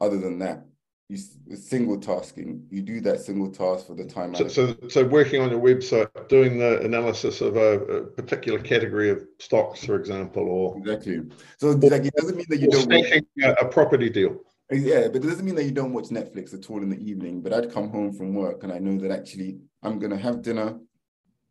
other 0.00 0.18
than 0.18 0.38
that 0.40 0.64
you 1.12 1.18
single 1.56 1.98
tasking 2.00 2.66
you 2.70 2.80
do 2.80 3.00
that 3.00 3.20
single 3.20 3.50
task 3.50 3.86
for 3.86 3.94
the 3.94 4.04
time 4.04 4.34
so, 4.34 4.48
so, 4.48 4.74
so 4.88 5.04
working 5.04 5.42
on 5.42 5.50
your 5.50 5.60
website 5.60 6.08
doing 6.28 6.58
the 6.58 6.80
analysis 6.80 7.40
of 7.42 7.56
a, 7.56 7.80
a, 7.80 8.02
particular 8.12 8.58
category 8.58 9.10
of 9.10 9.22
stocks 9.38 9.84
for 9.84 9.96
example 9.96 10.48
or 10.48 10.78
exactly 10.78 11.20
so 11.58 11.70
like 11.70 12.06
it 12.06 12.14
doesn't 12.14 12.36
mean 12.36 12.46
that 12.48 12.60
you 12.60 12.68
don't 12.68 13.58
a 13.60 13.64
property 13.66 14.08
deal 14.08 14.38
yeah 14.72 15.08
but 15.08 15.16
it 15.16 15.28
doesn't 15.28 15.44
mean 15.44 15.54
that 15.54 15.64
you 15.64 15.72
don't 15.72 15.92
watch 15.92 16.06
netflix 16.06 16.54
at 16.54 16.70
all 16.70 16.82
in 16.82 16.90
the 16.90 17.10
evening 17.10 17.42
but 17.42 17.52
i'd 17.52 17.72
come 17.72 17.88
home 17.88 18.12
from 18.12 18.34
work 18.34 18.62
and 18.62 18.72
i 18.72 18.78
know 18.78 18.98
that 18.98 19.10
actually 19.10 19.58
i'm 19.82 19.98
going 19.98 20.10
to 20.10 20.16
have 20.16 20.42
dinner 20.42 20.78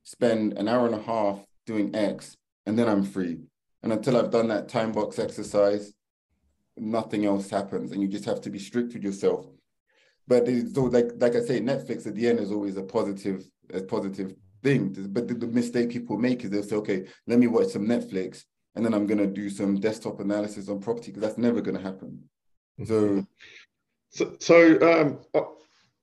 spend 0.03 0.57
an 0.57 0.67
hour 0.67 0.86
and 0.86 0.95
a 0.95 1.01
half 1.01 1.39
doing 1.65 1.95
x 1.95 2.38
and 2.65 2.78
then 2.78 2.88
i'm 2.88 3.03
free. 3.03 3.39
And 3.84 3.91
until 3.93 4.17
i've 4.17 4.32
done 4.32 4.47
that 4.49 4.69
time 4.69 4.91
box 4.91 5.19
exercise 5.19 5.93
nothing 6.78 7.26
else 7.26 7.49
happens 7.49 7.91
and 7.91 8.01
you 8.01 8.07
just 8.07 8.26
have 8.26 8.41
to 8.41 8.49
be 8.49 8.59
strict 8.59 8.93
with 8.93 9.03
yourself. 9.03 9.45
But 10.28 10.47
so 10.74 10.84
like 10.84 11.11
like 11.17 11.36
i 11.36 11.41
say 11.41 11.59
netflix 11.59 12.07
at 12.07 12.15
the 12.15 12.28
end 12.28 12.39
is 12.39 12.51
always 12.51 12.78
a 12.78 12.84
positive 12.84 13.43
a 13.74 13.82
positive 13.82 14.34
thing. 14.63 14.95
But 15.09 15.28
the, 15.28 15.34
the 15.34 15.47
mistake 15.47 15.89
people 15.89 16.17
make 16.17 16.43
is 16.43 16.49
they'll 16.49 16.63
say 16.63 16.76
okay 16.78 17.05
let 17.28 17.39
me 17.39 17.47
watch 17.47 17.67
some 17.67 17.86
netflix 17.86 18.43
and 18.76 18.86
then 18.86 18.93
i'm 18.93 19.07
going 19.07 19.17
to 19.17 19.28
do 19.28 19.49
some 19.49 19.80
desktop 19.80 20.19
analysis 20.19 20.69
on 20.69 20.80
property 20.80 21.11
because 21.11 21.22
that's 21.22 21.38
never 21.38 21.61
going 21.61 21.76
to 21.76 21.84
happen 21.84 22.24
so 22.86 23.26
so, 24.11 24.36
so 24.39 24.74
um, 24.82 25.19
uh, 25.34 25.47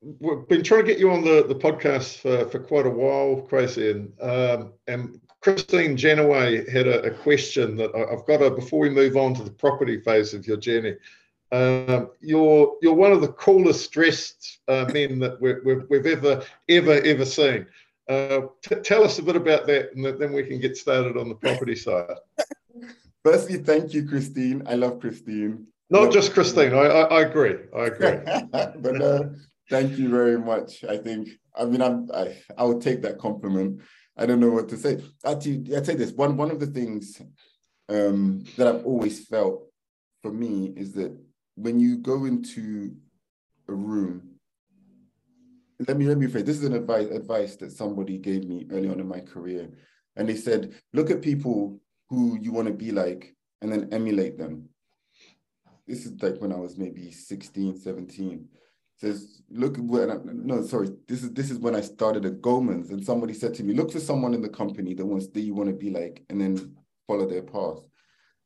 we've 0.00 0.48
been 0.48 0.62
trying 0.62 0.84
to 0.84 0.86
get 0.86 0.98
you 0.98 1.10
on 1.10 1.22
the, 1.22 1.44
the 1.46 1.54
podcast 1.54 2.18
for, 2.18 2.48
for 2.50 2.58
quite 2.58 2.86
a 2.86 2.90
while, 2.90 3.46
Kwasi, 3.48 3.90
and, 3.90 4.12
um, 4.22 4.72
and 4.86 5.20
Christine 5.40 5.96
Janaway 5.96 6.68
had 6.68 6.86
a, 6.86 7.02
a, 7.02 7.10
question 7.10 7.76
that 7.76 7.94
I've 7.94 8.26
got 8.26 8.38
to, 8.38 8.50
before 8.50 8.80
we 8.80 8.90
move 8.90 9.16
on 9.16 9.34
to 9.34 9.44
the 9.44 9.50
property 9.50 10.00
phase 10.00 10.34
of 10.34 10.46
your 10.46 10.56
journey. 10.56 10.96
Um, 11.50 12.10
you're 12.20 12.76
you're 12.82 12.94
one 12.94 13.12
of 13.12 13.22
the 13.22 13.32
coolest 13.32 13.90
dressed 13.90 14.58
uh, 14.68 14.84
men 14.92 15.18
that 15.20 15.40
we 15.40 15.50
have 15.50 15.86
we've 15.88 16.04
ever 16.04 16.42
ever 16.68 16.92
ever 16.92 17.24
seen. 17.24 17.66
Uh, 18.06 18.48
t- 18.62 18.74
tell 18.82 19.02
us 19.02 19.18
a 19.18 19.22
bit 19.22 19.36
about 19.36 19.66
that, 19.66 19.94
and 19.94 20.04
then 20.04 20.32
we 20.32 20.42
can 20.42 20.60
get 20.60 20.76
started 20.76 21.16
on 21.16 21.28
the 21.28 21.34
property 21.34 21.74
side. 21.74 22.16
Firstly, 23.24 23.58
thank 23.58 23.94
you, 23.94 24.06
Christine. 24.06 24.62
I 24.66 24.74
love 24.74 25.00
Christine. 25.00 25.68
Not 25.90 26.12
just 26.12 26.34
Christine. 26.34 26.74
I, 26.74 26.86
I, 26.86 27.02
I 27.18 27.20
agree. 27.22 27.56
I 27.74 27.86
agree. 27.86 28.18
but 28.52 29.00
uh, 29.00 29.22
thank 29.70 29.98
you 29.98 30.08
very 30.10 30.38
much. 30.38 30.84
I 30.84 30.98
think. 30.98 31.28
I 31.56 31.64
mean, 31.64 31.82
I'm, 31.82 32.08
I 32.14 32.36
I 32.56 32.64
would 32.64 32.80
take 32.80 33.02
that 33.02 33.18
compliment. 33.18 33.80
I 34.16 34.26
don't 34.26 34.40
know 34.40 34.50
what 34.50 34.68
to 34.68 34.76
say. 34.76 35.02
Actually, 35.24 35.74
I 35.76 35.82
say 35.82 35.94
this 35.94 36.12
one 36.12 36.36
one 36.36 36.50
of 36.50 36.60
the 36.60 36.66
things 36.66 37.20
um, 37.88 38.44
that 38.56 38.66
I've 38.66 38.84
always 38.84 39.26
felt 39.26 39.62
for 40.22 40.32
me 40.32 40.74
is 40.76 40.92
that 40.94 41.16
when 41.54 41.80
you 41.80 41.98
go 41.98 42.26
into 42.26 42.94
a 43.68 43.72
room, 43.72 44.34
let 45.86 45.96
me 45.96 46.06
let 46.06 46.18
me 46.18 46.26
phrase. 46.26 46.44
This 46.44 46.58
is 46.58 46.64
an 46.64 46.74
advice 46.74 47.08
advice 47.08 47.56
that 47.56 47.72
somebody 47.72 48.18
gave 48.18 48.44
me 48.44 48.66
early 48.70 48.90
on 48.90 49.00
in 49.00 49.08
my 49.08 49.20
career, 49.20 49.70
and 50.16 50.28
they 50.28 50.36
said, 50.36 50.74
look 50.92 51.10
at 51.10 51.22
people 51.22 51.80
who 52.10 52.38
you 52.40 52.52
want 52.52 52.68
to 52.68 52.74
be 52.74 52.90
like, 52.90 53.34
and 53.62 53.72
then 53.72 53.88
emulate 53.92 54.36
them. 54.38 54.68
This 55.88 56.06
is 56.06 56.22
like 56.22 56.40
when 56.40 56.52
I 56.52 56.56
was 56.56 56.76
maybe 56.76 57.10
16, 57.10 57.80
17 57.80 58.48
says, 58.98 59.42
look 59.48 59.76
when 59.78 60.10
I, 60.10 60.16
no, 60.24 60.62
sorry, 60.62 60.90
this 61.06 61.22
is 61.22 61.30
this 61.30 61.50
is 61.50 61.58
when 61.58 61.76
I 61.76 61.80
started 61.80 62.26
at 62.26 62.42
Goldman's, 62.42 62.90
and 62.90 63.04
somebody 63.04 63.32
said 63.32 63.54
to 63.54 63.62
me, 63.62 63.72
look 63.72 63.92
for 63.92 64.00
someone 64.00 64.34
in 64.34 64.42
the 64.42 64.48
company 64.48 64.92
that 64.94 65.06
wants 65.06 65.28
that 65.28 65.40
you 65.40 65.54
want 65.54 65.68
to 65.68 65.74
be 65.74 65.90
like, 65.90 66.24
and 66.28 66.40
then 66.40 66.74
follow 67.06 67.26
their 67.26 67.42
path. 67.42 67.78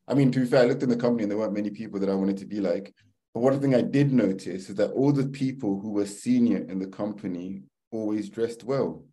I 0.07 0.14
mean, 0.14 0.30
to 0.32 0.40
be 0.40 0.47
fair, 0.47 0.62
I 0.62 0.66
looked 0.66 0.82
in 0.82 0.90
the 0.90 0.97
company 0.97 1.22
and 1.22 1.30
there 1.30 1.38
weren't 1.38 1.55
many 1.55 1.70
people 1.70 1.99
that 2.01 2.11
I 2.11 2.14
wanted 2.14 2.36
to 2.38 2.47
be 2.47 2.61
like. 2.61 2.95
But 3.32 3.40
one 3.40 3.59
thing 3.61 3.74
I 3.74 3.80
did 3.80 4.12
notice 4.12 4.68
is 4.68 4.74
that 4.74 4.90
all 4.90 5.12
the 5.12 5.28
people 5.28 5.80
who 5.80 5.90
were 5.90 6.07
senior 6.07 6.59
in 6.59 6.78
the 6.78 6.86
company 6.86 7.62
always 7.90 8.28
dressed 8.28 8.62
well. 8.62 9.05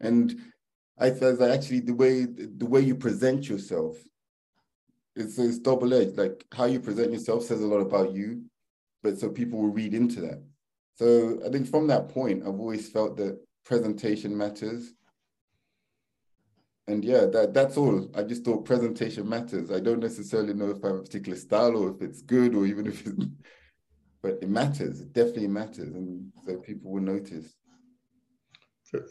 And 0.00 0.34
I 0.98 1.10
felt 1.10 1.38
that 1.38 1.50
actually 1.50 1.80
the 1.80 1.94
way 1.94 2.24
the 2.24 2.66
way 2.66 2.80
you 2.80 2.96
present 2.96 3.48
yourself, 3.48 3.96
it's, 5.20 5.38
it's 5.38 5.58
double 5.58 5.94
edged. 5.94 6.18
Like 6.18 6.44
how 6.52 6.64
you 6.64 6.80
present 6.80 7.12
yourself 7.12 7.44
says 7.44 7.60
a 7.60 7.66
lot 7.66 7.78
about 7.78 8.12
you, 8.12 8.42
but 9.02 9.18
so 9.18 9.28
people 9.28 9.60
will 9.60 9.72
read 9.72 9.94
into 9.94 10.20
that. 10.22 10.42
So 10.96 11.40
I 11.46 11.50
think 11.50 11.68
from 11.68 11.86
that 11.86 12.08
point, 12.08 12.42
I've 12.42 12.60
always 12.60 12.90
felt 12.90 13.16
that 13.16 13.38
presentation 13.64 14.36
matters. 14.36 14.92
And 16.88 17.04
yeah, 17.04 17.26
that 17.26 17.54
that's 17.54 17.76
all. 17.76 18.10
I 18.16 18.22
just 18.24 18.44
thought 18.44 18.64
presentation 18.64 19.28
matters. 19.28 19.70
I 19.70 19.80
don't 19.80 20.00
necessarily 20.00 20.54
know 20.54 20.70
if 20.70 20.84
I 20.84 20.88
have 20.88 20.96
a 20.96 21.02
particular 21.02 21.38
style 21.38 21.76
or 21.76 21.90
if 21.90 22.02
it's 22.02 22.22
good 22.22 22.54
or 22.54 22.66
even 22.66 22.86
if 22.92 23.06
it's, 23.06 23.26
but 24.22 24.38
it 24.42 24.48
matters. 24.48 25.00
It 25.00 25.12
definitely 25.12 25.48
matters, 25.48 25.94
and 25.94 26.32
so 26.44 26.56
people 26.56 26.90
will 26.90 27.02
notice. 27.02 27.54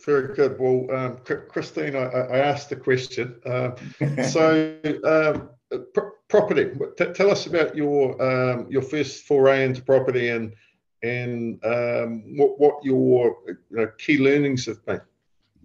Very 0.05 0.35
good. 0.35 0.59
Well, 0.59 0.93
um, 0.93 1.17
Christine, 1.23 1.95
I, 1.95 2.03
I, 2.03 2.37
asked 2.39 2.69
the 2.69 2.75
question. 2.75 3.39
Uh, 3.45 3.71
so, 4.29 4.75
um, 5.05 5.49
pr- 5.77 6.15
property. 6.27 6.71
T- 6.97 7.13
tell 7.13 7.31
us 7.31 7.45
about 7.45 7.75
your 7.75 8.21
um, 8.21 8.67
your 8.69 8.81
first 8.81 9.25
foray 9.25 9.65
into 9.65 9.81
property 9.81 10.29
and 10.29 10.53
and 11.03 11.63
um, 11.65 12.37
what 12.37 12.59
what 12.59 12.83
your 12.83 13.35
you 13.47 13.57
know, 13.77 13.87
key 13.97 14.17
learnings 14.17 14.65
have 14.65 14.83
been. 14.85 15.01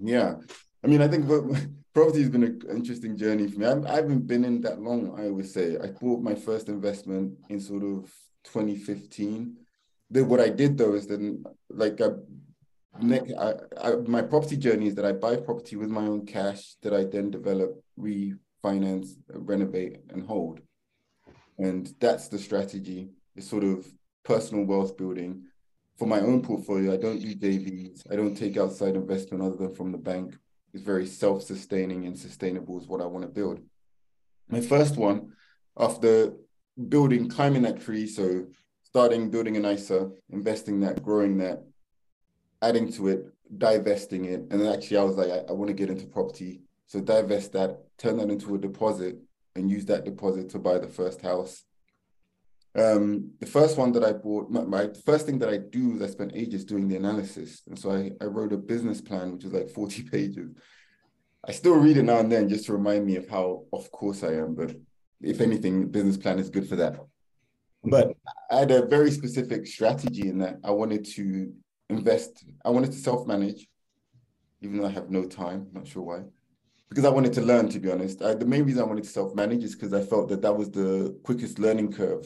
Yeah, 0.03 0.37
I 0.83 0.87
mean, 0.87 1.03
I 1.03 1.09
think 1.09 1.27
property 1.95 2.21
has 2.21 2.31
been 2.31 2.45
an 2.45 2.63
interesting 2.71 3.17
journey 3.17 3.49
for 3.49 3.59
me. 3.61 3.67
I, 3.67 3.97
haven't 3.97 4.27
been 4.27 4.45
in 4.45 4.61
that 4.63 4.81
long. 4.81 5.19
I 5.19 5.29
always 5.29 5.53
say 5.53 5.77
I 5.83 5.89
bought 5.89 6.23
my 6.23 6.35
first 6.35 6.69
investment 6.69 7.39
in 7.49 7.61
sort 7.61 7.83
of 7.83 8.13
2015. 8.45 9.57
Then 10.11 10.29
what 10.29 10.41
I 10.41 10.49
did 10.49 10.77
though 10.77 10.95
is 10.95 11.07
then 11.07 11.45
like 11.71 12.01
I, 12.01 12.11
I, 13.39 13.55
I, 13.81 13.97
my 14.07 14.23
property 14.23 14.57
journey 14.57 14.89
is 14.89 14.95
that 14.97 15.05
I 15.05 15.13
buy 15.13 15.37
property 15.37 15.77
with 15.77 15.89
my 15.89 16.07
own 16.07 16.27
cash 16.27 16.75
that 16.83 16.95
I 16.95 17.05
then 17.05 17.31
develop, 17.31 17.83
re 17.97 18.35
finance, 18.65 19.09
renovate, 19.29 19.99
and 20.13 20.27
hold. 20.27 20.61
And 21.59 21.83
that's 22.01 22.29
the 22.29 22.39
strategy. 22.39 23.11
It's 23.37 23.51
sort 23.55 23.63
of 23.63 23.87
personal 24.25 24.65
wealth 24.65 24.97
building. 24.97 25.33
for 25.99 26.09
my 26.09 26.21
own 26.29 26.43
portfolio, 26.43 26.93
I 26.93 26.97
don't 26.97 27.21
do 27.21 27.33
JVs. 27.37 28.11
I 28.13 28.17
don't 28.17 28.35
take 28.35 28.57
outside 28.57 28.97
investment 28.97 29.45
other 29.45 29.59
than 29.63 29.75
from 29.77 29.93
the 29.93 30.05
bank. 30.11 30.37
It's 30.73 30.83
very 30.83 31.07
self-sustaining 31.07 32.07
and 32.07 32.19
sustainable 32.19 32.81
is 32.81 32.89
what 32.89 33.01
I 33.01 33.07
want 33.07 33.25
to 33.25 33.31
build. 33.41 33.61
My 34.49 34.61
first 34.61 34.97
one, 34.97 35.19
after 35.79 36.33
building, 36.95 37.29
climbing 37.29 37.63
that 37.63 37.81
tree, 37.81 38.09
so 38.09 38.47
starting 38.83 39.31
building 39.31 39.57
an 39.57 39.65
ISA, 39.65 40.11
investing 40.31 40.81
that, 40.81 41.01
growing 41.01 41.39
that, 41.39 41.63
adding 42.61 42.91
to 42.95 43.07
it, 43.13 43.21
divesting 43.57 44.25
it, 44.25 44.41
and 44.51 44.57
then 44.61 44.73
actually 44.75 44.97
I 44.97 45.05
was 45.05 45.17
like, 45.17 45.31
I, 45.31 45.41
I 45.49 45.53
want 45.53 45.69
to 45.69 45.75
get 45.75 45.91
into 45.91 46.07
property. 46.07 46.63
So 46.87 47.01
divest 47.01 47.53
that, 47.53 47.84
turn 47.99 48.17
that 48.19 48.31
into 48.31 48.55
a 48.55 48.59
deposit, 48.59 49.17
and 49.57 49.71
use 49.71 49.85
that 49.87 50.05
deposit 50.05 50.51
to 50.51 50.59
buy 50.59 50.79
the 50.79 50.89
first 50.89 51.21
house 51.21 51.65
um, 52.77 53.31
the 53.39 53.47
first 53.47 53.79
one 53.79 53.93
that 53.93 54.03
I 54.03 54.13
bought, 54.13 54.51
my, 54.51 54.63
my, 54.63 54.89
first 55.05 55.27
thing 55.27 55.39
that 55.39 55.49
I 55.49 55.59
do 55.59 55.95
is 55.95 56.03
I 56.03 56.09
spent 56.09 56.33
ages 56.35 56.65
doing 56.65 56.89
the 56.89 56.97
analysis. 56.97 57.63
And 57.69 57.79
so 57.79 57.93
I, 57.93 58.11
I 58.21 58.25
wrote 58.25 58.53
a 58.53 58.57
business 58.57 59.01
plan, 59.01 59.33
which 59.33 59.45
was 59.45 59.53
like 59.53 59.71
40 59.71 60.03
pages. 60.11 60.51
I 61.47 61.53
still 61.53 61.77
read 61.77 61.99
it 61.99 62.03
now 62.03 62.19
and 62.19 62.33
then 62.33 62.49
just 62.49 62.67
to 62.67 62.73
remind 62.73 63.07
me 63.07 63.17
of 63.17 63.29
how 63.29 63.65
off 63.71 63.91
course 63.93 64.25
I 64.25 64.33
am. 64.35 64.55
But 64.55 64.75
if 65.21 65.41
anything, 65.41 65.89
business 65.89 66.17
plan 66.17 66.39
is 66.39 66.51
good 66.51 66.69
for 66.69 66.77
that. 66.77 66.99
But 67.85 68.17
I 68.51 68.61
had 68.61 68.71
a 68.71 68.87
very 68.87 69.11
specific 69.11 69.67
strategy 69.67 70.29
in 70.29 70.39
that 70.39 70.57
I 70.65 70.71
wanted 70.71 71.05
to 71.15 71.53
invest, 71.91 72.45
I 72.65 72.71
wanted 72.71 72.93
to 72.93 72.99
self 72.99 73.27
manage, 73.27 73.69
even 74.63 74.79
though 74.79 74.87
I 74.87 74.91
have 74.91 75.11
no 75.11 75.27
time, 75.27 75.69
not 75.73 75.87
sure 75.87 76.03
why 76.03 76.23
because 76.95 77.11
I 77.11 77.11
wanted 77.13 77.33
to 77.33 77.41
learn, 77.41 77.69
to 77.71 77.81
be 77.81 77.91
honest. 77.91 78.23
I, 78.23 78.35
the 78.35 78.47
main 78.47 78.63
reason 78.63 78.81
I 78.81 78.87
wanted 78.87 79.03
to 79.03 79.11
self 79.11 79.35
manage 79.35 79.65
is 79.65 79.75
because 79.75 79.93
I 79.93 80.01
felt 80.01 80.29
that 80.29 80.43
that 80.43 80.57
was 80.57 80.71
the 80.71 81.19
quickest 81.25 81.59
learning 81.59 81.93
curve. 81.93 82.25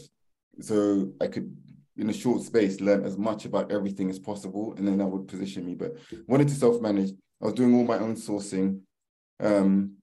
So 0.60 1.10
I 1.22 1.28
could 1.28 1.56
in 1.96 2.10
a 2.10 2.12
short 2.12 2.42
space 2.42 2.78
learn 2.82 3.02
as 3.02 3.16
much 3.16 3.46
about 3.46 3.72
everything 3.72 4.10
as 4.10 4.18
possible 4.18 4.74
and 4.76 4.86
then 4.86 4.98
that 4.98 5.06
would 5.06 5.26
position 5.26 5.64
me. 5.64 5.74
But 5.74 5.96
wanted 6.26 6.48
to 6.48 6.54
self-manage. 6.54 7.12
I 7.40 7.46
was 7.46 7.54
doing 7.54 7.74
all 7.74 7.84
my 7.84 7.96
own 7.96 8.14
sourcing 8.14 8.80
um, 9.40 9.94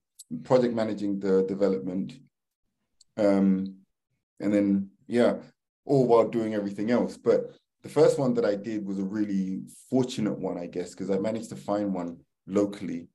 project 0.42 0.74
managing 0.74 1.20
the 1.20 1.44
development 1.44 2.14
um, 3.16 3.76
and 4.40 4.52
then 4.52 4.90
yeah 5.06 5.34
all 5.84 6.08
while 6.08 6.28
doing 6.28 6.54
everything 6.54 6.90
else. 6.90 7.16
But 7.16 7.54
the 7.82 7.88
first 7.88 8.18
one 8.18 8.34
that 8.34 8.44
i 8.44 8.56
did 8.56 8.84
was 8.84 8.98
a 8.98 9.04
really 9.04 9.60
fortunate 9.88 10.36
one 10.36 10.58
i 10.58 10.66
guess 10.66 10.90
because 10.90 11.08
i 11.08 11.16
managed 11.18 11.50
to 11.50 11.54
find 11.54 11.94
one 11.94 12.16
locally 12.48 13.06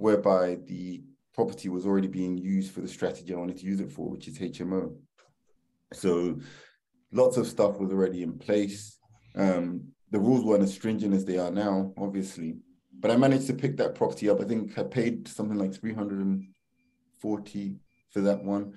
whereby 0.00 0.58
the 0.66 1.02
property 1.34 1.68
was 1.68 1.86
already 1.86 2.08
being 2.08 2.36
used 2.36 2.72
for 2.72 2.80
the 2.80 2.88
strategy 2.88 3.32
i 3.32 3.36
wanted 3.36 3.56
to 3.56 3.66
use 3.66 3.80
it 3.80 3.92
for 3.92 4.08
which 4.08 4.28
is 4.28 4.38
hmo 4.38 4.94
so 5.92 6.38
lots 7.12 7.36
of 7.36 7.46
stuff 7.46 7.78
was 7.78 7.90
already 7.90 8.22
in 8.22 8.38
place. 8.38 8.98
Um, 9.34 9.88
the 10.10 10.20
rules 10.20 10.44
weren't 10.44 10.62
as 10.62 10.72
stringent 10.72 11.14
as 11.14 11.24
they 11.24 11.38
are 11.38 11.50
now, 11.50 11.92
obviously. 11.96 12.58
But 12.98 13.10
I 13.10 13.16
managed 13.16 13.46
to 13.46 13.54
pick 13.54 13.78
that 13.78 13.94
property 13.94 14.28
up. 14.28 14.40
I 14.40 14.44
think 14.44 14.78
I 14.78 14.82
paid 14.82 15.26
something 15.28 15.58
like 15.58 15.74
340 15.74 17.76
for 18.10 18.20
that 18.20 18.44
one. 18.44 18.74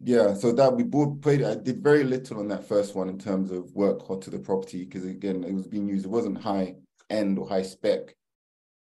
Yeah, 0.00 0.34
so 0.34 0.52
that 0.52 0.74
we 0.74 0.84
bought 0.84 1.22
paid. 1.22 1.42
I 1.42 1.56
did 1.56 1.82
very 1.82 2.04
little 2.04 2.38
on 2.38 2.46
that 2.48 2.68
first 2.68 2.94
one 2.94 3.08
in 3.08 3.18
terms 3.18 3.50
of 3.50 3.74
work 3.74 4.08
or 4.08 4.20
to 4.20 4.30
the 4.30 4.38
property 4.38 4.84
because 4.84 5.04
again, 5.04 5.42
it 5.44 5.52
was 5.52 5.66
being 5.66 5.88
used. 5.88 6.06
It 6.06 6.10
wasn't 6.10 6.40
high 6.40 6.76
end 7.10 7.36
or 7.38 7.48
high 7.48 7.62
spec. 7.62 8.14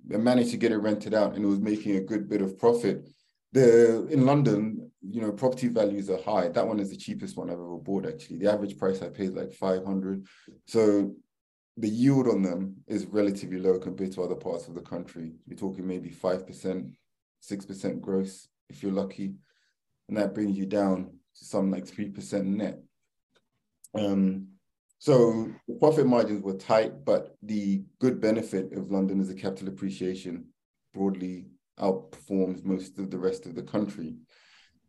Managed 0.06 0.50
to 0.50 0.56
get 0.56 0.72
it 0.72 0.78
rented 0.78 1.14
out, 1.14 1.34
and 1.34 1.44
it 1.44 1.48
was 1.48 1.60
making 1.60 1.96
a 1.96 2.00
good 2.00 2.28
bit 2.28 2.42
of 2.42 2.58
profit 2.58 3.06
the 3.52 4.06
in 4.08 4.26
London, 4.26 4.90
you 5.02 5.20
know, 5.20 5.32
property 5.32 5.68
values 5.68 6.08
are 6.08 6.22
high. 6.22 6.48
That 6.48 6.66
one 6.66 6.80
is 6.80 6.90
the 6.90 6.96
cheapest 6.96 7.36
one 7.36 7.48
I've 7.48 7.54
ever 7.54 7.78
bought. 7.78 8.06
Actually, 8.06 8.38
the 8.38 8.52
average 8.52 8.78
price 8.78 9.02
I 9.02 9.08
paid 9.08 9.30
like 9.30 9.52
five 9.52 9.84
hundred. 9.84 10.26
So 10.66 11.14
the 11.76 11.88
yield 11.88 12.28
on 12.28 12.42
them 12.42 12.76
is 12.86 13.06
relatively 13.06 13.58
low 13.58 13.78
compared 13.78 14.12
to 14.12 14.22
other 14.22 14.34
parts 14.34 14.68
of 14.68 14.74
the 14.74 14.82
country. 14.82 15.32
You're 15.46 15.58
talking 15.58 15.86
maybe 15.86 16.10
five 16.10 16.46
percent, 16.46 16.92
six 17.40 17.64
percent 17.64 18.00
gross 18.00 18.48
if 18.68 18.82
you're 18.82 18.92
lucky, 18.92 19.34
and 20.08 20.16
that 20.16 20.34
brings 20.34 20.56
you 20.56 20.66
down 20.66 21.10
to 21.36 21.44
some 21.44 21.70
like 21.70 21.86
three 21.86 22.08
percent 22.08 22.46
net. 22.46 22.78
Um, 23.94 24.49
so 25.00 25.48
the 25.66 25.76
profit 25.76 26.06
margins 26.06 26.42
were 26.42 26.58
tight, 26.58 27.06
but 27.06 27.34
the 27.42 27.82
good 28.00 28.20
benefit 28.20 28.74
of 28.74 28.90
London 28.90 29.18
is 29.18 29.28
the 29.28 29.34
capital 29.34 29.68
appreciation 29.68 30.44
broadly 30.92 31.46
outperforms 31.78 32.66
most 32.66 32.98
of 32.98 33.10
the 33.10 33.18
rest 33.18 33.46
of 33.46 33.54
the 33.54 33.62
country. 33.62 34.16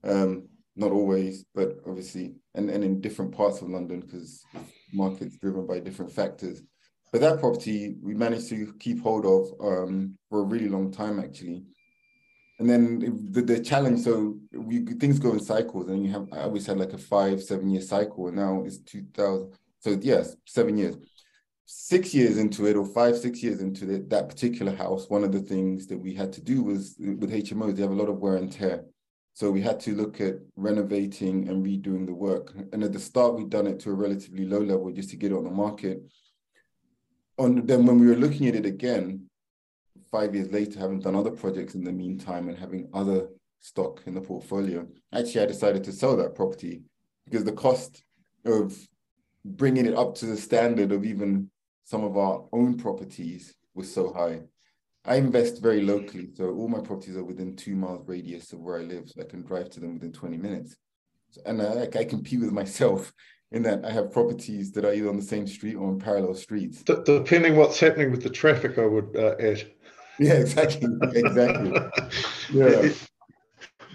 Um, 0.03 0.49
not 0.75 0.91
always, 0.91 1.45
but 1.55 1.77
obviously, 1.87 2.35
and, 2.55 2.69
and 2.69 2.83
in 2.83 2.99
different 2.99 3.31
parts 3.31 3.61
of 3.61 3.69
London 3.69 4.01
because 4.01 4.43
markets 4.93 5.37
driven 5.37 5.65
by 5.65 5.79
different 5.79 6.11
factors. 6.11 6.61
But 7.13 7.21
that 7.21 7.39
property 7.39 7.95
we 8.01 8.13
managed 8.13 8.49
to 8.49 8.73
keep 8.79 9.01
hold 9.01 9.25
of 9.25 9.53
um, 9.65 10.17
for 10.29 10.41
a 10.41 10.45
really 10.45 10.67
long 10.67 10.91
time, 10.91 11.21
actually. 11.21 11.63
And 12.59 12.69
then 12.69 13.31
the, 13.31 13.41
the 13.41 13.61
challenge, 13.61 14.01
so 14.01 14.37
we 14.53 14.83
things 14.85 15.19
go 15.19 15.31
in 15.31 15.39
cycles, 15.39 15.89
and 15.89 16.05
you 16.05 16.11
have 16.11 16.27
I 16.33 16.41
always 16.41 16.65
had 16.65 16.79
like 16.79 16.91
a 16.91 16.97
five, 16.97 17.41
seven 17.41 17.69
year 17.69 17.81
cycle, 17.81 18.27
and 18.27 18.35
now 18.35 18.63
it's 18.65 18.79
2000. 18.79 19.53
So 19.81 19.97
yes, 20.01 20.35
seven 20.45 20.77
years. 20.77 20.95
Six 21.65 22.13
years 22.13 22.37
into 22.37 22.65
it 22.67 22.75
or 22.75 22.85
five 22.85 23.17
six 23.17 23.41
years 23.41 23.61
into 23.61 23.85
that 23.85 24.29
particular 24.29 24.75
house 24.75 25.09
one 25.09 25.23
of 25.23 25.31
the 25.31 25.39
things 25.39 25.87
that 25.87 25.97
we 25.97 26.13
had 26.13 26.33
to 26.33 26.41
do 26.41 26.61
was 26.63 26.95
with 26.99 27.31
hmos 27.31 27.75
they 27.75 27.81
have 27.81 27.91
a 27.91 27.95
lot 27.95 28.09
of 28.09 28.19
wear 28.19 28.35
and 28.35 28.51
tear. 28.51 28.83
So 29.33 29.49
we 29.49 29.61
had 29.61 29.79
to 29.81 29.95
look 29.95 30.19
at 30.19 30.35
renovating 30.57 31.47
and 31.47 31.65
redoing 31.65 32.05
the 32.05 32.13
work. 32.13 32.53
And 32.73 32.83
at 32.83 32.91
the 32.91 32.99
start 32.99 33.35
we'd 33.35 33.49
done 33.49 33.67
it 33.67 33.79
to 33.81 33.91
a 33.91 33.93
relatively 33.93 34.45
low 34.45 34.59
level 34.59 34.91
just 34.91 35.09
to 35.11 35.15
get 35.15 35.31
it 35.31 35.35
on 35.35 35.45
the 35.45 35.49
market. 35.49 36.01
On 37.37 37.65
then 37.65 37.85
when 37.85 37.99
we 37.99 38.07
were 38.07 38.15
looking 38.15 38.47
at 38.47 38.55
it 38.55 38.65
again 38.65 39.29
five 40.11 40.35
years 40.35 40.51
later 40.51 40.77
having 40.77 40.99
done 40.99 41.15
other 41.15 41.31
projects 41.31 41.73
in 41.73 41.83
the 41.83 41.91
meantime 41.91 42.49
and 42.49 42.57
having 42.57 42.89
other 42.93 43.29
stock 43.59 44.01
in 44.05 44.13
the 44.13 44.21
portfolio 44.21 44.85
actually 45.13 45.41
i 45.41 45.45
decided 45.45 45.83
to 45.83 45.91
sell 45.91 46.17
that 46.17 46.35
property 46.35 46.81
because 47.25 47.43
the 47.43 47.51
cost 47.51 48.03
of 48.45 48.75
bringing 49.45 49.85
it 49.85 49.95
up 49.95 50.15
to 50.15 50.25
the 50.25 50.37
standard 50.37 50.91
of 50.91 51.05
even 51.05 51.49
some 51.83 52.03
of 52.03 52.17
our 52.17 52.45
own 52.53 52.77
properties 52.77 53.53
was 53.73 53.93
so 53.93 54.13
high. 54.13 54.41
I 55.03 55.15
invest 55.15 55.61
very 55.61 55.81
locally, 55.81 56.29
so 56.35 56.53
all 56.53 56.67
my 56.67 56.79
properties 56.79 57.17
are 57.17 57.23
within 57.23 57.55
two 57.55 57.75
miles 57.75 58.07
radius 58.07 58.53
of 58.53 58.59
where 58.59 58.77
I 58.79 58.83
live, 58.83 59.09
so 59.09 59.21
I 59.21 59.25
can 59.25 59.41
drive 59.41 59.69
to 59.71 59.79
them 59.79 59.95
within 59.95 60.11
20 60.11 60.37
minutes. 60.37 60.75
And 61.45 61.61
I, 61.61 61.87
I 61.97 62.03
compete 62.03 62.39
with 62.39 62.51
myself 62.51 63.11
in 63.51 63.63
that 63.63 63.83
I 63.83 63.91
have 63.91 64.11
properties 64.11 64.71
that 64.73 64.85
are 64.85 64.93
either 64.93 65.09
on 65.09 65.17
the 65.17 65.23
same 65.23 65.47
street 65.47 65.75
or 65.75 65.87
on 65.87 65.99
parallel 65.99 66.35
streets. 66.35 66.83
D- 66.83 66.93
depending 67.03 67.55
what's 67.55 67.79
happening 67.79 68.11
with 68.11 68.23
the 68.23 68.29
traffic, 68.29 68.77
I 68.77 68.85
would 68.85 69.15
uh, 69.17 69.35
add. 69.39 69.71
Yeah, 70.19 70.33
exactly, 70.33 70.87
exactly. 71.15 71.71
yeah. 72.53 72.91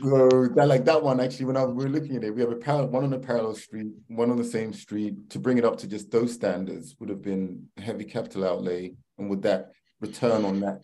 So 0.02 0.48
that 0.54 0.68
like 0.68 0.84
that 0.84 1.02
one 1.02 1.20
actually, 1.20 1.46
when 1.46 1.56
I, 1.56 1.64
we 1.64 1.84
were 1.84 1.90
looking 1.90 2.16
at 2.16 2.24
it, 2.24 2.34
we 2.34 2.42
have 2.42 2.52
a 2.52 2.56
parallel 2.56 2.88
one 2.88 3.04
on 3.04 3.12
a 3.12 3.18
parallel 3.18 3.54
street, 3.54 3.88
one 4.08 4.30
on 4.30 4.36
the 4.36 4.44
same 4.44 4.72
street. 4.72 5.30
To 5.30 5.38
bring 5.38 5.58
it 5.58 5.64
up 5.64 5.78
to 5.78 5.86
just 5.86 6.10
those 6.10 6.32
standards 6.32 6.96
would 6.98 7.08
have 7.08 7.22
been 7.22 7.68
heavy 7.78 8.04
capital 8.04 8.46
outlay, 8.46 8.92
and 9.18 9.30
would 9.30 9.42
that 9.42 9.72
return 10.00 10.44
on 10.44 10.60
that 10.60 10.82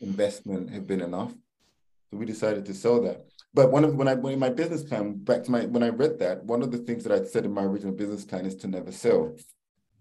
investment 0.00 0.70
have 0.70 0.86
been 0.86 1.00
enough? 1.00 1.32
So 2.10 2.18
we 2.18 2.26
decided 2.26 2.66
to 2.66 2.74
sell 2.74 3.00
that. 3.02 3.24
But 3.54 3.70
one 3.70 3.84
of 3.84 3.94
when 3.94 4.08
I 4.08 4.14
when 4.14 4.38
my 4.38 4.50
business 4.50 4.82
plan 4.82 5.14
back 5.14 5.44
to 5.44 5.50
my 5.50 5.64
when 5.66 5.82
I 5.82 5.88
read 5.88 6.18
that, 6.18 6.44
one 6.44 6.62
of 6.62 6.70
the 6.70 6.78
things 6.78 7.04
that 7.04 7.12
I 7.12 7.24
said 7.24 7.44
in 7.44 7.52
my 7.52 7.62
original 7.62 7.94
business 7.94 8.24
plan 8.24 8.44
is 8.44 8.56
to 8.56 8.66
never 8.66 8.92
sell. 8.92 9.34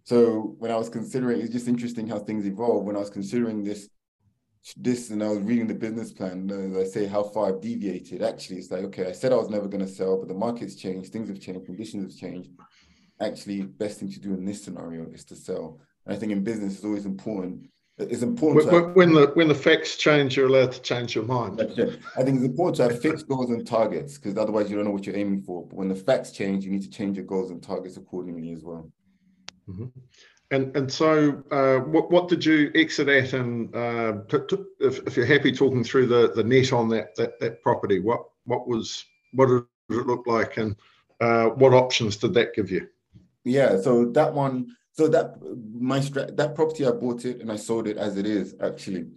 So 0.03 0.55
when 0.59 0.69
I 0.69 0.75
was 0.75 0.89
considering, 0.89 1.39
it's 1.39 1.53
just 1.53 1.69
interesting 1.69 2.07
how 2.07 2.19
things 2.19 2.45
evolve. 2.45 2.83
When 2.83 2.97
I 2.97 2.99
was 2.99 3.09
considering 3.09 3.63
this 3.63 3.87
this 4.77 5.09
and 5.09 5.21
I 5.23 5.27
was 5.27 5.39
reading 5.39 5.67
the 5.67 5.73
business 5.73 6.11
plan, 6.11 6.49
uh, 6.51 6.79
I 6.79 6.85
say 6.85 7.05
how 7.05 7.23
far 7.23 7.49
I've 7.49 7.61
deviated. 7.61 8.21
Actually, 8.21 8.57
it's 8.57 8.71
like, 8.71 8.83
okay, 8.85 9.07
I 9.07 9.11
said 9.11 9.33
I 9.33 9.35
was 9.35 9.49
never 9.49 9.67
going 9.67 9.85
to 9.85 9.91
sell, 9.91 10.17
but 10.17 10.27
the 10.27 10.33
market's 10.33 10.75
changed, 10.75 11.11
things 11.11 11.27
have 11.27 11.39
changed, 11.39 11.65
conditions 11.65 12.13
have 12.13 12.19
changed. 12.19 12.49
Actually, 13.19 13.63
best 13.63 13.99
thing 13.99 14.11
to 14.11 14.19
do 14.19 14.33
in 14.33 14.45
this 14.45 14.63
scenario 14.63 15.05
is 15.11 15.25
to 15.25 15.35
sell. 15.35 15.79
And 16.05 16.15
I 16.15 16.19
think 16.19 16.31
in 16.31 16.43
business, 16.43 16.75
it's 16.75 16.85
always 16.85 17.05
important. 17.05 17.69
It's 17.97 18.23
important 18.23 18.65
when, 18.65 18.83
have, 18.83 18.95
when 18.95 19.13
the 19.13 19.27
when 19.35 19.47
the 19.47 19.53
facts 19.55 19.97
change, 19.97 20.35
you're 20.35 20.47
allowed 20.47 20.71
to 20.71 20.81
change 20.81 21.13
your 21.13 21.25
mind. 21.25 21.61
I 21.61 21.65
think 22.23 22.37
it's 22.37 22.45
important 22.45 22.77
to 22.77 22.83
have 22.83 22.99
fixed 22.99 23.27
goals 23.27 23.51
and 23.51 23.67
targets 23.67 24.17
because 24.17 24.35
otherwise 24.35 24.67
you 24.67 24.75
don't 24.75 24.85
know 24.85 24.91
what 24.91 25.05
you're 25.05 25.15
aiming 25.15 25.43
for. 25.43 25.67
But 25.67 25.75
when 25.75 25.89
the 25.89 25.95
facts 25.95 26.31
change, 26.31 26.65
you 26.65 26.71
need 26.71 26.81
to 26.81 26.89
change 26.89 27.17
your 27.17 27.25
goals 27.25 27.51
and 27.51 27.61
targets 27.61 27.97
accordingly 27.97 28.51
as 28.51 28.63
well. 28.63 28.89
Mm-hmm. 29.69 29.85
And 30.51 30.75
and 30.75 30.91
so, 30.91 31.43
uh, 31.51 31.79
what 31.79 32.11
what 32.11 32.29
did 32.29 32.45
you 32.45 32.71
exit 32.75 33.09
at? 33.09 33.33
And 33.33 33.73
uh, 33.75 34.19
to, 34.29 34.45
to, 34.47 34.65
if, 34.79 34.99
if 35.07 35.17
you're 35.17 35.25
happy 35.25 35.51
talking 35.51 35.83
through 35.83 36.07
the, 36.07 36.31
the 36.35 36.43
net 36.43 36.73
on 36.73 36.89
that, 36.89 37.15
that 37.15 37.39
that 37.39 37.61
property, 37.63 37.99
what 37.99 38.25
what 38.45 38.67
was 38.67 39.05
what 39.33 39.47
did 39.47 39.63
it 39.89 40.05
look 40.05 40.27
like, 40.27 40.57
and 40.57 40.75
uh, 41.21 41.45
what 41.45 41.73
options 41.73 42.17
did 42.17 42.33
that 42.35 42.53
give 42.53 42.69
you? 42.69 42.87
Yeah, 43.45 43.79
so 43.81 44.05
that 44.11 44.33
one, 44.33 44.75
so 44.91 45.07
that 45.07 45.37
my 45.73 45.99
that 45.99 46.53
property 46.55 46.85
I 46.85 46.91
bought 46.91 47.25
it 47.25 47.41
and 47.41 47.51
I 47.51 47.55
sold 47.55 47.87
it 47.87 47.97
as 47.97 48.17
it 48.17 48.25
is 48.25 48.55
actually. 48.61 49.07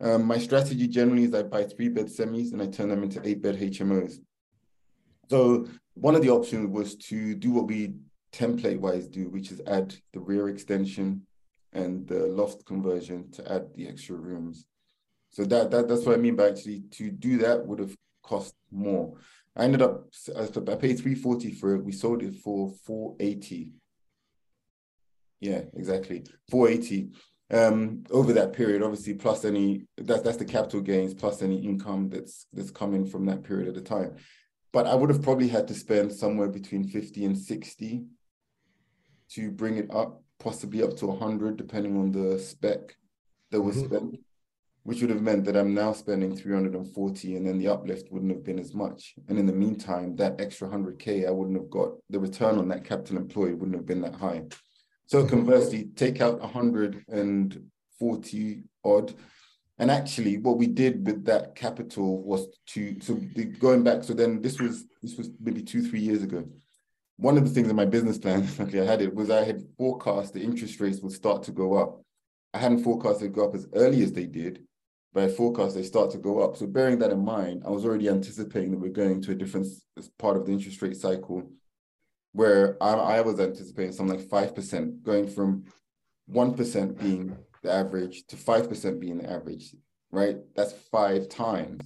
Um, 0.00 0.24
my 0.24 0.38
strategy 0.38 0.88
generally 0.88 1.24
is 1.24 1.34
I 1.34 1.42
buy 1.42 1.64
three 1.64 1.88
bed 1.88 2.06
semis 2.06 2.52
and 2.52 2.60
I 2.60 2.66
turn 2.66 2.90
them 2.90 3.02
into 3.02 3.26
eight 3.26 3.42
bed 3.42 3.58
HMOs. 3.58 4.18
So 5.30 5.66
one 5.94 6.14
of 6.14 6.22
the 6.22 6.30
options 6.30 6.68
was 6.68 6.96
to 6.96 7.34
do 7.34 7.50
what 7.50 7.66
we 7.66 7.94
template 8.36 8.78
wise 8.78 9.08
do, 9.08 9.28
which 9.28 9.50
is 9.50 9.60
add 9.66 9.94
the 10.12 10.20
rear 10.20 10.48
extension 10.48 11.22
and 11.72 12.06
the 12.06 12.26
loft 12.26 12.64
conversion 12.66 13.30
to 13.32 13.52
add 13.52 13.66
the 13.74 13.88
extra 13.88 14.16
rooms. 14.16 14.66
So 15.30 15.44
that, 15.44 15.70
that 15.70 15.88
that's 15.88 16.04
what 16.04 16.14
I 16.14 16.18
mean 16.18 16.36
by 16.36 16.48
actually 16.48 16.84
to 16.92 17.10
do 17.10 17.38
that 17.38 17.66
would 17.66 17.78
have 17.78 17.96
cost 18.22 18.54
more. 18.70 19.14
I 19.56 19.64
ended 19.64 19.82
up 19.82 20.08
I 20.36 20.76
paid 20.76 20.98
340 20.98 21.52
for 21.52 21.74
it. 21.74 21.84
We 21.84 21.92
sold 21.92 22.22
it 22.22 22.36
for 22.36 22.72
480. 22.84 23.72
Yeah, 25.40 25.62
exactly. 25.74 26.24
480 26.50 27.10
um 27.52 28.02
over 28.10 28.32
that 28.32 28.52
period 28.52 28.82
obviously 28.82 29.14
plus 29.14 29.44
any 29.44 29.86
that's 29.98 30.22
that's 30.22 30.36
the 30.36 30.44
capital 30.44 30.80
gains 30.80 31.14
plus 31.14 31.42
any 31.42 31.64
income 31.64 32.08
that's 32.08 32.46
that's 32.52 32.72
coming 32.72 33.06
from 33.06 33.24
that 33.24 33.44
period 33.44 33.68
at 33.68 33.76
a 33.76 33.80
time 33.80 34.16
but 34.72 34.84
i 34.84 34.94
would 34.96 35.10
have 35.10 35.22
probably 35.22 35.46
had 35.46 35.68
to 35.68 35.72
spend 35.74 36.12
somewhere 36.12 36.48
between 36.48 36.82
50 36.82 37.24
and 37.24 37.38
60 37.38 38.04
to 39.30 39.50
bring 39.50 39.76
it 39.76 39.90
up 39.90 40.22
possibly 40.38 40.82
up 40.82 40.96
to 40.96 41.06
100 41.06 41.56
depending 41.56 41.98
on 41.98 42.12
the 42.12 42.38
spec 42.38 42.96
that 43.50 43.60
was 43.60 43.76
mm-hmm. 43.76 43.86
spent 43.86 44.20
which 44.82 45.00
would 45.00 45.10
have 45.10 45.22
meant 45.22 45.44
that 45.44 45.56
i'm 45.56 45.74
now 45.74 45.92
spending 45.92 46.36
340 46.36 47.36
and 47.36 47.46
then 47.46 47.58
the 47.58 47.68
uplift 47.68 48.12
wouldn't 48.12 48.30
have 48.30 48.44
been 48.44 48.58
as 48.58 48.74
much 48.74 49.14
and 49.28 49.38
in 49.38 49.46
the 49.46 49.52
meantime 49.52 50.14
that 50.16 50.40
extra 50.40 50.68
100k 50.68 51.26
i 51.26 51.30
wouldn't 51.30 51.56
have 51.56 51.70
got 51.70 51.92
the 52.10 52.18
return 52.18 52.58
on 52.58 52.68
that 52.68 52.84
capital 52.84 53.16
employed 53.16 53.54
wouldn't 53.54 53.76
have 53.76 53.86
been 53.86 54.02
that 54.02 54.14
high 54.14 54.42
so 55.06 55.24
conversely, 55.24 55.88
take 55.94 56.20
out 56.20 56.40
140 56.40 58.64
odd. 58.84 59.14
And 59.78 59.90
actually, 59.90 60.38
what 60.38 60.56
we 60.58 60.66
did 60.66 61.06
with 61.06 61.24
that 61.26 61.54
capital 61.54 62.22
was 62.22 62.48
to 62.68 62.98
so 63.00 63.20
the, 63.34 63.44
going 63.44 63.84
back. 63.84 64.02
So 64.04 64.14
then 64.14 64.40
this 64.42 64.58
was 64.58 64.86
this 65.02 65.16
was 65.16 65.30
maybe 65.40 65.62
two 65.62 65.82
three 65.82 66.00
years 66.00 66.22
ago. 66.22 66.44
One 67.16 67.38
of 67.38 67.44
the 67.44 67.50
things 67.50 67.68
in 67.68 67.76
my 67.76 67.86
business 67.86 68.18
plan, 68.18 68.48
okay, 68.60 68.80
I 68.80 68.84
had 68.84 69.02
it 69.02 69.14
was 69.14 69.30
I 69.30 69.44
had 69.44 69.62
forecast 69.78 70.34
the 70.34 70.42
interest 70.42 70.80
rates 70.80 71.00
would 71.00 71.12
start 71.12 71.42
to 71.44 71.52
go 71.52 71.74
up. 71.74 72.02
I 72.52 72.58
hadn't 72.58 72.84
forecast 72.84 73.22
it 73.22 73.32
go 73.32 73.48
up 73.48 73.54
as 73.54 73.66
early 73.74 74.02
as 74.02 74.12
they 74.12 74.26
did, 74.26 74.64
but 75.12 75.24
I 75.24 75.28
forecast 75.28 75.74
they 75.74 75.82
start 75.82 76.10
to 76.12 76.18
go 76.18 76.40
up. 76.40 76.56
So 76.56 76.66
bearing 76.66 76.98
that 77.00 77.10
in 77.10 77.24
mind, 77.24 77.62
I 77.66 77.70
was 77.70 77.84
already 77.84 78.08
anticipating 78.08 78.70
that 78.70 78.80
we're 78.80 78.90
going 78.90 79.22
to 79.22 79.32
a 79.32 79.34
different 79.34 79.66
part 80.18 80.36
of 80.36 80.46
the 80.46 80.52
interest 80.52 80.80
rate 80.82 80.96
cycle 80.96 81.50
where 82.32 82.76
I, 82.82 82.92
I 82.92 83.20
was 83.22 83.40
anticipating 83.40 83.92
something 83.92 84.18
like 84.18 84.28
5% 84.28 85.02
going 85.02 85.26
from 85.26 85.64
1% 86.30 87.00
being 87.00 87.36
the 87.62 87.72
average 87.72 88.26
to 88.26 88.36
5% 88.36 89.00
being 89.00 89.18
the 89.18 89.30
average, 89.30 89.74
right? 90.10 90.36
That's 90.54 90.72
five 90.72 91.30
times. 91.30 91.82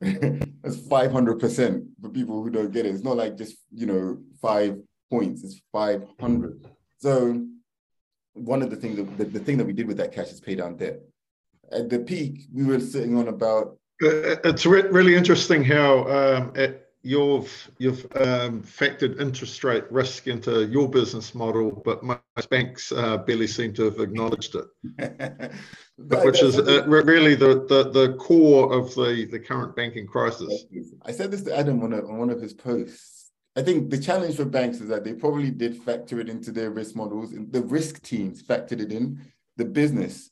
That's 0.62 0.76
500% 0.76 1.86
for 2.00 2.08
people 2.08 2.42
who 2.42 2.50
don't 2.50 2.72
get 2.72 2.86
it. 2.86 2.94
It's 2.94 3.04
not 3.04 3.16
like 3.16 3.36
just, 3.36 3.56
you 3.72 3.86
know, 3.86 4.18
five 4.40 4.78
points, 5.10 5.44
it's 5.44 5.60
500. 5.72 6.66
So 6.98 7.46
one 8.34 8.62
of 8.62 8.70
the 8.70 8.76
things, 8.76 8.96
that, 8.96 9.18
the, 9.18 9.24
the 9.24 9.40
thing 9.40 9.58
that 9.58 9.66
we 9.66 9.72
did 9.72 9.86
with 9.86 9.96
that 9.98 10.12
cash 10.12 10.30
is 10.30 10.40
pay 10.40 10.54
down 10.54 10.76
debt. 10.76 11.00
At 11.70 11.90
the 11.90 12.00
peak, 12.00 12.46
we 12.52 12.64
were 12.64 12.80
sitting 12.80 13.16
on 13.16 13.28
about. 13.28 13.78
Uh, 14.02 14.36
it's 14.44 14.64
re- 14.64 14.82
really 14.82 15.14
interesting 15.14 15.62
how 15.62 16.08
um, 16.08 16.52
it, 16.54 16.87
you've 17.08 17.70
you've 17.78 18.04
um, 18.16 18.62
factored 18.62 19.18
interest 19.18 19.64
rate 19.64 19.90
risk 19.90 20.26
into 20.26 20.66
your 20.66 20.88
business 20.88 21.34
model, 21.34 21.70
but 21.84 22.02
most 22.04 22.50
banks 22.50 22.92
uh, 22.92 23.16
barely 23.16 23.46
seem 23.46 23.72
to 23.72 23.84
have 23.84 23.98
acknowledged 23.98 24.54
it, 24.54 25.52
which 25.96 26.42
is 26.42 26.58
uh, 26.58 26.84
really 26.86 27.34
the, 27.34 27.66
the 27.66 27.90
the 27.90 28.14
core 28.16 28.72
of 28.72 28.94
the 28.94 29.26
the 29.30 29.38
current 29.38 29.74
banking 29.74 30.06
crisis. 30.06 30.66
I 31.02 31.12
said 31.12 31.30
this 31.30 31.42
to 31.44 31.56
Adam 31.56 31.82
on, 31.82 31.94
a, 31.94 31.98
on 31.98 32.18
one 32.18 32.30
of 32.30 32.42
his 32.42 32.52
posts. 32.52 33.30
I 33.56 33.62
think 33.62 33.90
the 33.90 33.98
challenge 33.98 34.36
for 34.36 34.44
banks 34.44 34.80
is 34.80 34.88
that 34.88 35.02
they 35.02 35.14
probably 35.14 35.50
did 35.50 35.82
factor 35.82 36.20
it 36.20 36.28
into 36.28 36.52
their 36.52 36.70
risk 36.70 36.94
models. 36.94 37.32
The 37.32 37.62
risk 37.62 38.02
teams 38.02 38.42
factored 38.42 38.80
it 38.80 38.92
in. 38.92 39.20
The 39.56 39.64
business 39.64 40.30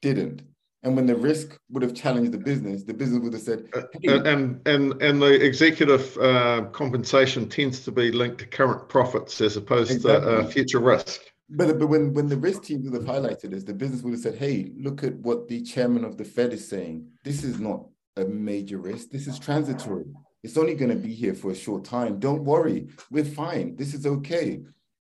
didn't. 0.00 0.42
And 0.86 0.94
when 0.94 1.06
the 1.06 1.16
risk 1.16 1.58
would 1.70 1.82
have 1.82 1.94
challenged 1.94 2.30
the 2.30 2.38
business, 2.38 2.84
the 2.84 2.94
business 2.94 3.20
would 3.20 3.32
have 3.32 3.42
said, 3.42 3.68
uh, 3.74 3.82
hey. 4.00 4.18
and 4.18 4.60
and 4.68 5.02
and 5.02 5.20
the 5.20 5.34
executive 5.44 6.16
uh, 6.18 6.66
compensation 6.70 7.48
tends 7.48 7.80
to 7.80 7.90
be 7.90 8.12
linked 8.12 8.38
to 8.38 8.46
current 8.46 8.88
profits 8.88 9.40
as 9.40 9.56
opposed 9.56 9.90
exactly. 9.90 10.30
to 10.30 10.38
uh, 10.42 10.46
future 10.46 10.78
risk. 10.78 11.22
But 11.50 11.80
but 11.80 11.88
when 11.88 12.14
when 12.14 12.28
the 12.28 12.36
risk 12.36 12.62
team 12.62 12.84
would 12.84 12.94
have 12.94 13.02
highlighted 13.02 13.50
this, 13.50 13.64
the 13.64 13.74
business 13.74 14.02
would 14.02 14.12
have 14.12 14.20
said, 14.20 14.36
"Hey, 14.36 14.70
look 14.76 15.02
at 15.02 15.14
what 15.16 15.48
the 15.48 15.60
chairman 15.60 16.04
of 16.04 16.18
the 16.18 16.24
Fed 16.24 16.52
is 16.52 16.68
saying. 16.68 17.04
This 17.24 17.42
is 17.42 17.58
not 17.58 17.88
a 18.16 18.24
major 18.24 18.78
risk. 18.78 19.10
This 19.10 19.26
is 19.26 19.40
transitory. 19.40 20.06
It's 20.44 20.56
only 20.56 20.76
going 20.76 20.92
to 20.92 21.02
be 21.08 21.12
here 21.12 21.34
for 21.34 21.50
a 21.50 21.56
short 21.56 21.84
time. 21.84 22.20
Don't 22.20 22.44
worry, 22.44 22.86
we're 23.10 23.24
fine. 23.24 23.74
This 23.74 23.92
is 23.92 24.06
okay." 24.06 24.60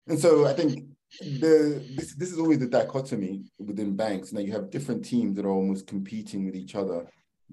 And 0.09 0.19
so 0.19 0.47
I 0.47 0.53
think 0.53 0.91
the 1.21 1.83
this 1.97 2.15
this 2.15 2.33
is 2.33 2.39
always 2.39 2.59
the 2.59 2.67
dichotomy 2.67 3.45
within 3.59 3.97
banks. 3.97 4.33
Now 4.33 4.41
you 4.41 4.53
have 4.53 4.71
different 4.71 5.05
teams 5.05 5.37
that 5.37 5.45
are 5.45 5.51
almost 5.51 5.87
competing 5.87 6.45
with 6.45 6.55
each 6.55 6.75
other, 6.75 7.07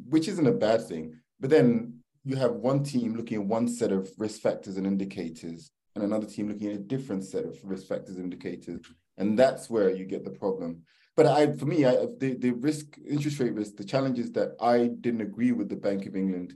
which 0.10 0.28
isn't 0.28 0.47
a 0.47 0.51
bad 0.51 0.88
thing. 0.88 1.20
But 1.39 1.49
then 1.49 1.99
you 2.24 2.36
have 2.36 2.53
one 2.53 2.84
team 2.84 3.16
looking 3.16 3.41
at 3.41 3.47
one 3.47 3.68
set 3.68 3.91
of 3.91 4.10
risk 4.18 4.41
factors 4.41 4.78
and 4.78 4.86
indicators, 4.86 5.72
and 5.95 6.03
another 6.03 6.28
team 6.28 6.49
looking 6.49 6.68
at 6.68 6.76
a 6.76 6.80
different 6.80 7.24
set 7.24 7.45
of 7.45 7.58
risk 7.64 7.88
factors 7.88 8.16
and 8.16 8.26
indicators, 8.26 8.82
and 9.18 9.38
that's 9.38 9.70
where 9.70 9.89
you 9.89 10.05
get 10.05 10.24
the 10.24 10.32
problem. 10.32 10.84
But 11.16 11.26
I, 11.26 11.51
for 11.53 11.66
me, 11.66 11.86
I, 11.86 11.95
the 12.20 12.38
the 12.38 12.51
risk 12.51 12.97
interest 13.08 13.39
rate 13.39 13.53
risk, 13.53 13.76
the 13.76 13.84
challenge 13.84 14.20
is 14.20 14.32
that 14.34 14.55
I 14.62 14.91
didn't 15.01 15.22
agree 15.22 15.51
with 15.51 15.70
the 15.70 15.76
Bank 15.76 16.05
of 16.05 16.16
England 16.16 16.53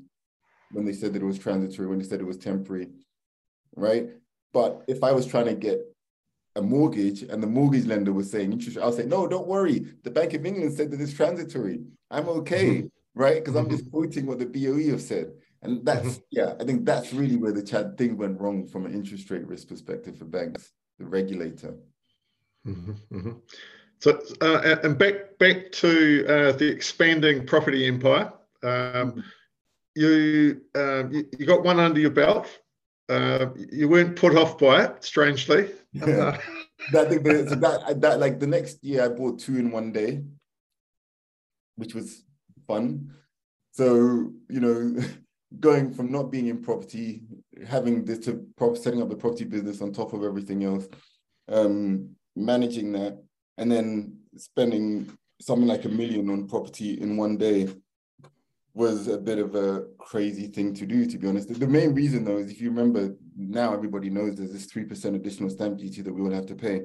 when 0.72 0.86
they 0.86 0.94
said 0.94 1.14
that 1.14 1.22
it 1.22 1.26
was 1.26 1.40
transitory, 1.40 1.88
when 1.88 2.00
they 2.00 2.06
said 2.06 2.22
it 2.22 2.28
was 2.28 2.38
temporary, 2.38 2.90
right? 3.76 4.10
But 4.54 4.84
if 4.88 5.04
I 5.04 5.12
was 5.14 5.26
trying 5.26 5.46
to 5.46 5.56
get 5.56 5.80
a 6.56 6.62
mortgage 6.62 7.24
and 7.24 7.42
the 7.42 7.48
mortgage 7.48 7.86
lender 7.86 8.14
was 8.14 8.30
saying 8.30 8.52
interest, 8.52 8.78
I'll 8.78 8.92
say, 8.92 9.06
no, 9.06 9.28
don't 9.28 9.48
worry. 9.48 9.86
The 10.04 10.12
Bank 10.12 10.34
of 10.34 10.46
England 10.46 10.74
said 10.74 10.92
that 10.92 11.02
it's 11.02 11.14
transitory. 11.14 11.82
I'm 12.10 12.28
okay, 12.30 12.66
mm-hmm. 12.66 12.88
right? 13.22 13.36
Because 13.36 13.56
I'm 13.56 13.70
just 13.70 13.86
mm-hmm. 13.86 13.98
quoting 13.98 14.26
what 14.26 14.40
the 14.40 14.46
BOE 14.46 14.92
have 14.92 15.02
said. 15.02 15.32
And 15.62 15.86
that's, 15.86 16.08
mm-hmm. 16.08 16.22
yeah, 16.32 16.54
I 16.60 16.64
think 16.64 16.86
that's 16.86 17.14
really 17.14 17.38
where 17.38 17.52
the 17.54 17.64
chat 17.64 17.98
thing 17.98 18.18
went 18.18 18.40
wrong 18.40 18.66
from 18.66 18.86
an 18.86 18.94
interest 18.94 19.30
rate 19.30 19.48
risk 19.48 19.70
perspective 19.70 20.18
for 20.18 20.26
banks, 20.26 20.72
the 21.00 21.06
regulator. 21.06 21.76
So, 24.00 24.20
uh, 24.42 24.78
and 24.84 24.98
back 24.98 25.38
back 25.38 25.72
to 25.74 26.26
uh, 26.28 26.52
the 26.54 26.68
expanding 26.68 27.46
property 27.46 27.86
empire. 27.86 28.34
Um, 28.64 29.24
you, 29.96 30.62
um, 30.76 31.12
you, 31.12 31.26
you 31.38 31.46
got 31.46 31.64
one 31.64 31.80
under 31.80 32.00
your 32.00 32.12
belt. 32.12 32.48
Uh, 33.10 33.48
you 33.72 33.88
weren't 33.88 34.16
put 34.16 34.36
off 34.36 34.58
by 34.58 34.86
it, 34.86 35.04
strangely. 35.04 35.70
that 35.94 37.10
thing, 37.10 37.24
so 37.48 37.56
that 37.56 38.02
that 38.02 38.20
like 38.20 38.40
the 38.40 38.48
next 38.48 38.84
year 38.84 39.04
I 39.04 39.10
bought 39.10 39.40
two 39.40 39.58
in 39.58 39.72
one 39.72 39.92
day, 39.92 40.24
which 41.76 41.94
was 41.94 42.24
fun. 42.68 43.12
So 43.72 44.32
you 44.50 44.60
know, 44.60 44.96
going 45.60 45.94
from 45.94 46.12
not 46.12 46.32
being 46.32 46.48
in 46.48 46.62
property, 46.62 47.24
having 47.68 48.06
this 48.06 48.20
to 48.20 48.46
prop, 48.56 48.78
setting 48.78 49.02
up 49.02 49.10
the 49.10 49.16
property 49.16 49.44
business 49.44 49.82
on 49.82 49.92
top 49.92 50.14
of 50.14 50.24
everything 50.24 50.64
else, 50.64 50.88
um, 51.50 52.16
managing 52.36 52.94
that, 52.94 53.22
and 53.58 53.72
then 53.72 54.18
spending 54.38 55.12
something 55.42 55.68
like 55.68 55.86
a 55.86 55.90
million 55.90 56.30
on 56.30 56.48
property 56.48 57.02
in 57.02 57.18
one 57.18 57.38
day 57.38 57.68
was 58.74 59.08
a 59.08 59.18
bit 59.18 59.40
of 59.40 59.56
a 59.56 59.86
crazy 59.98 60.48
thing 60.48 60.74
to 60.74 60.86
do, 60.86 61.06
to 61.06 61.18
be 61.18 61.28
honest. 61.28 61.60
The 61.60 61.68
main 61.68 61.94
reason, 61.94 62.24
though, 62.24 62.38
is 62.38 62.50
if 62.50 62.62
you 62.62 62.70
remember 62.70 63.16
now, 63.36 63.74
everybody 63.74 64.10
knows 64.10 64.36
there's 64.36 64.52
this 64.52 64.72
3% 64.72 65.16
additional 65.16 65.50
stamp 65.50 65.78
duty 65.78 66.02
that 66.02 66.14
we 66.14 66.22
would 66.22 66.34
have 66.34 66.48
to 66.48 66.56
pay. 66.56 66.82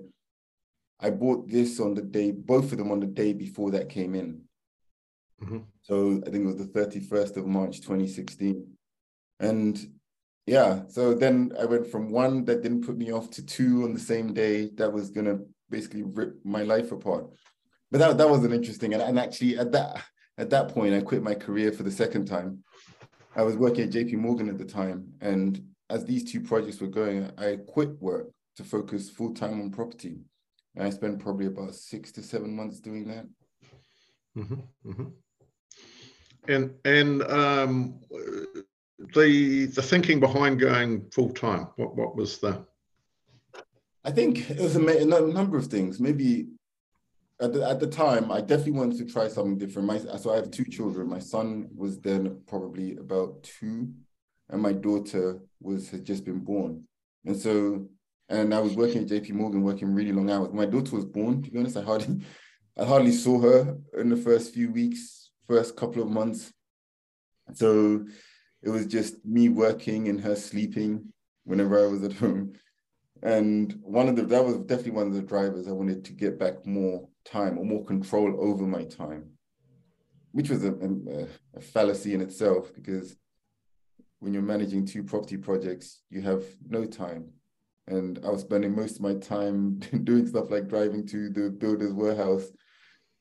I 1.00 1.10
bought 1.10 1.48
this 1.48 1.80
on 1.80 1.94
the 1.94 2.02
day, 2.02 2.30
both 2.30 2.72
of 2.72 2.78
them 2.78 2.90
on 2.90 3.00
the 3.00 3.06
day 3.06 3.32
before 3.32 3.70
that 3.72 3.88
came 3.88 4.14
in. 4.14 4.42
Mm-hmm. 5.42 5.58
So 5.82 6.22
I 6.26 6.30
think 6.30 6.44
it 6.44 6.46
was 6.46 6.56
the 6.56 6.72
31st 6.72 7.36
of 7.36 7.46
March 7.46 7.80
2016. 7.80 8.66
And 9.40 9.78
yeah, 10.46 10.82
so 10.88 11.12
then 11.12 11.52
I 11.60 11.64
went 11.64 11.86
from 11.86 12.10
one 12.10 12.44
that 12.46 12.62
didn't 12.62 12.86
put 12.86 12.96
me 12.96 13.12
off 13.12 13.30
to 13.32 13.44
two 13.44 13.82
on 13.84 13.92
the 13.92 14.00
same 14.00 14.32
day 14.32 14.70
that 14.76 14.92
was 14.92 15.10
going 15.10 15.26
to 15.26 15.44
basically 15.68 16.04
rip 16.04 16.36
my 16.44 16.62
life 16.62 16.92
apart. 16.92 17.26
But 17.90 17.98
that, 17.98 18.18
that 18.18 18.30
was 18.30 18.44
an 18.44 18.52
interesting, 18.52 18.94
and, 18.94 19.02
and 19.02 19.18
actually 19.18 19.58
at 19.58 19.72
that, 19.72 20.02
at 20.38 20.50
that 20.50 20.68
point, 20.68 20.94
I 20.94 21.00
quit 21.00 21.22
my 21.22 21.34
career 21.34 21.72
for 21.72 21.82
the 21.82 21.90
second 21.90 22.26
time. 22.26 22.62
I 23.34 23.42
was 23.42 23.56
working 23.56 23.84
at 23.84 23.90
JP 23.90 24.14
Morgan 24.14 24.48
at 24.48 24.58
the 24.58 24.64
time. 24.64 25.12
And 25.20 25.62
as 25.88 26.04
these 26.04 26.30
two 26.30 26.40
projects 26.40 26.80
were 26.80 26.88
going, 26.88 27.30
I 27.38 27.56
quit 27.66 28.00
work 28.00 28.30
to 28.56 28.64
focus 28.64 29.10
full 29.10 29.34
time 29.34 29.60
on 29.60 29.70
property. 29.70 30.20
And 30.74 30.86
I 30.86 30.90
spent 30.90 31.20
probably 31.20 31.46
about 31.46 31.74
six 31.74 32.12
to 32.12 32.22
seven 32.22 32.54
months 32.54 32.80
doing 32.80 33.06
that. 33.08 33.26
Mm-hmm, 34.36 34.90
mm-hmm. 34.90 35.08
And 36.48 36.74
and 36.84 37.22
um, 37.22 38.00
the 39.14 39.66
the 39.66 39.82
thinking 39.82 40.20
behind 40.20 40.60
going 40.60 41.08
full 41.10 41.30
time, 41.30 41.68
what 41.76 41.96
what 41.96 42.16
was 42.16 42.38
the? 42.38 42.64
I 44.04 44.10
think 44.12 44.50
it 44.50 44.60
was 44.60 44.76
a, 44.76 44.86
a 44.86 45.04
number 45.04 45.56
of 45.56 45.66
things. 45.66 45.98
Maybe 45.98 46.46
at 47.40 47.52
the, 47.52 47.68
at 47.68 47.80
the 47.80 47.86
time, 47.86 48.30
I 48.32 48.40
definitely 48.40 48.72
wanted 48.72 48.98
to 48.98 49.12
try 49.12 49.28
something 49.28 49.58
different. 49.58 49.88
My, 49.88 49.98
so 49.98 50.32
I 50.32 50.36
have 50.36 50.50
two 50.50 50.64
children. 50.64 51.08
My 51.08 51.18
son 51.18 51.68
was 51.74 52.00
then 52.00 52.40
probably 52.46 52.96
about 52.96 53.42
two, 53.42 53.92
and 54.50 54.62
my 54.62 54.72
daughter 54.72 55.40
was 55.60 55.90
had 55.90 56.04
just 56.04 56.24
been 56.24 56.40
born. 56.40 56.84
And 57.24 57.36
so 57.36 57.88
and 58.28 58.52
I 58.52 58.58
was 58.58 58.74
working 58.74 59.02
at 59.02 59.08
JP 59.08 59.32
Morgan, 59.32 59.62
working 59.62 59.94
really 59.94 60.12
long 60.12 60.30
hours. 60.30 60.52
My 60.52 60.66
daughter 60.66 60.96
was 60.96 61.04
born. 61.04 61.42
To 61.42 61.50
be 61.50 61.58
honest, 61.58 61.76
I 61.76 61.82
hardly, 61.82 62.24
I 62.76 62.84
hardly 62.84 63.12
saw 63.12 63.40
her 63.40 63.78
in 63.96 64.08
the 64.08 64.16
first 64.16 64.52
few 64.52 64.72
weeks, 64.72 65.30
first 65.46 65.76
couple 65.76 66.02
of 66.02 66.10
months. 66.10 66.52
So 67.54 68.04
it 68.62 68.70
was 68.70 68.86
just 68.86 69.24
me 69.24 69.48
working 69.48 70.08
and 70.08 70.20
her 70.20 70.34
sleeping 70.34 71.12
whenever 71.44 71.78
I 71.78 71.86
was 71.86 72.02
at 72.02 72.14
home. 72.14 72.54
And 73.22 73.78
one 73.82 74.08
of 74.08 74.16
the 74.16 74.22
that 74.24 74.44
was 74.44 74.58
definitely 74.58 74.92
one 74.92 75.06
of 75.06 75.14
the 75.14 75.22
drivers. 75.22 75.68
I 75.68 75.72
wanted 75.72 76.04
to 76.04 76.12
get 76.12 76.38
back 76.38 76.66
more 76.66 77.08
time 77.24 77.58
or 77.58 77.64
more 77.64 77.84
control 77.84 78.36
over 78.40 78.66
my 78.66 78.84
time, 78.84 79.30
which 80.32 80.50
was 80.50 80.64
a, 80.64 80.72
a, 80.72 81.26
a 81.56 81.60
fallacy 81.60 82.12
in 82.12 82.20
itself 82.20 82.74
because 82.74 83.16
when 84.20 84.32
you're 84.32 84.42
managing 84.42 84.86
two 84.86 85.02
property 85.02 85.36
projects, 85.36 86.02
you 86.10 86.22
have 86.22 86.44
no 86.68 86.84
time 86.84 87.32
and 87.88 88.18
I 88.24 88.30
was 88.30 88.40
spending 88.40 88.74
most 88.74 88.96
of 88.96 89.02
my 89.02 89.14
time 89.14 89.78
doing 90.04 90.26
stuff 90.26 90.50
like 90.50 90.68
driving 90.68 91.06
to 91.08 91.30
the 91.30 91.50
builder's 91.50 91.92
warehouse 91.92 92.46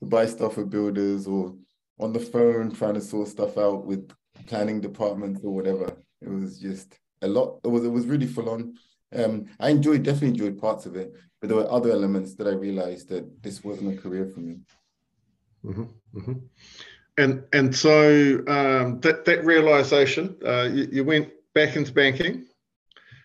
to 0.00 0.06
buy 0.06 0.26
stuff 0.26 0.54
for 0.54 0.64
builders 0.64 1.26
or 1.26 1.54
on 1.98 2.12
the 2.12 2.20
phone 2.20 2.72
trying 2.72 2.94
to 2.94 3.00
sort 3.00 3.28
stuff 3.28 3.56
out 3.56 3.86
with 3.86 4.10
planning 4.46 4.80
departments 4.80 5.40
or 5.44 5.54
whatever. 5.54 5.96
It 6.20 6.28
was 6.28 6.58
just 6.58 6.98
a 7.22 7.28
lot. 7.28 7.60
It 7.64 7.68
was 7.68 7.84
it 7.84 7.90
was 7.90 8.06
really 8.06 8.26
full 8.26 8.50
on. 8.50 8.74
Um, 9.14 9.46
I 9.60 9.70
enjoyed 9.70 10.02
definitely 10.02 10.28
enjoyed 10.28 10.58
parts 10.58 10.84
of 10.84 10.96
it, 10.96 11.12
but 11.40 11.48
there 11.48 11.56
were 11.56 11.70
other 11.70 11.92
elements 11.92 12.34
that 12.34 12.46
I 12.46 12.52
realized 12.52 13.08
that 13.10 13.42
this 13.42 13.62
wasn't 13.62 13.96
a 13.96 14.00
career 14.00 14.26
for 14.26 14.40
me. 14.40 14.58
Mm-hmm, 15.64 16.18
mm-hmm. 16.18 16.32
And 17.18 17.44
and 17.52 17.74
so 17.74 18.44
um, 18.46 19.00
that 19.00 19.24
that 19.24 19.44
realization, 19.44 20.36
uh, 20.44 20.68
you, 20.72 20.88
you 20.92 21.04
went 21.04 21.30
back 21.54 21.76
into 21.76 21.92
banking. 21.92 22.46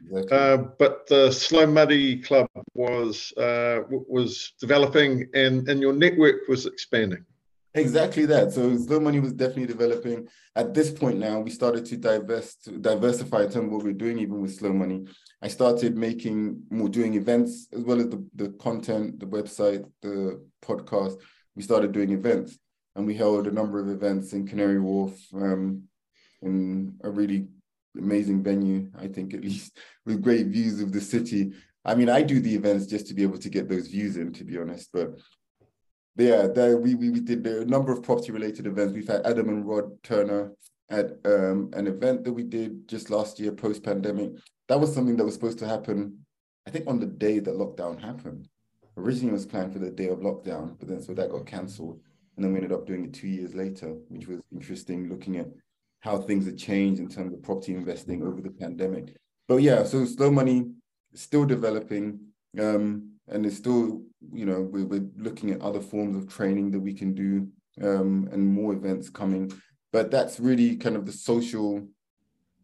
Exactly. 0.04 0.38
Uh, 0.38 0.58
but 0.80 1.08
the 1.08 1.32
Slow 1.32 1.68
Money 1.68 2.18
Club 2.18 2.48
was 2.74 3.34
uh, 3.38 3.82
was 3.90 4.54
developing, 4.60 5.28
and 5.34 5.68
and 5.70 5.82
your 5.82 5.94
network 5.94 6.48
was 6.48 6.66
expanding. 6.66 7.26
Exactly 7.74 8.26
that. 8.26 8.52
So 8.52 8.76
Slow 8.78 9.00
Money 9.00 9.20
was 9.20 9.34
definitely 9.34 9.68
developing. 9.68 10.28
At 10.56 10.74
this 10.74 10.92
point 10.92 11.20
now, 11.20 11.40
we 11.40 11.52
started 11.52 11.86
to 11.86 11.98
divest, 11.98 12.82
diversify 12.82 13.44
in 13.44 13.52
terms 13.52 13.68
of 13.68 13.72
what 13.72 13.84
we're 13.84 13.94
doing, 13.94 14.20
even 14.20 14.42
with 14.42 14.56
Slow 14.56 14.74
Money. 14.74 15.06
I 15.42 15.48
started 15.48 15.96
making 15.96 16.64
more, 16.70 16.90
doing 16.90 17.14
events 17.14 17.68
as 17.72 17.82
well 17.82 18.00
as 18.00 18.10
the, 18.10 18.26
the 18.36 18.50
content, 18.60 19.20
the 19.22 19.26
website, 19.26 19.90
the 20.02 20.44
podcast. 20.62 21.18
We 21.56 21.64
started 21.64 21.94
doing 21.94 22.12
events, 22.12 22.60
and 22.96 23.06
we 23.06 23.16
held 23.16 23.48
a 23.48 23.52
number 23.52 23.80
of 23.80 23.90
events 23.90 24.34
in 24.34 24.48
Canary 24.48 24.80
Wharf, 24.80 25.14
um, 25.34 25.84
in 26.42 26.96
a 27.04 27.10
really 27.10 27.48
amazing 27.98 28.44
venue, 28.44 28.90
I 28.98 29.08
think 29.08 29.34
at 29.34 29.42
least 29.42 29.78
with 30.06 30.22
great 30.22 30.48
views 30.48 30.82
of 30.82 30.92
the 30.92 31.02
city. 31.02 31.54
I 31.84 31.96
mean, 31.96 32.10
I 32.10 32.22
do 32.22 32.40
the 32.40 32.56
events 32.56 32.86
just 32.86 33.08
to 33.08 33.14
be 33.14 33.24
able 33.24 33.40
to 33.40 33.50
get 33.50 33.70
those 33.70 33.88
views 33.88 34.18
in, 34.18 34.34
to 34.34 34.44
be 34.44 34.58
honest. 34.58 34.90
But 34.94 35.20
yeah, 36.18 36.48
there, 36.48 36.78
we, 36.78 36.96
we, 36.96 37.10
did 37.20 37.46
a 37.48 37.66
number 37.66 37.92
of 37.92 38.04
property 38.04 38.32
related 38.32 38.68
events. 38.68 38.94
We've 38.94 39.08
had 39.08 39.26
Adam 39.26 39.50
and 39.50 39.66
Rod 39.66 39.92
Turner 40.04 40.52
at 40.90 41.12
um, 41.26 41.72
an 41.74 41.88
event 41.88 42.24
that 42.26 42.34
we 42.34 42.44
did 42.44 42.88
just 42.88 43.10
last 43.10 43.40
year, 43.40 43.52
post 43.52 43.84
pandemic. 43.84 44.34
That 44.68 44.80
was 44.80 44.94
something 44.94 45.16
that 45.18 45.26
was 45.26 45.34
supposed 45.34 45.60
to 45.60 45.68
happen, 45.68 46.26
I 46.68 46.72
think, 46.72 46.88
on 46.88 47.00
the 47.00 47.06
day 47.06 47.40
that 47.40 47.56
lockdown 47.56 48.00
happened. 48.00 48.48
Originally, 48.98 49.30
it 49.30 49.34
was 49.34 49.46
planned 49.46 49.74
for 49.74 49.80
the 49.80 49.90
day 49.90 50.10
of 50.10 50.20
lockdown, 50.20 50.78
but 50.78 50.90
then 50.90 51.02
so 51.02 51.14
that 51.14 51.32
got 51.32 51.46
cancelled. 51.46 52.02
And 52.42 52.48
then 52.48 52.54
we 52.54 52.58
ended 52.64 52.76
up 52.76 52.88
doing 52.88 53.06
it 53.06 53.14
two 53.14 53.28
years 53.28 53.54
later, 53.54 53.90
which 54.10 54.26
was 54.26 54.40
interesting 54.52 55.08
looking 55.08 55.38
at 55.38 55.46
how 56.00 56.18
things 56.18 56.48
have 56.48 56.58
changed 56.58 57.00
in 57.00 57.08
terms 57.08 57.36
of 57.36 57.44
property 57.44 57.76
investing 57.76 58.24
over 58.24 58.42
the 58.42 58.50
pandemic. 58.50 59.16
But 59.48 59.58
yeah, 59.58 59.84
so 59.84 60.06
slow 60.06 60.32
money 60.32 60.72
still 61.14 61.46
developing, 61.46 62.20
um, 62.60 63.12
and 63.28 63.46
it's 63.46 63.58
still, 63.58 64.02
you 64.34 64.48
know, 64.48 64.60
we're, 64.60 64.88
we're, 64.88 65.08
looking 65.18 65.52
at 65.52 65.62
other 65.62 65.82
forms 65.82 66.16
of 66.16 66.28
training 66.28 66.72
that 66.72 66.80
we 66.80 66.96
can 66.96 67.14
do, 67.14 67.48
um, 67.88 68.28
and 68.32 68.44
more 68.44 68.74
events 68.74 69.08
coming. 69.08 69.54
But 69.94 70.10
that's 70.10 70.40
really 70.40 70.78
kind 70.78 70.96
of 70.96 71.06
the 71.06 71.12
social 71.12 71.88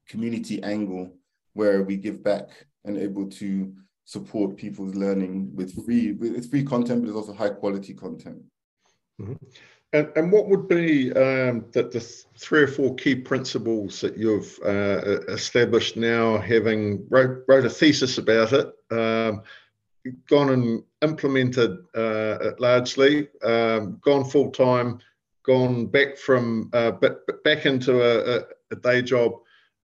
community 0.09 0.63
angle 0.63 1.13
where 1.53 1.83
we 1.83 1.97
give 1.97 2.23
back 2.23 2.49
and 2.83 2.97
able 2.97 3.29
to 3.29 3.71
support 4.05 4.57
people's 4.57 4.95
learning 4.95 5.51
with 5.53 5.85
free. 5.85 6.17
It's 6.19 6.47
free 6.47 6.63
content, 6.63 7.03
but 7.03 7.09
it's 7.09 7.15
also 7.17 7.33
high 7.33 7.49
quality 7.49 7.93
content. 7.93 8.41
Mm-hmm. 9.21 9.33
And, 9.93 10.11
and 10.15 10.31
what 10.31 10.47
would 10.47 10.67
be 10.67 11.13
um, 11.13 11.65
the, 11.71 11.83
three 12.37 12.61
or 12.61 12.67
four 12.67 12.93
key 12.95 13.15
principles 13.15 14.01
that 14.01 14.17
you've 14.17 14.59
uh, 14.65 15.21
established 15.29 15.95
now, 15.95 16.37
having 16.37 17.05
wrote, 17.09 17.43
wrote 17.47 17.65
a 17.65 17.69
thesis 17.69 18.17
about 18.17 18.51
it, 18.51 18.73
um, 18.91 19.43
gone 20.29 20.49
and 20.49 20.83
implemented 21.01 21.77
uh, 21.95 22.37
it 22.41 22.59
largely, 22.59 23.29
um, 23.43 23.97
gone 24.01 24.25
full 24.25 24.51
time, 24.51 24.99
gone 25.43 25.87
back 25.87 26.17
from 26.17 26.69
uh, 26.73 26.91
back 26.91 27.65
into 27.65 28.01
a, 28.01 28.43
a 28.71 28.75
day 28.75 29.01
job 29.01 29.31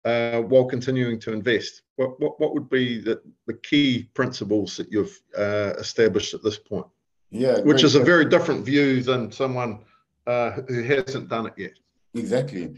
uh, 0.05 0.41
while 0.43 0.65
continuing 0.65 1.19
to 1.21 1.33
invest? 1.33 1.83
What, 1.97 2.21
what, 2.21 2.41
what 2.41 2.55
would 2.55 2.71
be 2.71 3.01
the, 3.01 3.21
the 3.47 3.55
key 3.55 4.09
principles 4.15 4.77
that 4.77 4.91
you've 4.91 5.21
uh, 5.37 5.75
established 5.79 6.35
at 6.35 6.43
this 6.43 6.59
point? 6.59 6.87
Yeah, 7.31 7.61
which 7.61 7.85
is 7.85 7.95
a 7.95 8.03
very 8.03 8.25
different 8.25 8.65
view 8.65 9.03
than 9.03 9.31
someone 9.31 9.81
uh, 10.27 10.53
who 10.69 10.83
hasn't 10.83 11.29
done 11.29 11.47
it 11.47 11.55
yet. 11.57 11.73
Exactly. 12.15 12.75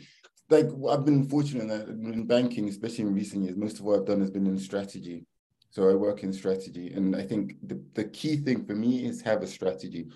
Like 0.48 0.68
I've 0.90 1.04
been 1.04 1.28
fortunate 1.28 1.68
that 1.68 1.88
in 1.88 2.26
banking, 2.26 2.68
especially 2.68 3.04
in 3.04 3.14
recent 3.14 3.44
years, 3.44 3.56
most 3.56 3.78
of 3.78 3.84
what 3.84 4.00
I've 4.00 4.06
done 4.06 4.20
has 4.20 4.30
been 4.30 4.46
in 4.46 4.58
strategy. 4.58 5.24
So 5.70 5.88
I 5.88 5.94
work 5.94 6.24
in 6.24 6.32
strategy, 6.32 6.92
and 6.92 7.14
I 7.14 7.22
think 7.22 7.54
the, 7.62 7.80
the 7.94 8.04
key 8.04 8.38
thing 8.38 8.64
for 8.64 8.74
me 8.74 9.06
is 9.06 9.20
have 9.22 9.42
a 9.42 9.46
strategy. 9.46 10.08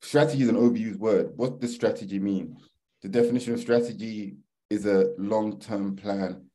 Strategy 0.00 0.44
is 0.44 0.48
an 0.48 0.56
overused 0.56 0.98
word. 0.98 1.32
What 1.34 1.60
does 1.60 1.74
strategy 1.74 2.20
mean? 2.20 2.56
The 3.02 3.08
definition 3.08 3.54
of 3.54 3.60
strategy 3.60 4.36
is 4.70 4.86
a 4.86 5.12
long-term 5.18 5.96
plan 5.96 6.46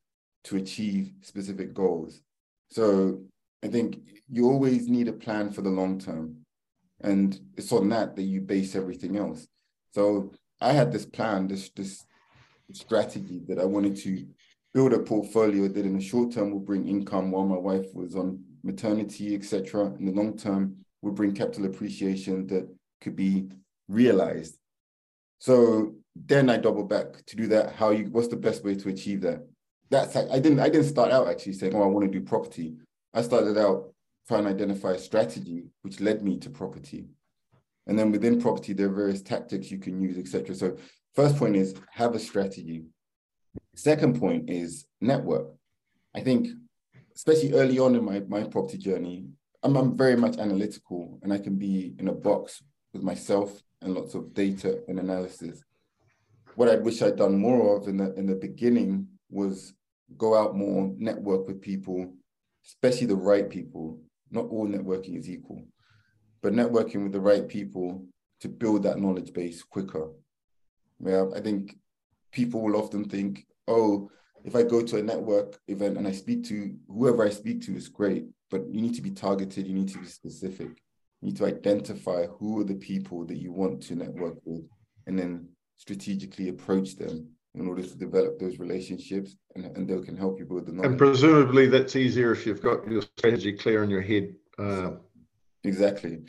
to 0.46 0.56
achieve 0.56 1.12
specific 1.22 1.74
goals. 1.74 2.22
So 2.70 3.22
I 3.62 3.68
think 3.68 4.00
you 4.30 4.50
always 4.50 4.88
need 4.88 5.10
a 5.10 5.14
plan 5.14 5.52
for 5.52 5.62
the 5.62 5.70
long 5.70 6.00
term. 6.00 6.38
And 7.02 7.40
it's 7.56 7.72
on 7.72 7.90
that 7.90 8.16
that 8.16 8.24
you 8.24 8.42
base 8.42 8.76
everything 8.76 9.18
else. 9.18 9.48
So 9.94 10.34
I 10.60 10.72
had 10.72 10.92
this 10.92 11.06
plan, 11.06 11.48
this 11.48 11.70
this 11.70 12.06
strategy 12.72 13.42
that 13.48 13.60
I 13.60 13.66
wanted 13.66 13.96
to 13.98 14.26
build 14.74 14.94
a 14.94 15.00
portfolio 15.00 15.68
that 15.68 15.86
in 15.86 15.94
the 15.94 16.02
short 16.02 16.34
term 16.34 16.52
will 16.52 16.60
bring 16.60 16.88
income 16.88 17.32
while 17.32 17.46
my 17.46 17.58
wife 17.58 17.86
was 17.94 18.16
on 18.16 18.44
maternity, 18.64 19.36
etc. 19.36 19.94
In 20.00 20.06
the 20.06 20.12
long 20.12 20.38
term 20.38 20.78
would 21.02 21.16
bring 21.16 21.34
capital 21.34 21.66
appreciation 21.66 22.48
that 22.48 22.68
could 23.02 23.16
be 23.16 23.48
realized. 23.88 24.58
So 25.40 25.96
then 26.16 26.50
I 26.50 26.58
double 26.58 26.84
back 26.84 27.26
to 27.28 27.36
do 27.36 27.48
that. 27.48 27.76
How 27.76 27.92
you 27.92 28.06
what's 28.06 28.28
the 28.28 28.36
best 28.36 28.64
way 28.64 28.76
to 28.76 28.90
achieve 28.90 29.22
that? 29.22 29.48
That's 29.90 30.16
I 30.16 30.40
didn't 30.40 30.60
I 30.60 30.70
didn't 30.70 30.88
start 30.88 31.12
out 31.12 31.28
actually 31.28 31.54
saying, 31.54 31.76
oh, 31.76 31.84
I 31.84 31.88
want 31.88 32.12
to 32.12 32.20
do 32.20 32.26
property. 32.26 32.76
I 33.14 33.22
started 33.22 33.58
out 33.58 33.94
trying 34.28 34.44
to 34.44 34.50
identify 34.50 34.92
a 34.92 35.00
strategy 35.00 35.66
which 35.82 36.00
led 36.00 36.22
me 36.24 36.38
to 36.40 36.50
property. 36.50 37.08
And 37.88 37.98
then 37.98 38.12
within 38.12 38.42
property, 38.42 38.74
there 38.74 38.88
are 38.88 38.94
various 38.94 39.22
tactics 39.22 39.72
you 39.72 39.80
can 39.80 40.02
use, 40.02 40.18
etc. 40.18 40.54
So 40.56 40.78
first 41.16 41.38
point 41.38 41.56
is 41.56 41.74
have 41.92 42.16
a 42.16 42.20
strategy. 42.20 42.84
Second 43.76 44.20
point 44.20 44.50
is 44.50 44.86
network. 45.00 45.48
I 46.14 46.20
think, 46.20 46.48
especially 47.16 47.54
early 47.54 47.80
on 47.80 47.96
in 47.96 48.04
my, 48.04 48.20
my 48.28 48.44
property 48.44 48.78
journey, 48.78 49.28
I'm, 49.64 49.76
I'm 49.78 49.98
very 49.98 50.16
much 50.16 50.38
analytical 50.38 51.20
and 51.24 51.32
I 51.32 51.38
can 51.38 51.56
be 51.56 51.94
in 51.98 52.08
a 52.08 52.14
box 52.14 52.62
with 52.94 53.04
myself 53.04 53.62
and 53.82 53.94
lots 53.94 54.16
of 54.16 54.34
data 54.34 54.80
and 54.88 55.00
analysis. 55.00 55.64
What 56.56 56.70
I 56.70 56.76
wish 56.76 57.02
I'd 57.02 57.16
done 57.16 57.38
more 57.38 57.78
of 57.78 57.88
in 57.88 57.98
the 57.98 58.14
in 58.16 58.26
the 58.26 58.36
beginning 58.36 59.08
was 59.30 59.74
go 60.18 60.36
out 60.36 60.56
more, 60.56 60.92
network 60.98 61.48
with 61.48 61.62
people, 61.62 62.14
especially 62.66 63.08
the 63.08 63.16
right 63.16 63.50
people. 63.50 64.00
Not 64.32 64.48
all 64.48 64.68
networking 64.68 65.18
is 65.18 65.30
equal 65.30 65.64
but 66.42 66.54
networking 66.54 67.04
with 67.04 67.12
the 67.12 67.20
right 67.20 67.48
people 67.48 68.06
to 68.42 68.48
build 68.48 68.84
that 68.84 69.00
knowledge 69.00 69.34
base 69.34 69.64
quicker. 69.64 70.10
Yeah, 71.00 71.26
I 71.36 71.42
think 71.42 71.78
people 72.32 72.62
will 72.62 72.76
often 72.76 73.06
think, 73.06 73.46
oh, 73.68 74.10
if 74.44 74.56
I 74.56 74.64
go 74.64 74.82
to 74.82 74.98
a 74.98 75.04
network 75.04 75.60
event 75.68 75.98
and 75.98 76.08
I 76.08 76.12
speak 76.12 76.44
to 76.46 76.76
whoever 76.88 77.26
I 77.26 77.30
speak 77.30 77.62
to 77.64 77.76
is 77.76 77.90
great, 77.90 78.28
but 78.50 78.62
you 78.72 78.82
need 78.82 78.96
to 78.96 79.02
be 79.02 79.12
targeted, 79.12 79.68
you 79.68 79.74
need 79.74 79.90
to 79.90 80.00
be 80.00 80.08
specific. 80.08 80.70
You 81.22 81.30
need 81.30 81.38
to 81.38 81.46
identify 81.46 82.28
who 82.28 82.62
are 82.62 82.64
the 82.64 82.76
people 82.76 83.26
that 83.26 83.38
you 83.38 83.52
want 83.52 83.82
to 83.84 83.96
network 83.96 84.38
with 84.46 84.64
and 85.08 85.18
then 85.18 85.50
strategically 85.76 86.50
approach 86.50 86.96
them 86.96 87.30
in 87.56 87.68
order 87.68 87.82
to 87.82 87.98
develop 87.98 88.40
those 88.40 88.60
relationships 88.60 89.36
and, 89.56 89.66
and 89.66 89.88
they 89.88 90.00
can 90.02 90.16
help 90.16 90.40
you 90.40 90.46
build 90.46 90.68
the 90.68 90.72
knowledge. 90.72 90.92
And 90.92 90.98
presumably 90.98 91.68
that's 91.68 91.96
easier 91.96 92.32
if 92.32 92.46
you've 92.46 92.62
got 92.62 92.88
your 92.88 93.02
strategy 93.02 93.54
clear 93.54 93.84
in 93.84 93.90
your 93.90 94.02
head 94.02 94.36
uh, 94.60 94.92
Exactly. 95.64 96.20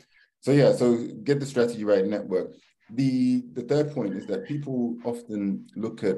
So 0.41 0.51
yeah, 0.51 0.73
so 0.73 1.07
get 1.23 1.39
the 1.39 1.45
strategy 1.45 1.83
right, 1.83 2.05
network. 2.05 2.53
The 2.91 3.43
the 3.53 3.61
third 3.61 3.93
point 3.93 4.15
is 4.15 4.25
that 4.27 4.47
people 4.47 4.97
often 5.05 5.67
look 5.75 6.03
at 6.03 6.17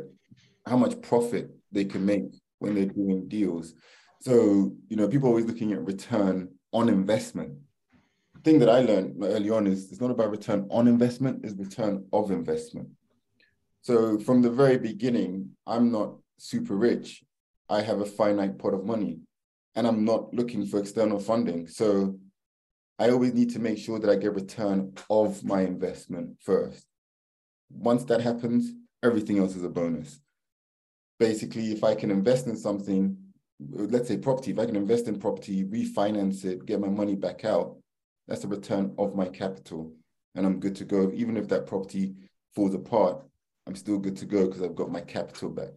how 0.66 0.78
much 0.78 1.02
profit 1.02 1.52
they 1.72 1.86
can 1.86 2.06
make 2.06 2.24
when 2.60 2.76
they're 2.76 2.86
doing 2.86 3.28
deals. 3.28 3.74
So, 4.22 4.76
you 4.88 4.96
know, 4.96 5.08
people 5.08 5.28
are 5.28 5.32
always 5.32 5.46
looking 5.46 5.74
at 5.74 5.84
return 5.84 6.50
on 6.72 6.90
investment. 6.90 7.58
The 8.36 8.42
thing 8.42 8.60
that 8.60 8.70
I 8.70 8.82
learned 8.82 9.16
early 9.24 9.50
on 9.50 9.66
is 9.68 9.92
it's 9.92 10.02
not 10.02 10.12
about 10.12 10.30
return 10.30 10.68
on 10.70 10.88
investment, 10.88 11.44
it's 11.44 11.58
return 11.58 12.06
of 12.14 12.30
investment. 12.30 12.90
So 13.82 14.20
from 14.20 14.42
the 14.42 14.52
very 14.52 14.78
beginning, 14.78 15.52
I'm 15.66 15.92
not 15.92 16.16
super 16.38 16.76
rich. 16.76 17.24
I 17.70 17.82
have 17.82 18.00
a 18.00 18.06
finite 18.06 18.58
pot 18.58 18.74
of 18.74 18.86
money 18.86 19.20
and 19.76 19.88
I'm 19.88 20.06
not 20.06 20.34
looking 20.34 20.66
for 20.66 20.80
external 20.80 21.20
funding. 21.20 21.68
So 21.68 22.20
I 23.00 23.10
always 23.10 23.34
need 23.34 23.50
to 23.52 23.60
make 23.60 23.78
sure 23.78 23.98
that 24.00 24.10
I 24.10 24.16
get 24.16 24.36
return 24.36 24.94
of 25.10 25.44
my 25.44 25.62
investment 25.62 26.38
first. 26.42 26.86
Once 27.72 28.04
that 28.06 28.22
happens, 28.22 28.74
everything 29.02 29.40
else 29.40 29.56
is 29.56 29.64
a 29.64 29.70
bonus. 29.70 30.20
Basically, 31.18 31.72
if 31.72 31.84
I 31.84 31.96
can 31.96 32.12
invest 32.12 32.48
in 32.48 32.58
something, 32.58 33.18
let's 33.60 34.08
say 34.08 34.18
property, 34.18 34.52
if 34.52 34.60
I 34.60 34.66
can 34.66 34.76
invest 34.76 35.08
in 35.08 35.20
property, 35.20 35.64
refinance 35.64 36.46
it, 36.46 36.66
get 36.66 36.80
my 36.80 36.90
money 36.90 37.16
back 37.16 37.46
out, 37.46 37.78
that's 38.28 38.44
a 38.44 38.48
return 38.48 38.94
of 38.98 39.16
my 39.16 39.28
capital. 39.28 39.94
And 40.36 40.46
I'm 40.46 40.60
good 40.60 40.76
to 40.78 40.86
go. 40.86 41.12
Even 41.14 41.38
if 41.38 41.48
that 41.50 41.66
property 41.66 42.14
falls 42.54 42.74
apart, 42.74 43.24
I'm 43.68 43.76
still 43.76 44.00
good 44.00 44.18
to 44.18 44.26
go 44.26 44.48
because 44.48 44.62
I've 44.62 44.76
got 44.76 44.92
my 44.92 45.02
capital 45.02 45.50
back. 45.50 45.70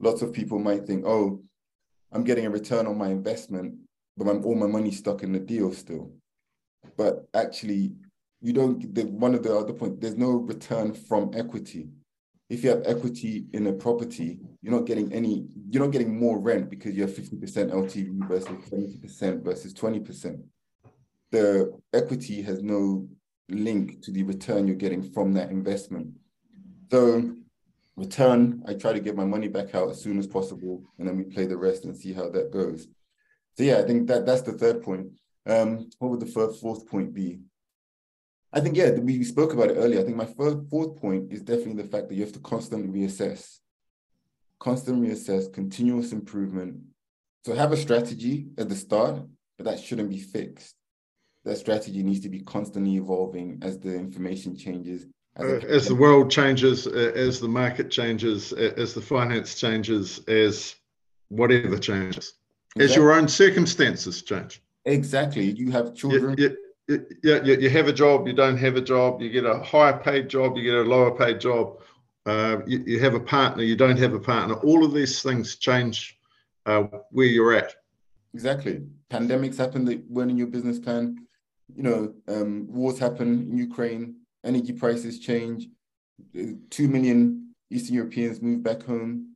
Lots 0.00 0.22
of 0.22 0.32
people 0.32 0.58
might 0.58 0.86
think, 0.86 1.04
oh, 1.06 1.42
I'm 2.12 2.24
getting 2.24 2.46
a 2.46 2.50
return 2.50 2.86
on 2.86 2.96
my 2.96 3.08
investment, 3.08 3.74
but 4.16 4.28
I'm, 4.28 4.44
all 4.44 4.54
my 4.54 4.66
money's 4.66 4.98
stuck 4.98 5.22
in 5.22 5.32
the 5.32 5.40
deal 5.40 5.72
still. 5.72 6.12
But 6.96 7.26
actually, 7.34 7.94
you 8.40 8.52
don't, 8.52 8.94
the, 8.94 9.06
one 9.06 9.34
of 9.34 9.42
the 9.42 9.56
other 9.56 9.72
points, 9.72 9.98
there's 10.00 10.16
no 10.16 10.30
return 10.30 10.94
from 10.94 11.30
equity. 11.34 11.88
If 12.50 12.62
you 12.62 12.70
have 12.70 12.82
equity 12.84 13.46
in 13.52 13.66
a 13.66 13.72
property, 13.72 14.38
you're 14.62 14.74
not 14.74 14.86
getting 14.86 15.12
any, 15.12 15.46
you're 15.70 15.82
not 15.82 15.92
getting 15.92 16.18
more 16.18 16.38
rent 16.38 16.70
because 16.70 16.94
you 16.94 17.02
have 17.02 17.10
50% 17.10 17.40
LTV 17.72 18.28
versus 18.28 18.48
20% 18.70 19.42
versus 19.42 19.74
20%. 19.74 20.42
The 21.32 21.72
equity 21.92 22.42
has 22.42 22.62
no 22.62 23.08
link 23.48 24.02
to 24.02 24.10
the 24.12 24.22
return 24.22 24.66
you're 24.66 24.76
getting 24.76 25.02
from 25.02 25.32
that 25.32 25.50
investment. 25.50 26.08
So 26.90 27.34
return, 27.96 28.62
I 28.66 28.74
try 28.74 28.92
to 28.92 29.00
get 29.00 29.16
my 29.16 29.24
money 29.24 29.48
back 29.48 29.74
out 29.74 29.90
as 29.90 30.02
soon 30.02 30.18
as 30.18 30.26
possible, 30.26 30.82
and 30.98 31.08
then 31.08 31.16
we 31.16 31.24
play 31.24 31.46
the 31.46 31.56
rest 31.56 31.84
and 31.84 31.96
see 31.96 32.12
how 32.12 32.28
that 32.30 32.52
goes. 32.52 32.86
So 33.56 33.62
yeah, 33.62 33.78
I 33.78 33.82
think 33.82 34.08
that 34.08 34.26
that's 34.26 34.42
the 34.42 34.52
third 34.52 34.82
point. 34.82 35.12
Um, 35.46 35.90
what 35.98 36.10
would 36.10 36.20
the 36.20 36.26
first, 36.26 36.60
fourth 36.60 36.88
point 36.88 37.14
be? 37.14 37.40
I 38.52 38.60
think 38.60 38.76
yeah, 38.76 38.90
we 38.90 39.22
spoke 39.24 39.52
about 39.52 39.70
it 39.70 39.76
earlier. 39.76 40.00
I 40.00 40.04
think 40.04 40.16
my 40.16 40.26
first, 40.26 40.58
fourth 40.70 40.96
point 40.96 41.32
is 41.32 41.42
definitely 41.42 41.82
the 41.82 41.88
fact 41.88 42.08
that 42.08 42.14
you 42.14 42.22
have 42.22 42.32
to 42.32 42.40
constantly 42.40 42.88
reassess, 42.88 43.58
constantly 44.58 45.08
reassess, 45.08 45.52
continuous 45.52 46.12
improvement. 46.12 46.76
So 47.44 47.54
have 47.54 47.72
a 47.72 47.76
strategy 47.76 48.46
at 48.56 48.68
the 48.68 48.76
start, 48.76 49.22
but 49.58 49.66
that 49.66 49.80
shouldn't 49.80 50.08
be 50.08 50.20
fixed. 50.20 50.76
That 51.44 51.58
strategy 51.58 52.02
needs 52.02 52.20
to 52.20 52.30
be 52.30 52.40
constantly 52.40 52.96
evolving 52.96 53.58
as 53.62 53.78
the 53.78 53.94
information 53.94 54.56
changes 54.56 55.06
as, 55.36 55.86
uh, 55.86 55.88
the 55.88 55.94
world 55.94 56.30
changes, 56.30 56.86
uh, 56.86 57.12
as 57.14 57.40
the 57.40 57.48
market 57.48 57.90
changes, 57.90 58.52
uh, 58.52 58.72
as 58.76 58.94
the 58.94 59.00
finance 59.00 59.58
changes, 59.58 60.20
as 60.28 60.76
whatever 61.28 61.76
changes, 61.76 62.34
exactly. 62.76 62.84
as 62.84 62.96
your 62.96 63.12
own 63.12 63.28
circumstances 63.28 64.22
change. 64.22 64.62
Exactly. 64.84 65.50
You 65.50 65.70
have 65.72 65.94
children. 65.94 66.36
You, 66.38 66.56
you, 66.86 67.06
you, 67.22 67.54
you 67.60 67.70
have 67.70 67.88
a 67.88 67.92
job, 67.92 68.26
you 68.26 68.34
don't 68.34 68.58
have 68.58 68.76
a 68.76 68.80
job, 68.80 69.22
you 69.22 69.30
get 69.30 69.44
a 69.44 69.58
higher 69.60 69.98
paid 69.98 70.28
job, 70.28 70.56
you 70.56 70.62
get 70.62 70.74
a 70.74 70.82
lower 70.82 71.10
paid 71.10 71.40
job, 71.40 71.80
uh, 72.26 72.58
you, 72.66 72.84
you, 72.86 73.00
have 73.00 73.14
a 73.14 73.20
partner, 73.20 73.62
you 73.62 73.74
don't 73.74 73.98
have 73.98 74.12
a 74.14 74.20
partner. 74.20 74.54
All 74.56 74.84
of 74.84 74.92
these 74.92 75.22
things 75.22 75.56
change 75.56 76.18
uh, 76.66 76.84
where 77.10 77.26
you're 77.26 77.54
at. 77.54 77.74
Exactly. 78.34 78.82
Pandemics 79.10 79.56
happen 79.56 79.84
that 79.86 80.08
weren't 80.10 80.30
in 80.30 80.36
your 80.36 80.48
business 80.48 80.78
plan. 80.78 81.26
You 81.74 81.82
know, 81.82 82.14
um, 82.28 82.66
wars 82.68 82.98
happen 82.98 83.48
in 83.50 83.58
Ukraine 83.58 84.16
energy 84.44 84.72
prices 84.72 85.18
change, 85.18 85.68
uh, 86.38 86.52
two 86.70 86.88
million 86.88 87.54
Eastern 87.70 87.94
Europeans 87.94 88.40
move 88.40 88.62
back 88.62 88.82
home. 88.82 89.34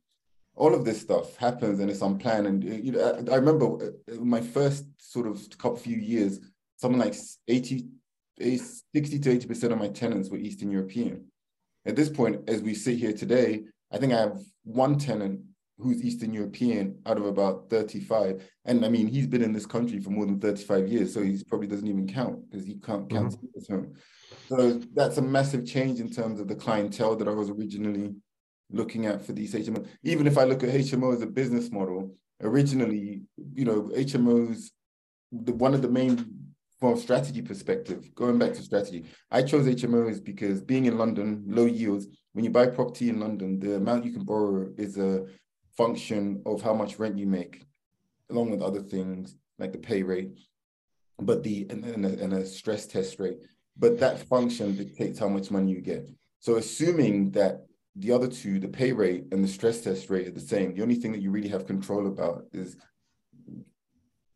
All 0.55 0.73
of 0.73 0.85
this 0.85 1.01
stuff 1.01 1.35
happens 1.37 1.79
and 1.79 1.89
it's 1.89 2.01
unplanned. 2.01 2.47
And 2.47 2.63
uh, 2.63 2.75
you 2.75 2.91
know, 2.91 3.25
I, 3.31 3.35
remember 3.35 3.65
uh, 3.65 4.13
uh, 4.13 4.15
my 4.23 4.41
first 4.41 4.85
sort 4.97 5.27
of 5.27 5.45
couple 5.57 5.77
few 5.77 5.97
years, 5.97 6.39
something 6.77 6.99
like 6.99 7.15
80, 7.47 7.87
eh, 8.41 8.57
60 8.93 9.19
to 9.19 9.37
80% 9.39 9.71
of 9.71 9.79
my 9.79 9.89
tenants 9.89 10.29
were 10.29 10.37
Eastern 10.37 10.71
European. 10.71 11.25
At 11.85 11.95
this 11.95 12.09
point, 12.09 12.47
as 12.47 12.61
we 12.61 12.73
sit 12.73 12.97
here 12.97 13.13
today, 13.13 13.63
I 13.91 13.97
think 13.97 14.13
I 14.13 14.19
have 14.19 14.39
one 14.63 14.97
tenant 14.97 15.41
who's 15.79 16.03
Eastern 16.03 16.33
European 16.33 16.99
out 17.05 17.17
of 17.17 17.25
about 17.25 17.69
35. 17.69 18.43
And 18.65 18.85
I 18.85 18.89
mean, 18.89 19.07
he's 19.07 19.27
been 19.27 19.41
in 19.41 19.53
this 19.53 19.65
country 19.65 19.99
for 19.99 20.09
more 20.09 20.25
than 20.25 20.39
35 20.39 20.87
years, 20.87 21.13
so 21.13 21.21
he 21.23 21.41
probably 21.47 21.67
doesn't 21.67 21.87
even 21.87 22.07
count 22.07 22.49
because 22.49 22.65
he 22.65 22.75
can't 22.75 23.09
count 23.09 23.33
mm-hmm. 23.33 23.45
his 23.55 23.67
home. 23.69 23.93
So 24.47 24.81
that's 24.93 25.17
a 25.17 25.21
massive 25.21 25.65
change 25.65 25.99
in 25.99 26.09
terms 26.09 26.39
of 26.39 26.47
the 26.47 26.55
clientele 26.55 27.15
that 27.15 27.27
I 27.27 27.31
was 27.31 27.49
originally 27.49 28.13
looking 28.71 29.05
at 29.05 29.25
for 29.25 29.33
these 29.33 29.53
HMOs. 29.53 29.87
Even 30.03 30.27
if 30.27 30.37
I 30.37 30.43
look 30.43 30.63
at 30.63 30.69
HMO 30.69 31.13
as 31.13 31.21
a 31.21 31.27
business 31.27 31.71
model, 31.71 32.15
originally, 32.41 33.21
you 33.53 33.65
know, 33.65 33.83
HMOs, 33.95 34.69
the, 35.31 35.53
one 35.53 35.73
of 35.73 35.81
the 35.81 35.89
main 35.89 36.39
from 36.79 36.97
strategy 36.97 37.41
perspective, 37.41 38.13
going 38.15 38.37
back 38.37 38.53
to 38.53 38.61
strategy, 38.61 39.05
I 39.31 39.43
chose 39.43 39.65
HMOs 39.65 40.23
because 40.23 40.61
being 40.61 40.85
in 40.85 40.97
London, 40.97 41.43
low 41.47 41.65
yields, 41.65 42.07
when 42.33 42.45
you 42.45 42.51
buy 42.51 42.67
property 42.67 43.09
in 43.09 43.19
London, 43.19 43.59
the 43.59 43.75
amount 43.75 44.05
you 44.05 44.13
can 44.13 44.23
borrow 44.23 44.69
is 44.77 44.97
a 44.97 45.25
function 45.79 46.41
of 46.45 46.61
how 46.61 46.75
much 46.81 46.99
rent 46.99 47.17
you 47.17 47.27
make, 47.39 47.55
along 48.29 48.51
with 48.51 48.61
other 48.61 48.81
things 48.81 49.35
like 49.57 49.71
the 49.71 49.83
pay 49.89 50.01
rate, 50.03 50.31
but 51.29 51.43
the 51.43 51.67
and, 51.69 51.83
and, 51.85 52.05
a, 52.05 52.23
and 52.23 52.33
a 52.33 52.45
stress 52.45 52.85
test 52.85 53.19
rate 53.19 53.39
but 53.79 53.97
that 53.99 54.19
function 54.27 54.75
dictates 54.75 55.17
how 55.17 55.29
much 55.29 55.49
money 55.49 55.71
you 55.71 55.81
get. 55.81 56.07
So 56.39 56.57
assuming 56.57 57.31
that 57.31 57.65
the 57.95 58.11
other 58.11 58.27
two, 58.27 58.59
the 58.59 58.67
pay 58.67 58.91
rate 58.91 59.25
and 59.31 59.43
the 59.43 59.47
stress 59.47 59.81
test 59.81 60.09
rate 60.09 60.27
are 60.27 60.31
the 60.31 60.39
same, 60.39 60.75
the 60.75 60.81
only 60.81 60.95
thing 60.95 61.13
that 61.13 61.21
you 61.21 61.31
really 61.31 61.47
have 61.47 61.65
control 61.65 62.07
about 62.07 62.43
is 62.51 62.75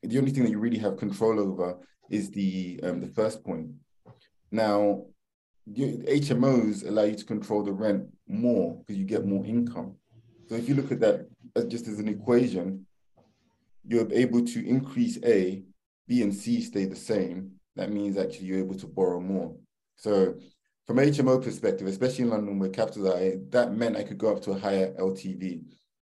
the 0.01 0.17
only 0.17 0.31
thing 0.31 0.43
that 0.43 0.51
you 0.51 0.59
really 0.59 0.79
have 0.79 0.97
control 0.97 1.39
over 1.39 1.77
is 2.09 2.31
the 2.31 2.79
um, 2.83 2.99
the 2.99 3.07
first 3.07 3.43
point. 3.43 3.69
Now, 4.51 5.05
HMOs 5.69 6.87
allow 6.87 7.03
you 7.03 7.15
to 7.15 7.25
control 7.25 7.63
the 7.63 7.71
rent 7.71 8.07
more 8.27 8.77
because 8.77 8.97
you 8.97 9.05
get 9.05 9.25
more 9.25 9.45
income. 9.45 9.95
So 10.47 10.55
if 10.55 10.67
you 10.67 10.75
look 10.75 10.91
at 10.91 10.99
that 10.99 11.27
Uh, 11.55 11.63
just 11.63 11.87
as 11.87 11.99
an 11.99 12.07
equation, 12.07 12.85
you're 13.85 14.11
able 14.11 14.43
to 14.43 14.67
increase 14.67 15.19
A, 15.23 15.63
B 16.07 16.21
and 16.21 16.33
C 16.33 16.61
stay 16.61 16.85
the 16.85 16.95
same, 16.95 17.51
that 17.75 17.91
means 17.91 18.17
actually 18.17 18.45
you're 18.45 18.59
able 18.59 18.75
to 18.75 18.87
borrow 18.87 19.19
more. 19.19 19.55
So 19.95 20.35
from 20.85 20.97
HMO 20.97 21.43
perspective, 21.43 21.87
especially 21.87 22.25
in 22.25 22.29
London 22.31 22.59
where 22.59 22.69
capitals 22.69 23.07
are, 23.07 23.37
that 23.49 23.73
meant 23.73 23.97
I 23.97 24.03
could 24.03 24.17
go 24.17 24.35
up 24.35 24.41
to 24.43 24.51
a 24.51 24.59
higher 24.59 24.93
LTV. 24.93 25.63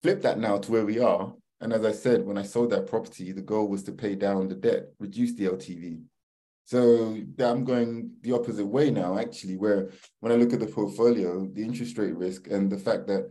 Flip 0.03 0.23
that 0.23 0.39
now 0.39 0.59
to 0.59 0.73
where 0.73 0.85
we 0.85 0.99
are. 0.99 1.33
And 1.61 1.73
as 1.73 1.85
I 1.85 1.93
said, 1.93 2.25
when 2.25 2.37
I 2.37 2.43
sold 2.43 2.71
that 2.71 2.87
property, 2.87 3.33
the 3.33 3.43
goal 3.43 3.69
was 3.69 3.83
to 3.85 3.93
pay 3.93 4.15
down 4.15 4.49
the 4.49 4.55
debt, 4.55 4.89
reduce 4.99 5.35
the 5.35 5.47
LTV. 5.47 6.03
So 6.65 7.17
I'm 7.39 7.65
going 7.65 8.11
the 8.23 8.33
opposite 8.33 8.67
way 8.67 8.91
now, 8.91 9.19
actually, 9.19 9.57
where 9.57 9.91
when 10.21 10.33
I 10.33 10.35
look 10.35 10.53
at 10.53 10.61
the 10.61 10.67
portfolio, 10.67 11.47
the 11.47 11.63
interest 11.63 11.97
rate 11.97 12.17
risk 12.17 12.49
and 12.49 12.71
the 12.71 12.77
fact 12.77 13.07
that 13.07 13.31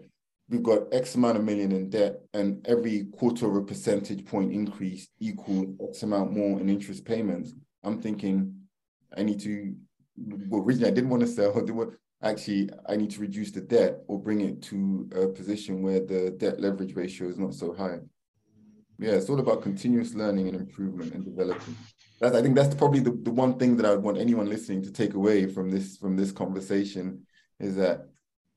we've 0.49 0.63
got 0.63 0.93
X 0.93 1.15
amount 1.15 1.37
of 1.37 1.43
million 1.43 1.71
in 1.71 1.89
debt 1.89 2.21
and 2.33 2.65
every 2.67 3.05
quarter 3.17 3.47
of 3.47 3.55
a 3.55 3.61
percentage 3.61 4.25
point 4.25 4.53
increase 4.53 5.07
equals 5.19 5.75
X 5.89 6.03
amount 6.03 6.33
more 6.33 6.59
in 6.59 6.69
interest 6.69 7.05
payments, 7.05 7.53
I'm 7.83 8.01
thinking 8.01 8.53
I 9.15 9.23
need 9.23 9.39
to. 9.41 9.75
Well, 10.17 10.61
originally 10.61 10.91
I 10.91 10.93
didn't 10.93 11.09
want 11.11 11.21
to 11.21 11.27
sell. 11.27 11.53
Actually, 12.23 12.69
I 12.87 12.95
need 12.95 13.11
to 13.11 13.19
reduce 13.19 13.51
the 13.51 13.61
debt 13.61 13.99
or 14.07 14.19
bring 14.19 14.41
it 14.41 14.61
to 14.63 15.07
a 15.15 15.27
position 15.27 15.83
where 15.83 15.99
the 15.99 16.31
debt 16.31 16.59
leverage 16.59 16.95
ratio 16.95 17.27
is 17.27 17.37
not 17.37 17.53
so 17.53 17.73
high. 17.73 17.99
Yeah, 18.97 19.11
it's 19.11 19.29
all 19.29 19.39
about 19.39 19.61
continuous 19.61 20.15
learning 20.15 20.47
and 20.47 20.55
improvement 20.55 21.13
and 21.13 21.25
developing. 21.25 21.75
That's, 22.21 22.35
I 22.35 22.41
think 22.41 22.55
that's 22.55 22.73
probably 22.73 23.01
the, 23.01 23.11
the 23.11 23.31
one 23.31 23.59
thing 23.59 23.75
that 23.75 23.85
I 23.85 23.91
would 23.91 24.03
want 24.03 24.17
anyone 24.17 24.47
listening 24.47 24.81
to 24.83 24.91
take 24.91 25.13
away 25.15 25.47
from 25.47 25.69
this 25.69 25.97
from 25.97 26.15
this 26.15 26.31
conversation 26.31 27.27
is 27.59 27.75
that 27.75 28.07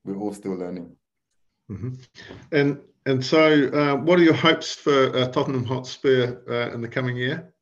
we're 0.05 0.17
all 0.17 0.33
still 0.33 0.55
learning. 0.55 0.95
Mm-hmm. 1.69 1.93
And 2.51 2.79
and 3.05 3.25
so, 3.25 3.69
uh, 3.69 3.95
what 3.95 4.19
are 4.19 4.23
your 4.23 4.33
hopes 4.33 4.75
for 4.75 5.15
uh, 5.15 5.27
Tottenham 5.29 5.65
Hotspur 5.65 6.41
uh, 6.49 6.73
in 6.73 6.81
the 6.81 6.87
coming 6.87 7.15
year? 7.15 7.53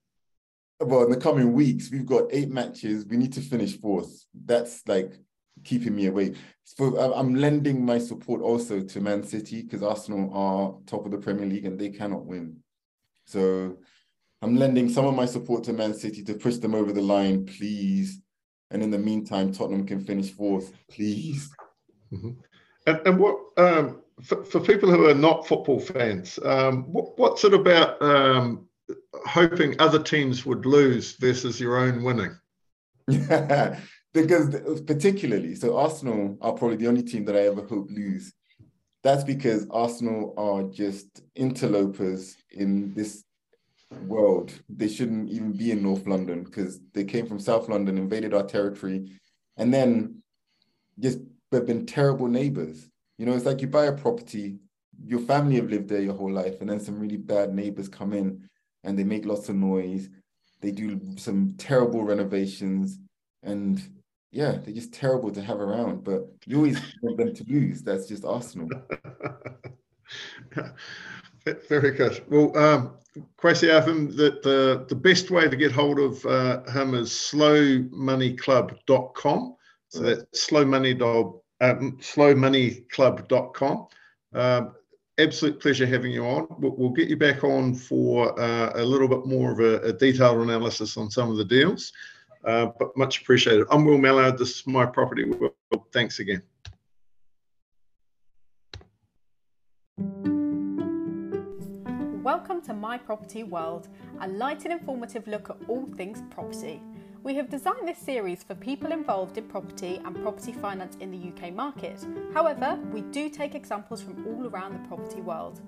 well, 0.80 1.04
in 1.04 1.10
the 1.10 1.18
coming 1.18 1.54
weeks, 1.54 1.90
we've 1.92 2.06
got 2.06 2.26
eight 2.32 2.50
matches. 2.50 3.06
We 3.06 3.18
need 3.18 3.34
to 3.34 3.42
finish 3.42 3.80
fourth. 3.80 4.26
That's 4.46 4.88
like 4.88 5.14
keeping 5.64 5.96
me 5.96 6.06
away. 6.08 6.36
So 6.64 7.14
I'm 7.14 7.36
lending 7.36 7.84
my 7.84 7.98
support 7.98 8.42
also 8.42 8.82
to 8.82 9.02
Man 9.02 9.24
City 9.24 9.64
because 9.64 9.82
Arsenal 9.82 10.32
are 10.34 10.76
top 10.86 11.06
of 11.06 11.12
the 11.12 11.18
Premier 11.18 11.46
League 11.46 11.66
and 11.66 11.80
they 11.80 11.90
cannot 11.90 12.26
win. 12.26 12.58
So 13.26 13.78
I'm 14.42 14.56
lending 14.56 14.90
some 14.90 15.06
of 15.06 15.16
my 15.16 15.26
support 15.26 15.64
to 15.64 15.74
Man 15.74 15.94
City 15.94 16.24
to 16.24 16.36
push 16.36 16.58
them 16.58 16.76
over 16.76 16.94
the 16.94 17.02
line, 17.02 17.46
please. 17.46 18.22
And 18.70 18.84
in 18.84 18.92
the 18.92 19.00
meantime, 19.00 19.52
Tottenham 19.52 19.88
can 19.88 20.04
finish 20.04 20.30
fourth, 20.30 20.72
please. 20.92 21.50
Mm-hmm. 22.14 22.32
And, 22.88 23.02
and 23.06 23.20
what 23.20 23.38
um, 23.58 24.02
for, 24.24 24.44
for, 24.46 24.60
people 24.62 24.90
who 24.90 25.08
are 25.08 25.14
not 25.14 25.46
football 25.46 25.80
fans, 25.80 26.40
um, 26.44 26.84
what, 26.86 27.20
what's 27.20 27.44
it 27.44 27.54
about 27.54 28.02
um, 28.02 28.66
hoping 29.26 29.76
other 29.80 30.02
teams 30.02 30.46
would 30.46 30.66
lose 30.66 31.16
versus 31.18 31.60
your 31.60 31.78
own 31.78 32.02
winning? 32.02 32.36
because 34.14 34.82
particularly, 34.86 35.54
so 35.54 35.78
Arsenal 35.78 36.38
are 36.42 36.54
probably 36.54 36.78
the 36.78 36.88
only 36.88 37.04
team 37.04 37.26
that 37.26 37.36
I 37.36 37.48
ever 37.48 37.62
hope 37.62 37.90
lose. 37.92 38.34
That's 39.04 39.24
because 39.24 39.68
Arsenal 39.70 40.34
are 40.38 40.64
just 40.64 41.22
interlopers 41.36 42.36
in 42.52 42.94
this 42.94 43.24
world. 44.06 44.54
They 44.70 44.88
shouldn't 44.88 45.30
even 45.30 45.52
be 45.52 45.72
in 45.72 45.84
North 45.84 46.08
London 46.08 46.44
because 46.44 46.80
they 46.94 47.04
came 47.04 47.28
from 47.28 47.40
South 47.40 47.70
London, 47.70 47.98
invaded 47.98 48.34
our 48.34 48.44
territory, 48.44 49.12
and 49.58 49.74
then 49.74 50.22
just 51.00 51.20
have 51.52 51.66
been 51.66 51.86
terrible 51.86 52.28
neighbors. 52.28 52.90
You 53.18 53.26
know, 53.26 53.34
it's 53.34 53.46
like 53.46 53.62
you 53.62 53.68
buy 53.68 53.86
a 53.86 53.94
property, 53.94 54.60
your 55.04 55.20
family 55.20 55.56
have 55.56 55.70
lived 55.70 55.90
there 55.90 56.02
your 56.02 56.14
whole 56.14 56.32
life, 56.32 56.62
and 56.62 56.70
then 56.70 56.80
some 56.80 57.00
really 57.00 57.18
bad 57.18 57.54
neighbors 57.54 57.88
come 57.88 58.14
in 58.14 58.48
and 58.84 58.98
they 58.98 59.04
make 59.04 59.26
lots 59.26 59.50
of 59.50 59.56
noise. 59.56 60.10
They 60.62 60.72
do 60.72 61.00
some 61.18 61.54
terrible 61.58 62.04
renovations, 62.04 63.00
and 63.44 63.82
yeah, 64.32 64.54
they're 64.54 64.74
just 64.74 64.94
terrible 64.94 65.32
to 65.32 65.42
have 65.42 65.60
around. 65.60 66.04
But 66.04 66.28
you 66.46 66.58
always 66.58 66.80
want 67.02 67.18
them 67.18 67.34
to 67.34 67.44
lose. 67.48 67.84
That's 67.84 68.08
just 68.08 68.26
Arsenal. 68.26 68.70
Very 71.70 71.92
good. 71.92 72.24
Well, 72.30 72.58
um, 72.58 72.98
Kwasi 73.38 73.70
Affum, 73.70 74.14
the, 74.16 74.40
the, 74.44 74.86
the 74.90 74.96
best 74.96 75.32
way 75.32 75.48
to 75.48 75.56
get 75.56 75.72
hold 75.72 75.98
of 76.00 76.26
uh, 76.26 76.64
him 76.72 76.94
is 76.94 77.10
slowmoneyclub.com. 77.10 79.56
So 79.90 80.02
that's 80.02 80.48
slowmoney, 80.48 81.00
um, 81.62 81.98
slowmoneyclub.com. 81.98 83.88
Um, 84.34 84.76
absolute 85.18 85.60
pleasure 85.60 85.86
having 85.86 86.12
you 86.12 86.26
on. 86.26 86.48
We'll, 86.60 86.76
we'll 86.76 86.90
get 86.90 87.08
you 87.08 87.18
back 87.18 87.44
on 87.44 87.74
for 87.74 88.40
uh, 88.40 88.74
a 88.76 88.84
little 88.84 89.08
bit 89.08 89.26
more 89.26 89.52
of 89.52 89.60
a, 89.60 89.88
a, 89.88 89.94
detailed 89.94 90.42
analysis 90.42 90.98
on 90.98 91.10
some 91.10 91.32
of 91.32 91.38
the 91.38 91.46
deals, 91.46 91.94
uh, 92.46 92.68
but 92.78 92.96
much 92.98 93.22
appreciated. 93.22 93.66
I'm 93.72 93.86
Will 93.86 93.98
Mallard. 93.98 94.38
This 94.38 94.58
is 94.58 94.68
my 94.68 94.86
property. 94.86 95.24
World. 95.26 95.54
Thanks 95.94 96.20
again. 96.20 96.44
Welcome 102.24 102.62
to 102.64 102.74
My 102.74 102.98
Property 102.98 103.44
World, 103.44 103.88
a 104.20 104.28
light 104.28 104.66
and 104.66 104.74
informative 104.74 105.26
look 105.28 105.50
at 105.50 105.56
all 105.70 105.88
things 105.96 106.22
property. 106.30 106.82
We 107.24 107.36
have 107.36 107.50
designed 107.50 107.88
this 107.88 107.98
series 107.98 108.44
for 108.44 108.54
people 108.54 108.92
involved 108.92 109.38
in 109.38 109.46
property 109.46 110.00
and 110.06 110.16
property 110.22 110.52
finance 110.52 110.96
in 111.00 111.12
the 111.12 111.30
UK 111.30 111.54
market. 111.54 112.06
However, 112.34 112.80
we 112.94 113.02
do 113.02 113.28
take 113.30 113.56
examples 113.56 114.02
from 114.02 114.26
all 114.28 114.48
around 114.48 114.74
the 114.74 114.88
property 114.88 115.22
world. 115.22 115.60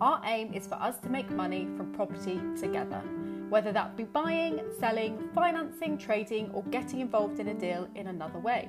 Our 0.00 0.20
aim 0.24 0.52
is 0.52 0.66
for 0.66 0.74
us 0.74 0.98
to 0.98 1.08
make 1.08 1.30
money 1.30 1.66
from 1.76 1.92
property 1.92 2.40
together, 2.60 3.02
whether 3.48 3.72
that 3.72 3.96
be 3.96 4.04
buying, 4.04 4.60
selling, 4.78 5.28
financing, 5.34 5.96
trading, 5.98 6.50
or 6.52 6.62
getting 6.64 7.00
involved 7.00 7.40
in 7.40 7.48
a 7.48 7.54
deal 7.54 7.88
in 7.94 8.08
another 8.08 8.38
way. 8.38 8.68